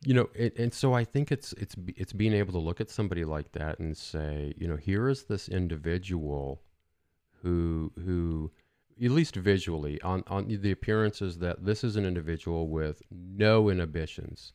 you 0.03 0.13
know, 0.13 0.29
and, 0.37 0.51
and 0.57 0.73
so 0.73 0.93
I 0.93 1.03
think 1.03 1.31
it's 1.31 1.53
it's 1.53 1.75
it's 1.95 2.13
being 2.13 2.33
able 2.33 2.53
to 2.53 2.59
look 2.59 2.79
at 2.79 2.89
somebody 2.89 3.25
like 3.25 3.53
that 3.53 3.79
and 3.79 3.97
say, 3.97 4.53
you 4.57 4.67
know, 4.67 4.75
here 4.77 5.09
is 5.09 5.23
this 5.23 5.49
individual 5.49 6.61
who 7.41 7.91
who 8.05 8.51
at 9.03 9.11
least 9.11 9.35
visually 9.35 10.01
on 10.01 10.23
on 10.27 10.47
the 10.47 10.71
appearances 10.71 11.39
that 11.39 11.65
this 11.65 11.83
is 11.83 11.95
an 11.95 12.05
individual 12.05 12.67
with 12.67 13.01
no 13.09 13.69
inhibitions 13.69 14.53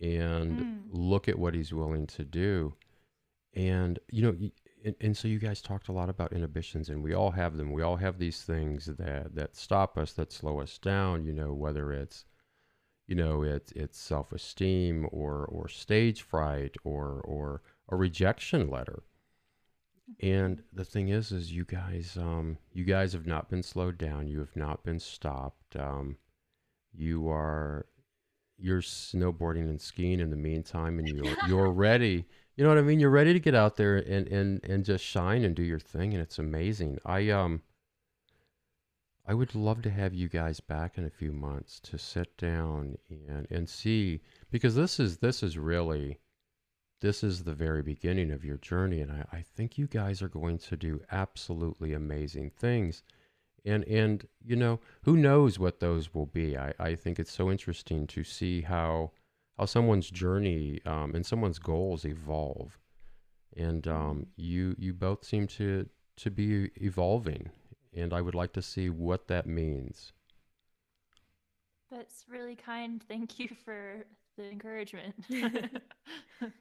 and 0.00 0.58
Mm. 0.58 0.80
look 0.90 1.28
at 1.28 1.38
what 1.38 1.54
he's 1.54 1.74
willing 1.74 2.06
to 2.06 2.24
do 2.24 2.74
and 3.54 3.98
you 4.10 4.22
know 4.22 4.34
and, 4.84 4.94
and 5.00 5.16
so 5.16 5.28
you 5.28 5.38
guys 5.38 5.60
talked 5.60 5.88
a 5.88 5.92
lot 5.92 6.08
about 6.08 6.32
inhibitions 6.32 6.88
and 6.88 7.02
we 7.02 7.14
all 7.14 7.30
have 7.32 7.56
them. 7.56 7.72
We 7.72 7.82
all 7.82 7.96
have 7.96 8.18
these 8.18 8.42
things 8.42 8.86
that 8.86 9.34
that 9.34 9.56
stop 9.56 9.98
us 9.98 10.12
that 10.14 10.32
slow 10.32 10.60
us 10.60 10.78
down 10.78 11.24
you 11.24 11.32
know 11.32 11.52
whether 11.52 11.92
it's 11.92 12.24
you 13.06 13.14
know 13.14 13.42
it's 13.42 13.72
it's 13.72 13.98
self-esteem 13.98 15.08
or 15.10 15.44
or 15.44 15.68
stage 15.68 16.22
fright 16.22 16.76
or 16.84 17.20
or 17.24 17.62
a 17.88 17.96
rejection 17.96 18.70
letter. 18.70 19.02
And 20.20 20.62
the 20.72 20.84
thing 20.84 21.08
is 21.08 21.32
is 21.32 21.52
you 21.52 21.64
guys 21.64 22.16
um 22.16 22.58
you 22.72 22.84
guys 22.84 23.12
have 23.12 23.26
not 23.26 23.48
been 23.48 23.62
slowed 23.62 23.98
down. 23.98 24.28
You 24.28 24.38
have 24.40 24.56
not 24.56 24.84
been 24.84 25.00
stopped. 25.00 25.76
Um 25.76 26.16
you 26.92 27.28
are 27.28 27.86
you're 28.58 28.82
snowboarding 28.82 29.68
and 29.68 29.80
skiing 29.80 30.20
in 30.20 30.30
the 30.30 30.36
meantime 30.36 30.98
and 30.98 31.08
you're 31.08 31.36
you're 31.48 31.70
ready 31.88 32.26
you 32.60 32.64
know 32.64 32.74
what 32.74 32.78
i 32.78 32.82
mean? 32.82 33.00
You're 33.00 33.08
ready 33.08 33.32
to 33.32 33.40
get 33.40 33.54
out 33.54 33.76
there 33.76 33.96
and 33.96 34.28
and 34.28 34.62
and 34.64 34.84
just 34.84 35.02
shine 35.02 35.44
and 35.44 35.56
do 35.56 35.62
your 35.62 35.78
thing 35.78 36.12
and 36.12 36.20
it's 36.20 36.38
amazing. 36.38 36.98
I 37.06 37.30
um 37.30 37.62
i 39.26 39.32
would 39.32 39.54
love 39.54 39.80
to 39.80 39.90
have 39.90 40.12
you 40.12 40.28
guys 40.28 40.60
back 40.60 40.98
in 40.98 41.06
a 41.06 41.10
few 41.10 41.32
months 41.32 41.80
to 41.80 41.96
sit 41.96 42.36
down 42.36 42.98
and 43.08 43.46
and 43.48 43.66
see 43.66 44.20
because 44.50 44.74
this 44.74 45.00
is 45.00 45.16
this 45.18 45.42
is 45.42 45.56
really 45.56 46.18
this 47.00 47.24
is 47.24 47.44
the 47.44 47.54
very 47.54 47.82
beginning 47.82 48.30
of 48.30 48.44
your 48.44 48.58
journey 48.58 49.00
and 49.00 49.10
I, 49.10 49.38
I 49.38 49.40
think 49.40 49.78
you 49.78 49.86
guys 49.86 50.20
are 50.20 50.28
going 50.28 50.58
to 50.58 50.76
do 50.76 51.00
absolutely 51.10 51.94
amazing 51.94 52.50
things. 52.50 53.02
And 53.64 53.84
and 53.84 54.28
you 54.44 54.56
know 54.56 54.80
who 55.04 55.16
knows 55.16 55.58
what 55.58 55.80
those 55.80 56.12
will 56.12 56.26
be? 56.26 56.58
I, 56.58 56.74
I 56.78 56.94
think 56.94 57.18
it's 57.18 57.32
so 57.32 57.50
interesting 57.50 58.06
to 58.08 58.22
see 58.22 58.60
how 58.60 59.12
how 59.60 59.66
someone's 59.66 60.10
journey 60.10 60.80
um, 60.86 61.14
and 61.14 61.24
someone's 61.26 61.58
goals 61.58 62.06
evolve 62.06 62.78
and 63.56 63.86
um, 63.86 64.26
you 64.36 64.74
you 64.78 64.94
both 64.94 65.22
seem 65.22 65.46
to 65.46 65.86
to 66.16 66.30
be 66.30 66.70
evolving 66.76 67.50
and 67.94 68.14
i 68.14 68.20
would 68.22 68.34
like 68.34 68.52
to 68.54 68.62
see 68.62 68.88
what 68.88 69.28
that 69.28 69.46
means 69.46 70.12
That's 71.90 72.24
really 72.28 72.54
kind. 72.56 73.02
Thank 73.08 73.38
you 73.40 73.48
for 73.64 74.06
the 74.38 74.48
encouragement. 74.50 75.14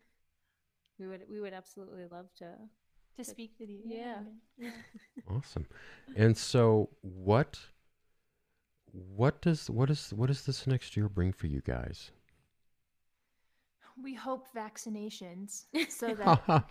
We 1.00 1.08
would 1.08 1.22
we 1.30 1.40
would 1.40 1.54
absolutely 1.54 2.06
love 2.12 2.28
to. 2.40 2.48
to 3.16 3.24
speak 3.24 3.54
with 3.58 3.70
you. 3.70 3.80
Yeah. 3.86 4.70
awesome 5.30 5.66
and 6.18 6.36
so 6.36 6.90
what 7.02 7.58
what 8.92 9.42
does 9.42 9.70
what 9.70 9.90
is 9.90 10.12
what 10.14 10.28
does 10.28 10.46
this 10.46 10.68
next 10.68 10.98
year 10.98 11.08
bring 11.08 11.32
for 11.32 11.48
you 11.48 11.62
guys 11.62 12.12
We 14.04 14.14
hope 14.14 14.48
vaccinations 14.56 15.66
so 15.90 16.14
that. 16.16 16.66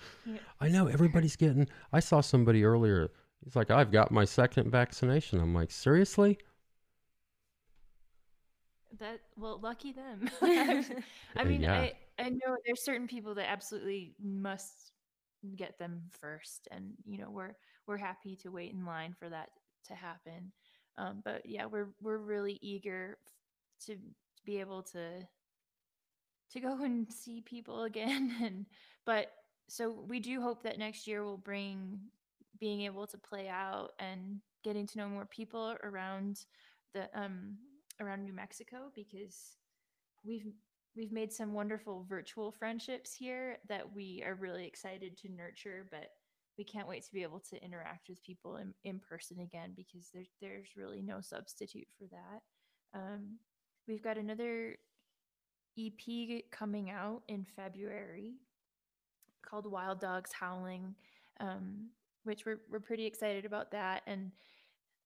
I 0.61 0.69
know 0.69 0.87
everybody's 0.87 1.37
getting. 1.37 1.69
I 1.93 2.01
saw 2.01 2.21
somebody 2.21 2.65
earlier. 2.65 3.11
He's 3.45 3.57
like, 3.57 3.71
I've 3.71 3.91
got 3.93 4.11
my 4.11 4.25
second 4.25 4.71
vaccination. 4.71 5.41
I'm 5.41 5.55
like, 5.55 5.71
seriously? 5.71 6.39
that 8.99 9.21
well, 9.37 9.61
lucky 9.63 9.93
them. 9.93 10.31
I 10.43 11.45
mean, 11.45 11.63
Yeah. 11.63 11.81
I 11.81 11.93
I 12.19 12.29
know 12.31 12.57
there's 12.67 12.85
certain 12.85 13.07
people 13.07 13.35
that 13.37 13.49
absolutely 13.49 14.15
must 14.23 14.93
get 15.57 15.79
them 15.79 16.03
first, 16.11 16.69
and 16.71 16.95
you 17.05 17.19
know 17.19 17.31
we're 17.31 17.55
we're 17.87 17.97
happy 17.97 18.37
to 18.37 18.51
wait 18.51 18.73
in 18.73 18.85
line 18.85 19.15
for 19.19 19.29
that 19.29 19.51
to 19.87 19.95
happen. 19.95 20.53
Um, 20.97 21.23
but 21.25 21.43
yeah, 21.45 21.67
we're 21.67 21.91
we're 22.01 22.19
really 22.19 22.59
eager 22.63 23.19
to 23.87 23.97
be 24.45 24.59
able 24.61 24.83
to 24.83 25.27
to 26.53 26.61
go 26.61 26.79
and 26.85 27.13
see 27.13 27.41
people 27.41 27.85
again 27.85 28.35
and 28.43 28.67
but 29.07 29.33
so 29.69 29.91
we 30.09 30.19
do 30.19 30.41
hope 30.41 30.63
that 30.63 30.79
next 30.79 31.07
year 31.07 31.23
will 31.23 31.37
bring 31.37 31.99
being 32.59 32.83
able 32.83 33.07
to 33.07 33.19
play 33.19 33.49
out 33.49 33.91
and 33.99 34.41
getting 34.65 34.87
to 34.87 34.99
know 34.99 35.09
more 35.09 35.27
people 35.27 35.77
around 35.85 36.45
the 36.95 37.09
um 37.15 37.57
around 38.01 38.23
New 38.23 38.33
Mexico 38.33 38.91
because 38.95 39.57
we've 40.25 40.47
we've 40.97 41.13
made 41.13 41.33
some 41.33 41.53
wonderful 41.53 42.05
virtual 42.09 42.51
friendships 42.51 43.15
here 43.15 43.59
that 43.69 43.95
we 43.95 44.23
are 44.27 44.35
really 44.35 44.67
excited 44.67 45.17
to 45.19 45.33
nurture 45.33 45.87
but 45.91 46.11
we 46.59 46.65
can't 46.65 46.89
wait 46.89 47.05
to 47.05 47.13
be 47.13 47.23
able 47.23 47.39
to 47.39 47.65
interact 47.65 48.09
with 48.09 48.23
people 48.23 48.57
in, 48.57 48.75
in 48.83 48.99
person 48.99 49.39
again 49.39 49.73
because 49.77 50.11
there's 50.13 50.29
there's 50.43 50.77
really 50.77 51.01
no 51.01 51.21
substitute 51.21 51.87
for 51.97 52.07
that. 52.11 52.99
Um, 52.99 53.39
we've 53.87 54.03
got 54.03 54.19
another 54.19 54.77
ep 55.77 56.43
coming 56.51 56.91
out 56.91 57.23
in 57.29 57.45
february 57.57 58.35
called 59.49 59.71
wild 59.71 60.01
dogs 60.01 60.31
howling 60.33 60.95
um, 61.41 61.89
which 62.29 62.45
we're, 62.45 62.61
we're 62.71 62.81
pretty 62.81 63.07
excited 63.07 63.45
about 63.45 63.71
that. 63.73 64.03
And 64.07 64.31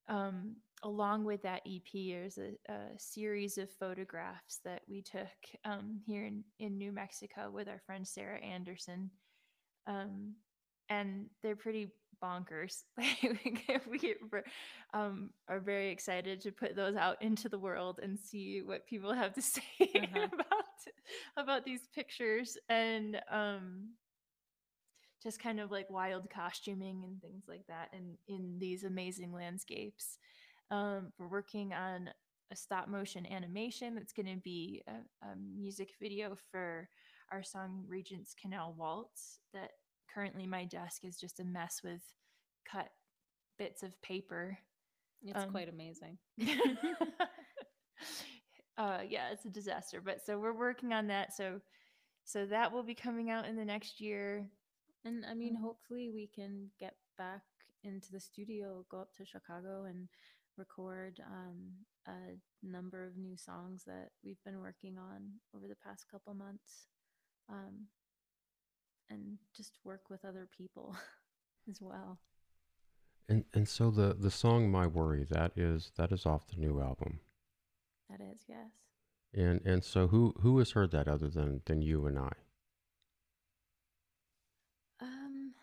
um, 0.08 0.56
along 0.82 1.24
with 1.24 1.42
that 1.42 1.62
ep 1.66 1.92
there's 1.94 2.38
a, 2.38 2.72
a 2.72 2.98
series 2.98 3.56
of 3.56 3.70
photographs 3.70 4.58
that 4.64 4.82
we 4.88 5.00
took 5.00 5.28
um, 5.64 6.00
here 6.04 6.24
in, 6.24 6.42
in 6.58 6.76
new 6.76 6.90
mexico 6.90 7.50
with 7.52 7.68
our 7.68 7.80
friend 7.86 8.06
sarah 8.06 8.40
anderson. 8.40 9.10
Um, 9.86 10.34
and 10.88 11.26
they're 11.42 11.56
pretty 11.56 11.92
bonkers. 12.22 12.82
we 13.90 14.14
um, 14.94 15.30
are 15.48 15.60
very 15.60 15.90
excited 15.90 16.40
to 16.42 16.52
put 16.52 16.76
those 16.76 16.96
out 16.96 17.20
into 17.22 17.48
the 17.48 17.58
world 17.58 18.00
and 18.02 18.18
see 18.18 18.62
what 18.62 18.86
people 18.86 19.12
have 19.12 19.34
to 19.34 19.42
say 19.42 19.62
Uh-huh. 19.80 20.28
about 20.32 20.64
about 21.36 21.64
these 21.64 21.86
pictures 21.94 22.56
and 22.68 23.20
um, 23.30 23.90
just 25.22 25.40
kind 25.40 25.60
of 25.60 25.70
like 25.70 25.88
wild 25.90 26.28
costuming 26.30 27.02
and 27.04 27.20
things 27.20 27.44
like 27.48 27.64
that 27.68 27.88
and 27.92 28.16
in 28.28 28.56
these 28.58 28.84
amazing 28.84 29.32
landscapes. 29.32 30.18
Um, 30.70 31.12
we're 31.18 31.28
working 31.28 31.72
on 31.72 32.10
a 32.50 32.56
stop 32.56 32.88
motion 32.88 33.26
animation 33.26 33.94
that's 33.94 34.12
going 34.12 34.26
to 34.26 34.40
be 34.42 34.82
a, 34.88 35.26
a 35.26 35.36
music 35.36 35.90
video 36.00 36.36
for 36.50 36.88
our 37.30 37.42
song 37.42 37.84
Regent's 37.88 38.34
Canal 38.40 38.74
Waltz 38.76 39.38
that 39.54 39.70
currently 40.12 40.46
my 40.46 40.64
desk 40.64 41.04
is 41.04 41.18
just 41.18 41.40
a 41.40 41.44
mess 41.44 41.80
with 41.82 42.02
cut 42.70 42.88
bits 43.58 43.82
of 43.82 44.00
paper. 44.02 44.58
It's 45.22 45.36
Um, 45.36 45.50
quite 45.50 45.68
amazing. 45.68 46.18
uh 48.78 49.00
yeah, 49.08 49.30
it's 49.32 49.44
a 49.44 49.50
disaster, 49.50 50.00
but 50.00 50.24
so 50.24 50.38
we're 50.38 50.56
working 50.56 50.92
on 50.92 51.08
that 51.08 51.34
so 51.34 51.60
so 52.24 52.46
that 52.46 52.72
will 52.72 52.84
be 52.84 52.94
coming 52.94 53.30
out 53.30 53.46
in 53.46 53.56
the 53.56 53.64
next 53.64 54.00
year. 54.00 54.48
And 55.04 55.26
I 55.26 55.34
mean, 55.34 55.54
Mhm. 55.54 55.56
hopefully 55.56 56.10
we 56.10 56.28
can 56.28 56.70
get 56.78 56.96
back 57.18 57.42
into 57.82 58.12
the 58.12 58.20
studio, 58.20 58.84
go 58.88 59.00
up 59.00 59.12
to 59.14 59.24
Chicago 59.26 59.84
and 59.84 60.08
record 60.56 61.20
um, 61.26 61.72
a 62.06 62.38
number 62.62 63.04
of 63.04 63.16
new 63.16 63.36
songs 63.36 63.82
that 63.84 64.12
we've 64.22 64.42
been 64.44 64.60
working 64.60 64.98
on 64.98 65.40
over 65.54 65.66
the 65.66 65.74
past 65.76 66.06
couple 66.08 66.34
months. 66.34 66.86
Um, 67.48 67.88
and 69.10 69.38
just 69.54 69.78
work 69.84 70.10
with 70.10 70.24
other 70.24 70.48
people 70.56 70.96
as 71.70 71.80
well. 71.80 72.18
And 73.28 73.44
and 73.54 73.68
so 73.68 73.90
the 73.90 74.14
the 74.18 74.30
song 74.30 74.70
"My 74.70 74.86
Worry" 74.86 75.24
that 75.30 75.52
is 75.56 75.92
that 75.96 76.12
is 76.12 76.26
off 76.26 76.48
the 76.48 76.60
new 76.60 76.80
album. 76.80 77.20
That 78.10 78.20
is, 78.20 78.40
yes. 78.48 78.70
And 79.34 79.60
and 79.64 79.84
so 79.84 80.08
who 80.08 80.34
who 80.40 80.58
has 80.58 80.72
heard 80.72 80.90
that 80.90 81.08
other 81.08 81.28
than 81.28 81.62
than 81.64 81.82
you 81.82 82.06
and 82.06 82.18
I? 82.18 82.32
Um, 85.00 85.54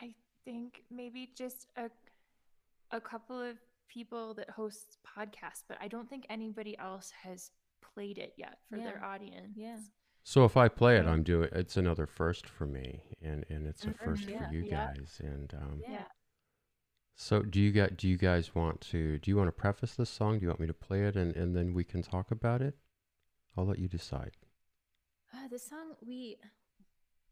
I 0.00 0.14
think 0.44 0.84
maybe 0.90 1.30
just 1.36 1.66
a 1.76 1.90
a 2.92 3.00
couple 3.00 3.40
of 3.40 3.56
people 3.88 4.34
that 4.34 4.50
host 4.50 4.98
podcasts, 5.06 5.62
but 5.66 5.78
I 5.80 5.88
don't 5.88 6.08
think 6.08 6.26
anybody 6.28 6.76
else 6.78 7.12
has 7.22 7.50
played 7.94 8.18
it 8.18 8.34
yet 8.36 8.58
for 8.68 8.78
their 8.78 9.02
audience. 9.04 9.54
Yeah. 9.56 9.78
So 10.28 10.44
if 10.44 10.56
I 10.56 10.66
play 10.68 10.96
it, 10.96 11.06
I'm 11.06 11.22
doing 11.22 11.50
it's 11.52 11.76
another 11.76 12.04
first 12.04 12.48
for 12.48 12.66
me, 12.66 13.04
and 13.22 13.46
and 13.48 13.64
it's 13.64 13.86
a 13.86 13.90
Mhm, 13.90 14.04
first 14.04 14.28
yeah, 14.28 14.38
for 14.38 14.52
you 14.52 14.64
yeah. 14.64 14.92
guys. 14.96 15.20
And 15.22 15.54
um, 15.54 15.78
Yeah. 15.82 15.90
Yeah. 15.92 16.08
so 17.16 17.42
do 17.42 17.60
you 17.60 17.72
got 17.72 17.96
do 17.96 18.08
you 18.08 18.16
guys 18.16 18.54
want 18.54 18.80
to 18.80 19.18
do 19.18 19.30
you 19.30 19.36
want 19.36 19.48
to 19.48 19.52
preface 19.52 19.94
this 19.94 20.10
song? 20.10 20.38
Do 20.38 20.42
you 20.42 20.48
want 20.48 20.60
me 20.60 20.66
to 20.66 20.74
play 20.74 21.04
it 21.04 21.16
and 21.16 21.34
and 21.36 21.54
then 21.56 21.74
we 21.74 21.84
can 21.84 22.02
talk 22.02 22.30
about 22.30 22.60
it? 22.60 22.76
I'll 23.56 23.66
let 23.66 23.78
you 23.78 23.88
decide. 23.88 24.36
Uh, 25.32 25.48
the 25.48 25.58
song 25.58 25.94
we 26.04 26.36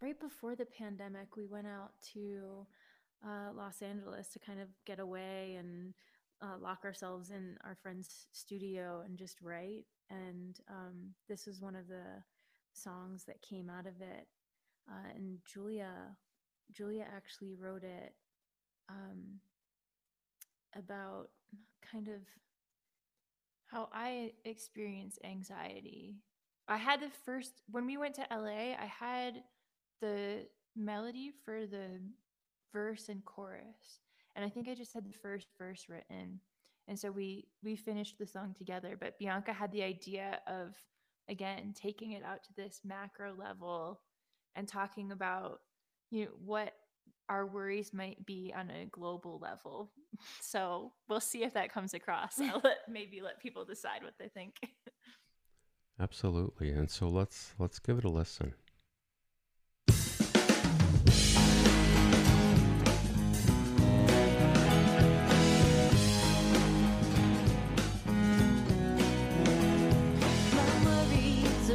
right 0.00 0.18
before 0.20 0.54
the 0.56 0.66
pandemic, 0.66 1.36
we 1.36 1.46
went 1.46 1.66
out 1.66 1.92
to 2.12 2.66
uh, 3.26 3.52
Los 3.54 3.82
Angeles 3.82 4.28
to 4.28 4.38
kind 4.38 4.60
of 4.60 4.68
get 4.84 4.98
away 5.00 5.56
and 5.58 5.94
uh, 6.42 6.56
lock 6.60 6.84
ourselves 6.84 7.30
in 7.30 7.56
our 7.64 7.76
friend's 7.82 8.26
studio 8.32 9.02
and 9.04 9.16
just 9.18 9.40
write. 9.40 9.84
And 10.10 10.58
um, 10.68 11.14
this 11.28 11.46
was 11.46 11.60
one 11.60 11.76
of 11.76 11.88
the 11.88 12.22
songs 12.74 13.24
that 13.24 13.42
came 13.42 13.70
out 13.70 13.86
of 13.86 14.00
it. 14.00 14.26
Uh, 14.88 15.10
and 15.14 15.38
Julia, 15.46 15.90
Julia 16.72 17.06
actually 17.14 17.54
wrote 17.54 17.84
it 17.84 18.14
um, 18.88 19.40
about 20.76 21.28
kind 21.90 22.08
of 22.08 22.20
How 23.66 23.88
I 23.92 24.32
experience 24.44 25.18
anxiety. 25.24 26.16
I 26.68 26.76
had 26.76 27.00
the 27.00 27.10
first 27.24 27.52
when 27.70 27.86
we 27.86 27.96
went 27.96 28.14
to 28.16 28.26
LA, 28.30 28.74
I 28.74 28.90
had 28.98 29.42
the 30.00 30.46
melody 30.76 31.32
for 31.44 31.66
the 31.66 32.00
verse 32.72 33.08
and 33.08 33.24
chorus. 33.24 34.00
And 34.36 34.44
I 34.44 34.48
think 34.48 34.68
I 34.68 34.74
just 34.74 34.92
had 34.92 35.04
the 35.04 35.12
first 35.12 35.48
verse 35.56 35.86
written. 35.88 36.40
And 36.88 36.98
so 36.98 37.10
we 37.10 37.46
we 37.62 37.76
finished 37.76 38.18
the 38.18 38.26
song 38.26 38.54
together, 38.56 38.96
but 39.00 39.18
Bianca 39.18 39.52
had 39.52 39.72
the 39.72 39.82
idea 39.82 40.40
of 40.46 40.74
again 41.28 41.72
taking 41.74 42.12
it 42.12 42.22
out 42.22 42.42
to 42.44 42.54
this 42.56 42.80
macro 42.84 43.34
level 43.34 44.00
and 44.56 44.68
talking 44.68 45.12
about 45.12 45.60
you 46.10 46.24
know 46.24 46.30
what 46.44 46.74
our 47.28 47.46
worries 47.46 47.92
might 47.92 48.24
be 48.26 48.52
on 48.56 48.70
a 48.70 48.86
global 48.86 49.38
level. 49.40 49.90
So 50.40 50.92
we'll 51.08 51.18
see 51.18 51.42
if 51.42 51.54
that 51.54 51.72
comes 51.72 51.92
across. 51.92 52.38
I'll 52.38 52.60
let 52.62 52.76
maybe 52.88 53.20
let 53.20 53.40
people 53.40 53.64
decide 53.64 54.04
what 54.04 54.14
they 54.16 54.28
think. 54.28 54.54
Absolutely. 56.00 56.70
And 56.70 56.88
so 56.88 57.08
let's 57.08 57.52
let's 57.58 57.80
give 57.80 57.98
it 57.98 58.04
a 58.04 58.08
listen. 58.08 58.54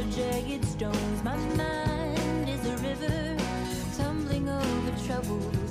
Are 0.00 0.10
jagged 0.10 0.64
stones. 0.64 1.22
My 1.22 1.36
mind 1.36 2.48
is 2.48 2.64
a 2.66 2.76
river 2.78 3.36
tumbling 3.96 4.48
over 4.48 5.06
troubles 5.06 5.69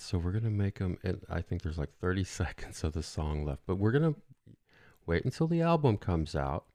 so 0.00 0.18
we're 0.18 0.32
gonna 0.32 0.50
make 0.50 0.78
them. 0.78 0.98
And 1.02 1.22
I 1.28 1.40
think 1.40 1.62
there's 1.62 1.78
like 1.78 1.92
30 2.00 2.24
seconds 2.40 2.84
of 2.84 2.92
the 2.92 3.02
song 3.02 3.44
left, 3.44 3.62
but 3.66 3.76
we're 3.76 3.92
gonna 3.92 4.14
wait 5.06 5.24
until 5.24 5.46
the 5.46 5.62
album 5.62 5.98
comes 5.98 6.34
out, 6.34 6.66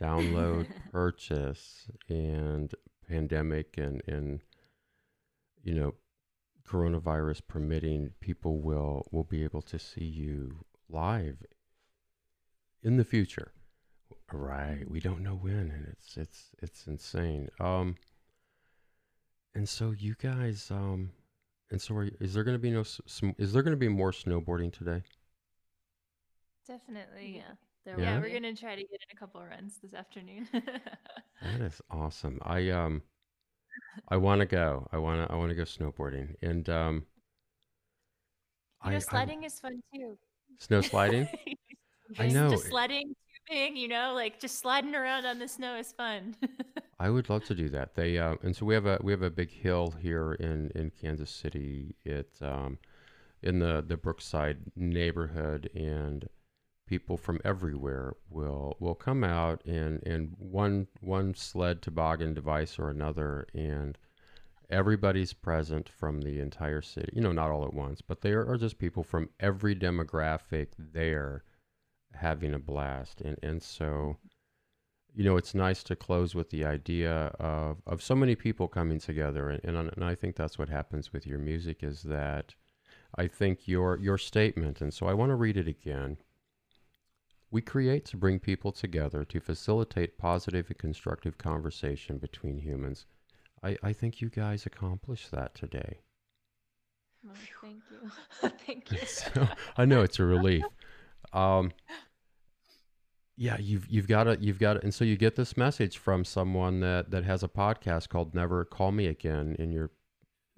download, 0.00 0.66
purchase, 0.92 1.90
and 2.08 2.74
pandemic 3.08 3.78
and 3.78 4.02
and 4.06 4.40
you 5.62 5.74
know 5.74 5.94
coronavirus 6.68 7.40
permitting, 7.48 8.12
people 8.20 8.60
will 8.60 9.06
will 9.10 9.24
be 9.24 9.42
able 9.42 9.62
to 9.62 9.78
see 9.78 10.04
you 10.04 10.64
live 10.88 11.42
in 12.82 12.96
the 12.96 13.04
future. 13.04 13.52
Right, 14.32 14.84
we 14.88 15.00
don't 15.00 15.22
know 15.22 15.34
when, 15.34 15.70
and 15.70 15.86
it's 15.88 16.16
it's 16.16 16.50
it's 16.62 16.86
insane. 16.86 17.48
Um, 17.58 17.96
and 19.54 19.68
so 19.68 19.92
you 19.92 20.14
guys, 20.20 20.70
um, 20.70 21.12
and 21.70 21.80
so 21.80 21.94
are, 21.96 22.08
is 22.20 22.34
there 22.34 22.44
going 22.44 22.54
to 22.56 22.58
be 22.62 22.70
no 22.70 22.80
s- 22.80 23.00
sm- 23.06 23.30
is 23.38 23.52
there 23.52 23.62
going 23.62 23.72
to 23.72 23.76
be 23.78 23.88
more 23.88 24.10
snowboarding 24.12 24.72
today? 24.72 25.02
Definitely. 26.66 27.36
Yeah, 27.36 27.52
there 27.84 27.98
Yeah, 27.98 28.14
Yeah? 28.14 28.20
we're 28.20 28.32
gonna 28.32 28.54
try 28.54 28.74
to 28.74 28.82
get 28.82 28.90
in 28.90 29.16
a 29.16 29.18
couple 29.18 29.42
runs 29.42 29.78
this 29.82 29.94
afternoon. 29.94 30.48
That 31.40 31.60
is 31.60 31.80
awesome. 31.88 32.40
I 32.42 32.68
um, 32.70 33.00
I 34.08 34.16
want 34.16 34.40
to 34.40 34.46
go. 34.46 34.88
I 34.92 34.98
want 34.98 35.24
to 35.26 35.32
I 35.32 35.36
want 35.36 35.50
to 35.50 35.54
go 35.54 35.62
snowboarding, 35.62 36.34
and 36.42 36.68
um, 36.68 37.06
you 38.84 38.90
know, 38.90 38.96
I- 38.96 39.00
sledding 39.00 39.44
is 39.44 39.60
fun 39.60 39.80
too. 39.94 40.18
snow 40.58 40.80
sliding. 40.80 41.28
I 42.18 42.24
Just- 42.24 42.34
know. 42.34 42.50
Just 42.50 42.66
sledding, 42.66 43.14
tubing, 43.48 43.76
you 43.76 43.86
know, 43.88 44.14
like 44.14 44.40
just 44.40 44.58
sliding 44.58 44.94
around 44.96 45.26
on 45.26 45.38
the 45.38 45.46
snow 45.48 45.76
is 45.76 45.92
fun. 45.92 46.34
I 47.00 47.10
would 47.10 47.30
love 47.30 47.44
to 47.44 47.54
do 47.54 47.68
that. 47.70 47.94
They 47.94 48.18
uh, 48.18 48.36
and 48.42 48.56
so 48.56 48.66
we 48.66 48.74
have 48.74 48.86
a 48.86 48.98
we 49.02 49.12
have 49.12 49.22
a 49.22 49.30
big 49.30 49.50
hill 49.50 49.94
here 50.00 50.32
in 50.32 50.70
in 50.74 50.90
Kansas 50.90 51.30
City. 51.30 51.94
It 52.04 52.30
um, 52.42 52.78
in 53.42 53.60
the 53.60 53.84
the 53.86 53.96
Brookside 53.96 54.58
neighborhood, 54.74 55.70
and 55.74 56.28
people 56.86 57.16
from 57.16 57.40
everywhere 57.44 58.14
will 58.30 58.76
will 58.80 58.96
come 58.96 59.22
out 59.22 59.64
and 59.64 60.04
and 60.04 60.34
one 60.38 60.88
one 61.00 61.34
sled 61.34 61.82
toboggan 61.82 62.34
device 62.34 62.78
or 62.78 62.90
another, 62.90 63.46
and 63.54 63.96
everybody's 64.68 65.32
present 65.32 65.88
from 65.88 66.20
the 66.20 66.40
entire 66.40 66.82
city. 66.82 67.10
You 67.12 67.22
know, 67.22 67.32
not 67.32 67.50
all 67.50 67.64
at 67.64 67.74
once, 67.74 68.02
but 68.02 68.22
there 68.22 68.48
are 68.48 68.58
just 68.58 68.78
people 68.78 69.04
from 69.04 69.30
every 69.38 69.76
demographic 69.76 70.68
there 70.76 71.44
having 72.14 72.54
a 72.54 72.58
blast, 72.58 73.20
and 73.20 73.38
and 73.40 73.62
so 73.62 74.16
you 75.14 75.24
know, 75.24 75.36
it's 75.36 75.54
nice 75.54 75.82
to 75.84 75.96
close 75.96 76.34
with 76.34 76.50
the 76.50 76.64
idea 76.64 77.32
of, 77.38 77.78
of 77.86 78.02
so 78.02 78.14
many 78.14 78.34
people 78.34 78.68
coming 78.68 78.98
together. 78.98 79.50
And, 79.50 79.64
and, 79.64 79.92
and 79.94 80.04
I 80.04 80.14
think 80.14 80.36
that's 80.36 80.58
what 80.58 80.68
happens 80.68 81.12
with 81.12 81.26
your 81.26 81.38
music 81.38 81.82
is 81.82 82.02
that 82.04 82.54
I 83.16 83.26
think 83.26 83.66
your, 83.66 83.98
your 83.98 84.18
statement, 84.18 84.80
and 84.80 84.92
so 84.92 85.06
I 85.06 85.14
want 85.14 85.30
to 85.30 85.36
read 85.36 85.56
it 85.56 85.66
again. 85.66 86.18
We 87.50 87.62
create 87.62 88.04
to 88.06 88.16
bring 88.16 88.38
people 88.38 88.72
together 88.72 89.24
to 89.24 89.40
facilitate 89.40 90.18
positive 90.18 90.66
and 90.68 90.78
constructive 90.78 91.38
conversation 91.38 92.18
between 92.18 92.58
humans. 92.58 93.06
I, 93.62 93.76
I 93.82 93.92
think 93.92 94.20
you 94.20 94.28
guys 94.28 94.66
accomplished 94.66 95.30
that 95.30 95.54
today. 95.54 96.00
Oh, 97.26 97.32
thank 97.62 97.82
you. 97.90 98.10
thank 98.66 98.92
you. 98.92 98.98
so 99.06 99.48
I 99.76 99.84
know 99.84 100.02
it's 100.02 100.18
a 100.18 100.24
relief. 100.24 100.64
Um, 101.32 101.72
yeah, 103.40 103.56
you've 103.58 103.86
you've 103.88 104.08
got 104.08 104.24
to 104.24 104.36
you've 104.40 104.58
got 104.58 104.74
to, 104.74 104.82
and 104.82 104.92
so 104.92 105.04
you 105.04 105.16
get 105.16 105.36
this 105.36 105.56
message 105.56 105.96
from 105.96 106.24
someone 106.24 106.80
that 106.80 107.10
that 107.12 107.22
has 107.24 107.42
a 107.44 107.48
podcast 107.48 108.08
called 108.08 108.34
Never 108.34 108.64
Call 108.64 108.90
Me 108.90 109.06
Again. 109.06 109.54
In 109.60 109.70
your, 109.70 109.90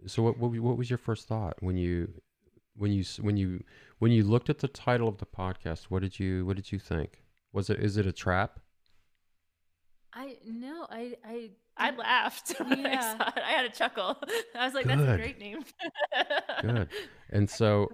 so 0.06 0.22
what 0.22 0.38
what, 0.38 0.52
what 0.52 0.76
was 0.78 0.88
your 0.88 0.96
first 0.98 1.28
thought 1.28 1.56
when 1.60 1.76
you 1.76 2.12
when 2.76 2.90
you 2.90 3.02
s- 3.02 3.20
when 3.20 3.36
you 3.36 3.62
when 3.98 4.10
you 4.12 4.24
looked 4.24 4.48
at 4.48 4.58
the 4.60 4.68
title 4.68 5.08
of 5.08 5.18
the 5.18 5.26
podcast? 5.26 5.84
What 5.90 6.00
did 6.02 6.18
you 6.18 6.46
what 6.46 6.56
did 6.56 6.72
you 6.72 6.78
think? 6.78 7.22
Was 7.52 7.68
it 7.68 7.80
is 7.80 7.98
it 7.98 8.06
a 8.06 8.12
trap? 8.12 8.60
I 10.14 10.38
no, 10.46 10.86
I 10.90 11.14
I 11.24 11.50
I 11.76 11.90
laughed 11.92 12.54
when 12.60 12.86
I 12.86 12.92
Yeah. 12.92 13.18
saw 13.18 13.28
it. 13.28 13.42
I 13.44 13.50
had 13.52 13.66
a 13.66 13.70
chuckle. 13.70 14.16
I 14.54 14.64
was 14.64 14.74
like, 14.74 14.86
"That's 14.86 15.02
a 15.02 15.16
great 15.16 15.38
name." 15.38 15.64
Good. 16.62 16.88
And 17.32 17.48
so 17.48 17.92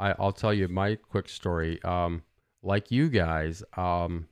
I, 0.00 0.12
I'll 0.18 0.32
tell 0.32 0.52
you 0.52 0.66
my 0.66 0.96
quick 0.96 1.28
story. 1.28 1.80
Um, 1.84 2.22
like 2.62 2.90
you 2.90 3.08
guys, 3.08 3.62
um, 3.76 4.26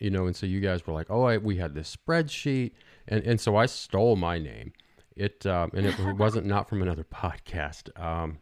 you 0.00 0.10
know, 0.10 0.26
and 0.26 0.36
so 0.36 0.46
you 0.46 0.60
guys 0.60 0.86
were 0.86 0.92
like, 0.92 1.06
oh, 1.10 1.24
I, 1.24 1.38
we 1.38 1.56
had 1.56 1.74
this 1.74 1.94
spreadsheet. 1.96 2.72
And, 3.08 3.22
and 3.24 3.40
so 3.40 3.56
I 3.56 3.66
stole 3.66 4.16
my 4.16 4.38
name. 4.38 4.72
It, 5.16 5.46
um, 5.46 5.70
and 5.74 5.86
it 5.86 5.98
wasn't 6.18 6.46
not 6.46 6.68
from 6.68 6.82
another 6.82 7.04
podcast. 7.04 7.88
Um, 8.00 8.38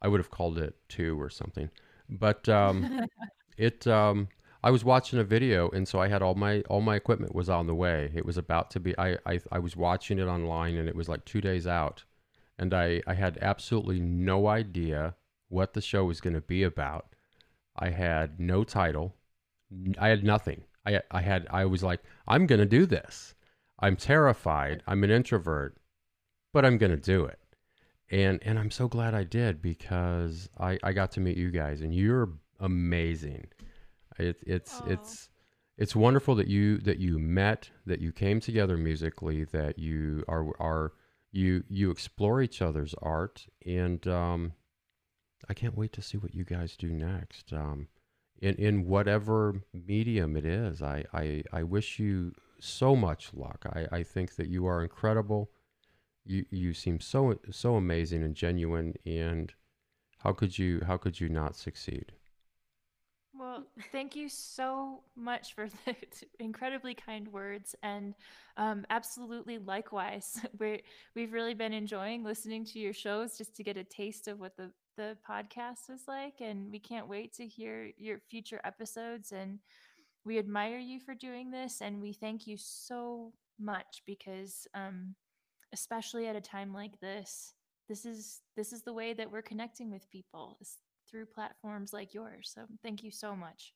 I 0.00 0.08
would 0.08 0.20
have 0.20 0.30
called 0.30 0.58
it 0.58 0.74
two 0.88 1.20
or 1.20 1.30
something, 1.30 1.70
but, 2.08 2.48
um, 2.48 3.06
it, 3.56 3.86
um, 3.86 4.28
I 4.64 4.70
was 4.70 4.84
watching 4.84 5.18
a 5.18 5.24
video, 5.24 5.68
and 5.70 5.88
so 5.88 6.00
I 6.00 6.06
had 6.06 6.22
all 6.22 6.34
my 6.36 6.60
all 6.62 6.80
my 6.80 6.94
equipment 6.94 7.34
was 7.34 7.48
on 7.48 7.66
the 7.66 7.74
way. 7.74 8.12
It 8.14 8.24
was 8.24 8.36
about 8.36 8.70
to 8.72 8.80
be. 8.80 8.96
I 8.96 9.18
I, 9.26 9.40
I 9.50 9.58
was 9.58 9.76
watching 9.76 10.20
it 10.20 10.26
online, 10.26 10.76
and 10.76 10.88
it 10.88 10.94
was 10.94 11.08
like 11.08 11.24
two 11.24 11.40
days 11.40 11.66
out, 11.66 12.04
and 12.58 12.72
I 12.72 13.02
I 13.06 13.14
had 13.14 13.38
absolutely 13.42 13.98
no 13.98 14.46
idea 14.46 15.16
what 15.48 15.74
the 15.74 15.80
show 15.80 16.04
was 16.04 16.20
going 16.20 16.34
to 16.34 16.40
be 16.40 16.62
about. 16.62 17.11
I 17.76 17.90
had 17.90 18.38
no 18.38 18.64
title. 18.64 19.14
I 19.98 20.08
had 20.08 20.24
nothing. 20.24 20.64
I 20.86 21.00
I 21.10 21.22
had 21.22 21.46
I 21.50 21.64
was 21.64 21.82
like 21.82 22.00
I'm 22.26 22.46
going 22.46 22.60
to 22.60 22.66
do 22.66 22.86
this. 22.86 23.34
I'm 23.78 23.96
terrified. 23.96 24.82
I'm 24.86 25.02
an 25.04 25.10
introvert, 25.10 25.76
but 26.52 26.64
I'm 26.64 26.78
going 26.78 26.92
to 26.92 26.96
do 26.96 27.24
it. 27.24 27.38
And 28.10 28.40
and 28.42 28.58
I'm 28.58 28.70
so 28.70 28.88
glad 28.88 29.14
I 29.14 29.24
did 29.24 29.62
because 29.62 30.48
I 30.58 30.78
I 30.82 30.92
got 30.92 31.12
to 31.12 31.20
meet 31.20 31.36
you 31.36 31.50
guys, 31.50 31.80
and 31.80 31.94
you're 31.94 32.30
amazing. 32.60 33.46
It, 34.18 34.36
it's 34.46 34.80
Aw. 34.80 34.90
it's 34.90 35.30
it's 35.78 35.96
wonderful 35.96 36.34
that 36.36 36.48
you 36.48 36.78
that 36.78 36.98
you 36.98 37.18
met, 37.18 37.70
that 37.86 38.00
you 38.00 38.12
came 38.12 38.40
together 38.40 38.76
musically, 38.76 39.44
that 39.44 39.78
you 39.78 40.24
are 40.28 40.46
are 40.60 40.92
you 41.32 41.64
you 41.68 41.90
explore 41.90 42.42
each 42.42 42.60
other's 42.60 42.94
art, 43.00 43.46
and 43.64 44.06
um, 44.06 44.52
I 45.48 45.54
can't 45.54 45.76
wait 45.76 45.92
to 45.94 46.02
see 46.02 46.18
what 46.18 46.34
you 46.34 46.44
guys 46.44 46.76
do 46.76 46.88
next. 46.88 47.52
Um, 47.52 47.88
in 48.40 48.54
in 48.56 48.86
whatever 48.86 49.62
medium 49.72 50.36
it 50.36 50.44
is, 50.44 50.82
I 50.82 51.04
I, 51.12 51.42
I 51.52 51.62
wish 51.62 51.98
you 51.98 52.32
so 52.60 52.94
much 52.94 53.34
luck. 53.34 53.64
I, 53.72 53.86
I 53.90 54.02
think 54.02 54.36
that 54.36 54.48
you 54.48 54.66
are 54.66 54.82
incredible. 54.82 55.50
You 56.24 56.44
you 56.50 56.74
seem 56.74 57.00
so 57.00 57.38
so 57.50 57.76
amazing 57.76 58.22
and 58.22 58.34
genuine, 58.34 58.94
and 59.04 59.52
how 60.18 60.32
could 60.32 60.58
you 60.58 60.82
how 60.86 60.96
could 60.96 61.20
you 61.20 61.28
not 61.28 61.56
succeed? 61.56 62.12
Well, 63.34 63.64
thank 63.90 64.14
you 64.14 64.28
so 64.28 65.00
much 65.16 65.54
for 65.54 65.68
the 65.84 65.96
incredibly 66.38 66.94
kind 66.94 67.26
words, 67.28 67.74
and 67.82 68.14
um, 68.56 68.84
absolutely 68.90 69.58
likewise. 69.58 70.40
We're 70.58 70.80
we've 71.14 71.32
really 71.32 71.54
been 71.54 71.72
enjoying 71.72 72.22
listening 72.22 72.64
to 72.66 72.78
your 72.78 72.92
shows 72.92 73.36
just 73.38 73.56
to 73.56 73.64
get 73.64 73.76
a 73.76 73.84
taste 73.84 74.28
of 74.28 74.38
what 74.38 74.56
the 74.56 74.70
the 74.96 75.16
podcast 75.28 75.90
is 75.90 76.02
like, 76.06 76.40
and 76.40 76.70
we 76.70 76.78
can't 76.78 77.08
wait 77.08 77.34
to 77.34 77.46
hear 77.46 77.90
your 77.96 78.18
future 78.30 78.60
episodes. 78.64 79.32
And 79.32 79.58
we 80.24 80.38
admire 80.38 80.78
you 80.78 81.00
for 81.00 81.14
doing 81.14 81.50
this, 81.50 81.80
and 81.80 82.00
we 82.00 82.12
thank 82.12 82.46
you 82.46 82.56
so 82.56 83.32
much 83.58 84.02
because, 84.06 84.66
um, 84.74 85.14
especially 85.72 86.28
at 86.28 86.36
a 86.36 86.40
time 86.40 86.72
like 86.72 86.98
this, 87.00 87.54
this 87.88 88.04
is 88.04 88.40
this 88.56 88.72
is 88.72 88.82
the 88.82 88.92
way 88.92 89.12
that 89.12 89.30
we're 89.30 89.42
connecting 89.42 89.90
with 89.90 90.08
people 90.10 90.56
is 90.60 90.78
through 91.10 91.26
platforms 91.26 91.92
like 91.92 92.14
yours. 92.14 92.52
So 92.54 92.62
thank 92.82 93.02
you 93.02 93.10
so 93.10 93.34
much. 93.34 93.74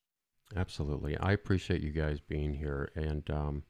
Absolutely. 0.55 1.17
I 1.17 1.33
appreciate 1.33 1.81
you 1.81 1.91
guys 1.91 2.19
being 2.19 2.53
here. 2.53 2.89
And 2.95 3.29
um, 3.29 3.63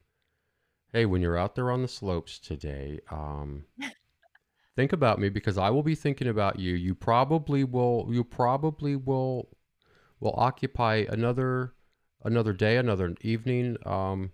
hey, 0.93 1.05
when 1.05 1.21
you're 1.21 1.37
out 1.37 1.55
there 1.55 1.71
on 1.71 1.81
the 1.81 1.87
slopes 1.87 2.39
today, 2.39 2.99
um, 3.11 3.65
think 4.77 4.93
about 4.93 5.19
me 5.19 5.27
because 5.27 5.57
I 5.57 5.69
will 5.71 5.83
be 5.83 5.95
thinking 5.95 6.29
about 6.29 6.57
you. 6.59 6.75
You 6.75 6.95
probably 6.95 7.65
will. 7.65 8.07
You 8.09 8.23
probably 8.23 8.95
will 8.95 9.49
will 10.21 10.35
occupy 10.37 11.03
another 11.09 11.73
another 12.23 12.53
day, 12.53 12.77
another 12.77 13.13
evening. 13.21 13.75
Um, 13.85 14.31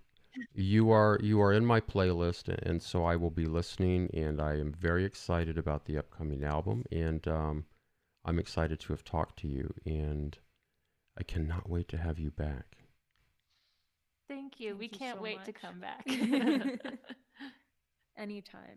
you 0.54 0.91
are 0.91 1.18
you 1.24 1.41
are 1.41 1.52
in 1.54 1.66
my 1.66 1.80
playlist, 1.80 2.50
and 2.50 2.84
so 2.84 3.06
I 3.06 3.16
will 3.16 3.32
be 3.32 3.46
listening. 3.46 4.10
And 4.14 4.41
I 4.41 4.60
am 4.60 4.74
very 4.74 5.06
excited 5.06 5.58
about 5.58 5.86
the 5.86 5.98
upcoming 5.98 6.44
album. 6.44 6.84
And 6.91 7.26
um, 7.28 7.66
I'm 8.26 8.38
excited 8.38 8.80
to 8.82 8.94
have 8.94 9.06
talked 9.06 9.39
to 9.39 9.48
you. 9.48 9.74
And 9.86 10.38
I 11.18 11.24
cannot 11.24 11.70
wait 11.70 11.88
to 11.89 11.98
have 11.98 12.20
you 12.20 12.30
back. 12.32 12.78
Thank 14.28 14.60
you. 14.60 14.72
Thank 14.72 14.80
we 14.80 14.86
you 14.88 14.91
can't 14.91 15.18
so 15.18 15.24
wait 15.24 15.46
to 15.46 15.54
come 15.54 15.80
back. 15.80 16.04
anytime. 18.18 18.18
anytime. 18.18 18.76